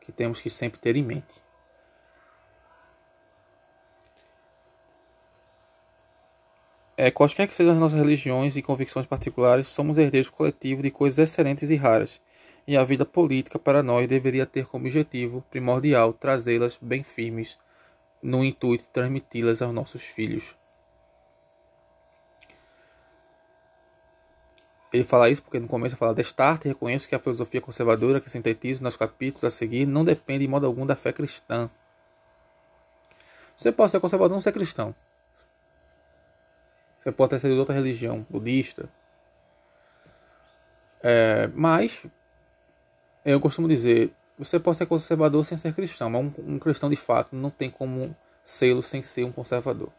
que 0.00 0.12
temos 0.12 0.40
que 0.40 0.48
sempre 0.48 0.78
ter 0.78 0.94
em 0.94 1.02
mente. 1.02 1.42
É, 6.98 7.10
quaisquer 7.10 7.46
que 7.46 7.54
sejam 7.54 7.74
as 7.74 7.78
nossas 7.78 7.98
religiões 7.98 8.56
e 8.56 8.62
convicções 8.62 9.04
particulares, 9.04 9.68
somos 9.68 9.98
herdeiros 9.98 10.30
coletivos 10.30 10.82
de 10.82 10.90
coisas 10.90 11.18
excelentes 11.18 11.70
e 11.70 11.76
raras, 11.76 12.22
e 12.66 12.74
a 12.74 12.82
vida 12.84 13.04
política 13.04 13.58
para 13.58 13.82
nós 13.82 14.08
deveria 14.08 14.46
ter 14.46 14.66
como 14.66 14.86
objetivo 14.86 15.44
primordial 15.50 16.14
trazê-las 16.14 16.78
bem 16.80 17.02
firmes 17.02 17.58
no 18.22 18.42
intuito 18.42 18.84
de 18.84 18.90
transmiti-las 18.90 19.60
aos 19.60 19.74
nossos 19.74 20.02
filhos. 20.02 20.56
Ele 24.90 25.04
fala 25.04 25.28
isso 25.28 25.42
porque 25.42 25.60
no 25.60 25.68
começo 25.68 25.96
fala 25.96 26.14
destarte 26.14 26.68
reconheço 26.68 27.06
que 27.06 27.14
a 27.14 27.18
filosofia 27.18 27.60
conservadora 27.60 28.22
que 28.22 28.30
sintetizo 28.30 28.82
nos 28.82 28.96
capítulos 28.96 29.44
a 29.44 29.50
seguir 29.50 29.84
não 29.84 30.02
depende 30.02 30.46
de 30.46 30.48
modo 30.48 30.64
algum 30.66 30.86
da 30.86 30.96
fé 30.96 31.12
cristã. 31.12 31.68
Você 33.54 33.70
pode 33.70 33.90
ser 33.90 34.00
conservador 34.00 34.32
e 34.32 34.36
não 34.36 34.40
ser 34.40 34.52
cristão. 34.52 34.94
Você 37.06 37.12
pode 37.12 37.30
ter 37.30 37.38
sido 37.38 37.52
de 37.52 37.60
outra 37.60 37.72
religião, 37.72 38.26
budista. 38.28 38.88
É, 41.00 41.48
mas, 41.54 42.04
eu 43.24 43.38
costumo 43.38 43.68
dizer, 43.68 44.10
você 44.36 44.58
pode 44.58 44.76
ser 44.76 44.86
conservador 44.86 45.44
sem 45.44 45.56
ser 45.56 45.72
cristão, 45.72 46.10
mas 46.10 46.20
um, 46.20 46.32
um 46.54 46.58
cristão 46.58 46.90
de 46.90 46.96
fato 46.96 47.36
não 47.36 47.48
tem 47.48 47.70
como 47.70 48.12
sê-lo 48.42 48.82
sem 48.82 49.04
ser 49.04 49.22
um 49.22 49.30
conservador. 49.30 49.92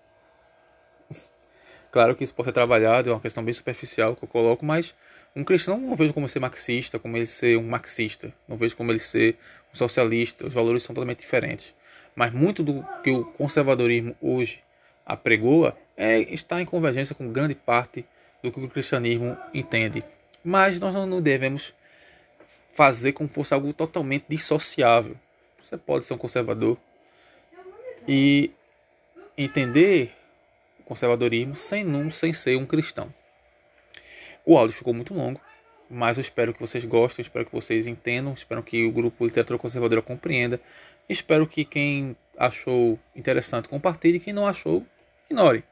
Claro 1.92 2.14
que 2.14 2.26
isso 2.26 2.34
pode 2.34 2.50
ser 2.50 2.54
trabalhado, 2.54 3.10
é 3.10 3.14
uma 3.14 3.22
questão 3.22 3.42
bem 3.42 3.54
superficial 3.54 4.14
que 4.14 4.26
eu 4.26 4.28
coloco, 4.28 4.66
mas 4.66 4.94
um 5.34 5.46
cristão 5.46 5.78
não 5.80 5.96
vejo 5.96 6.14
como 6.14 6.28
ser 6.28 6.42
marxista, 6.42 7.00
como 7.00 7.16
ele 7.16 7.26
ser 7.26 7.58
um 7.58 7.70
marxista, 7.70 8.34
não 8.50 8.58
vejo 8.58 8.76
como 8.76 8.92
ele 8.92 9.00
ser 9.00 9.38
um 9.74 9.78
socialista, 9.78 10.46
os 10.46 10.52
valores 10.52 10.84
são 10.84 10.94
totalmente 10.94 11.20
diferentes. 11.20 11.74
Mas 12.14 12.34
muito 12.34 12.62
do 12.64 12.86
que 13.02 13.12
o 13.12 13.24
conservadorismo 13.24 14.14
hoje 14.20 14.62
apregoa 15.08 15.76
é, 15.96 16.20
está 16.20 16.62
em 16.62 16.66
convergência 16.66 17.16
com 17.16 17.32
grande 17.32 17.56
parte 17.56 18.06
do 18.44 18.52
que 18.52 18.60
o 18.60 18.70
cristianismo 18.70 19.38
entende. 19.54 20.04
Mas 20.44 20.80
nós 20.80 20.94
não 20.94 21.22
devemos 21.22 21.74
fazer 22.74 23.14
como 23.14 23.28
fosse 23.28 23.54
algo 23.54 23.74
totalmente 23.74 24.26
dissociável. 24.30 25.16
você 25.64 25.78
pode 25.78 26.06
ser 26.06 26.14
um 26.14 26.18
conservador 26.18 26.78
e 28.08 28.52
entender 29.38 30.14
o 30.80 30.84
conservadorismo 30.84 31.56
sem, 31.56 31.84
não, 31.84 32.12
sem 32.12 32.34
ser 32.34 32.56
um 32.58 32.66
cristão. 32.66 33.12
O 34.46 34.58
áudio 34.58 34.78
ficou 34.78 34.94
muito 34.94 35.14
longo, 35.14 35.42
mas 35.90 36.18
eu 36.18 36.22
espero 36.22 36.54
que 36.54 36.60
vocês 36.60 36.86
gostem, 36.86 37.24
espero 37.24 37.46
que 37.46 37.52
vocês 37.52 37.88
entendam, 37.88 38.34
espero 38.34 38.62
que 38.62 38.86
o 38.86 38.92
grupo 38.92 39.26
Literatura 39.26 39.58
Conservadora 39.58 40.02
compreenda, 40.02 40.62
espero 41.10 41.48
que 41.48 41.66
quem 41.66 42.16
achou 42.38 43.00
interessante 43.16 43.68
compartilhe, 43.68 44.20
quem 44.20 44.34
não 44.34 44.48
achou, 44.48 44.86
ignore. 45.30 45.64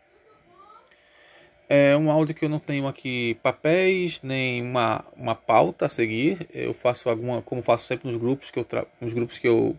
É 1.67 1.97
um 1.97 2.11
áudio 2.11 2.35
que 2.35 2.45
eu 2.45 2.49
não 2.49 2.59
tenho 2.59 2.87
aqui 2.87 3.39
papéis, 3.41 4.19
nem 4.21 4.61
uma, 4.61 5.03
uma 5.15 5.33
pauta 5.33 5.87
a 5.87 5.89
seguir. 5.89 6.47
Eu 6.53 6.73
faço 6.73 7.09
alguma, 7.09 7.41
como 7.41 7.63
faço 7.63 7.87
sempre 7.87 8.11
nos 8.11 8.21
grupos 8.21 8.51
que 8.51 8.59
eu 8.59 8.63
tra... 8.63 8.85
nos 9.01 9.13
grupos 9.13 9.39
que 9.39 9.47
eu 9.47 9.75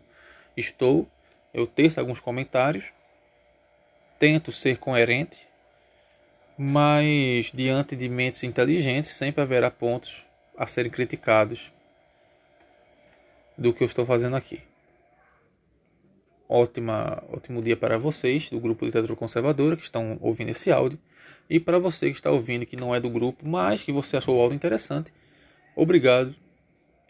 estou, 0.57 1.07
eu 1.55 1.66
teço 1.66 2.01
alguns 2.01 2.18
comentários, 2.18 2.85
tento 4.18 4.51
ser 4.51 4.79
coerente, 4.79 5.39
mas 6.59 7.53
diante 7.53 7.95
de 7.95 8.09
mentes 8.09 8.43
inteligentes 8.43 9.12
sempre 9.12 9.43
haverá 9.43 9.70
pontos 9.70 10.24
a 10.57 10.66
serem 10.66 10.91
criticados 10.91 11.70
do 13.57 13.72
que 13.72 13.83
eu 13.83 13.87
estou 13.87 14.05
fazendo 14.05 14.35
aqui. 14.35 14.61
Ótima, 16.49 17.23
ótimo 17.29 17.61
dia 17.61 17.77
para 17.77 17.99
vocês 17.99 18.49
do 18.51 18.61
grupo 18.61 18.85
Literatura 18.85 19.17
Conservadora 19.17 19.77
que 19.77 19.83
estão 19.83 20.17
ouvindo 20.21 20.51
esse 20.51 20.71
áudio. 20.71 20.99
E 21.51 21.59
para 21.59 21.79
você 21.79 22.11
que 22.11 22.17
está 22.17 22.31
ouvindo 22.31 22.65
que 22.65 22.77
não 22.77 22.95
é 22.95 23.01
do 23.01 23.11
grupo, 23.11 23.47
mas 23.47 23.83
que 23.83 23.93
você 23.93 24.17
achou 24.17 24.37
o 24.37 24.41
áudio 24.41 24.55
interessante, 24.55 25.13
obrigado 25.75 26.35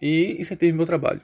e 0.01 0.37
incentive 0.41 0.73
meu 0.73 0.87
trabalho. 0.87 1.21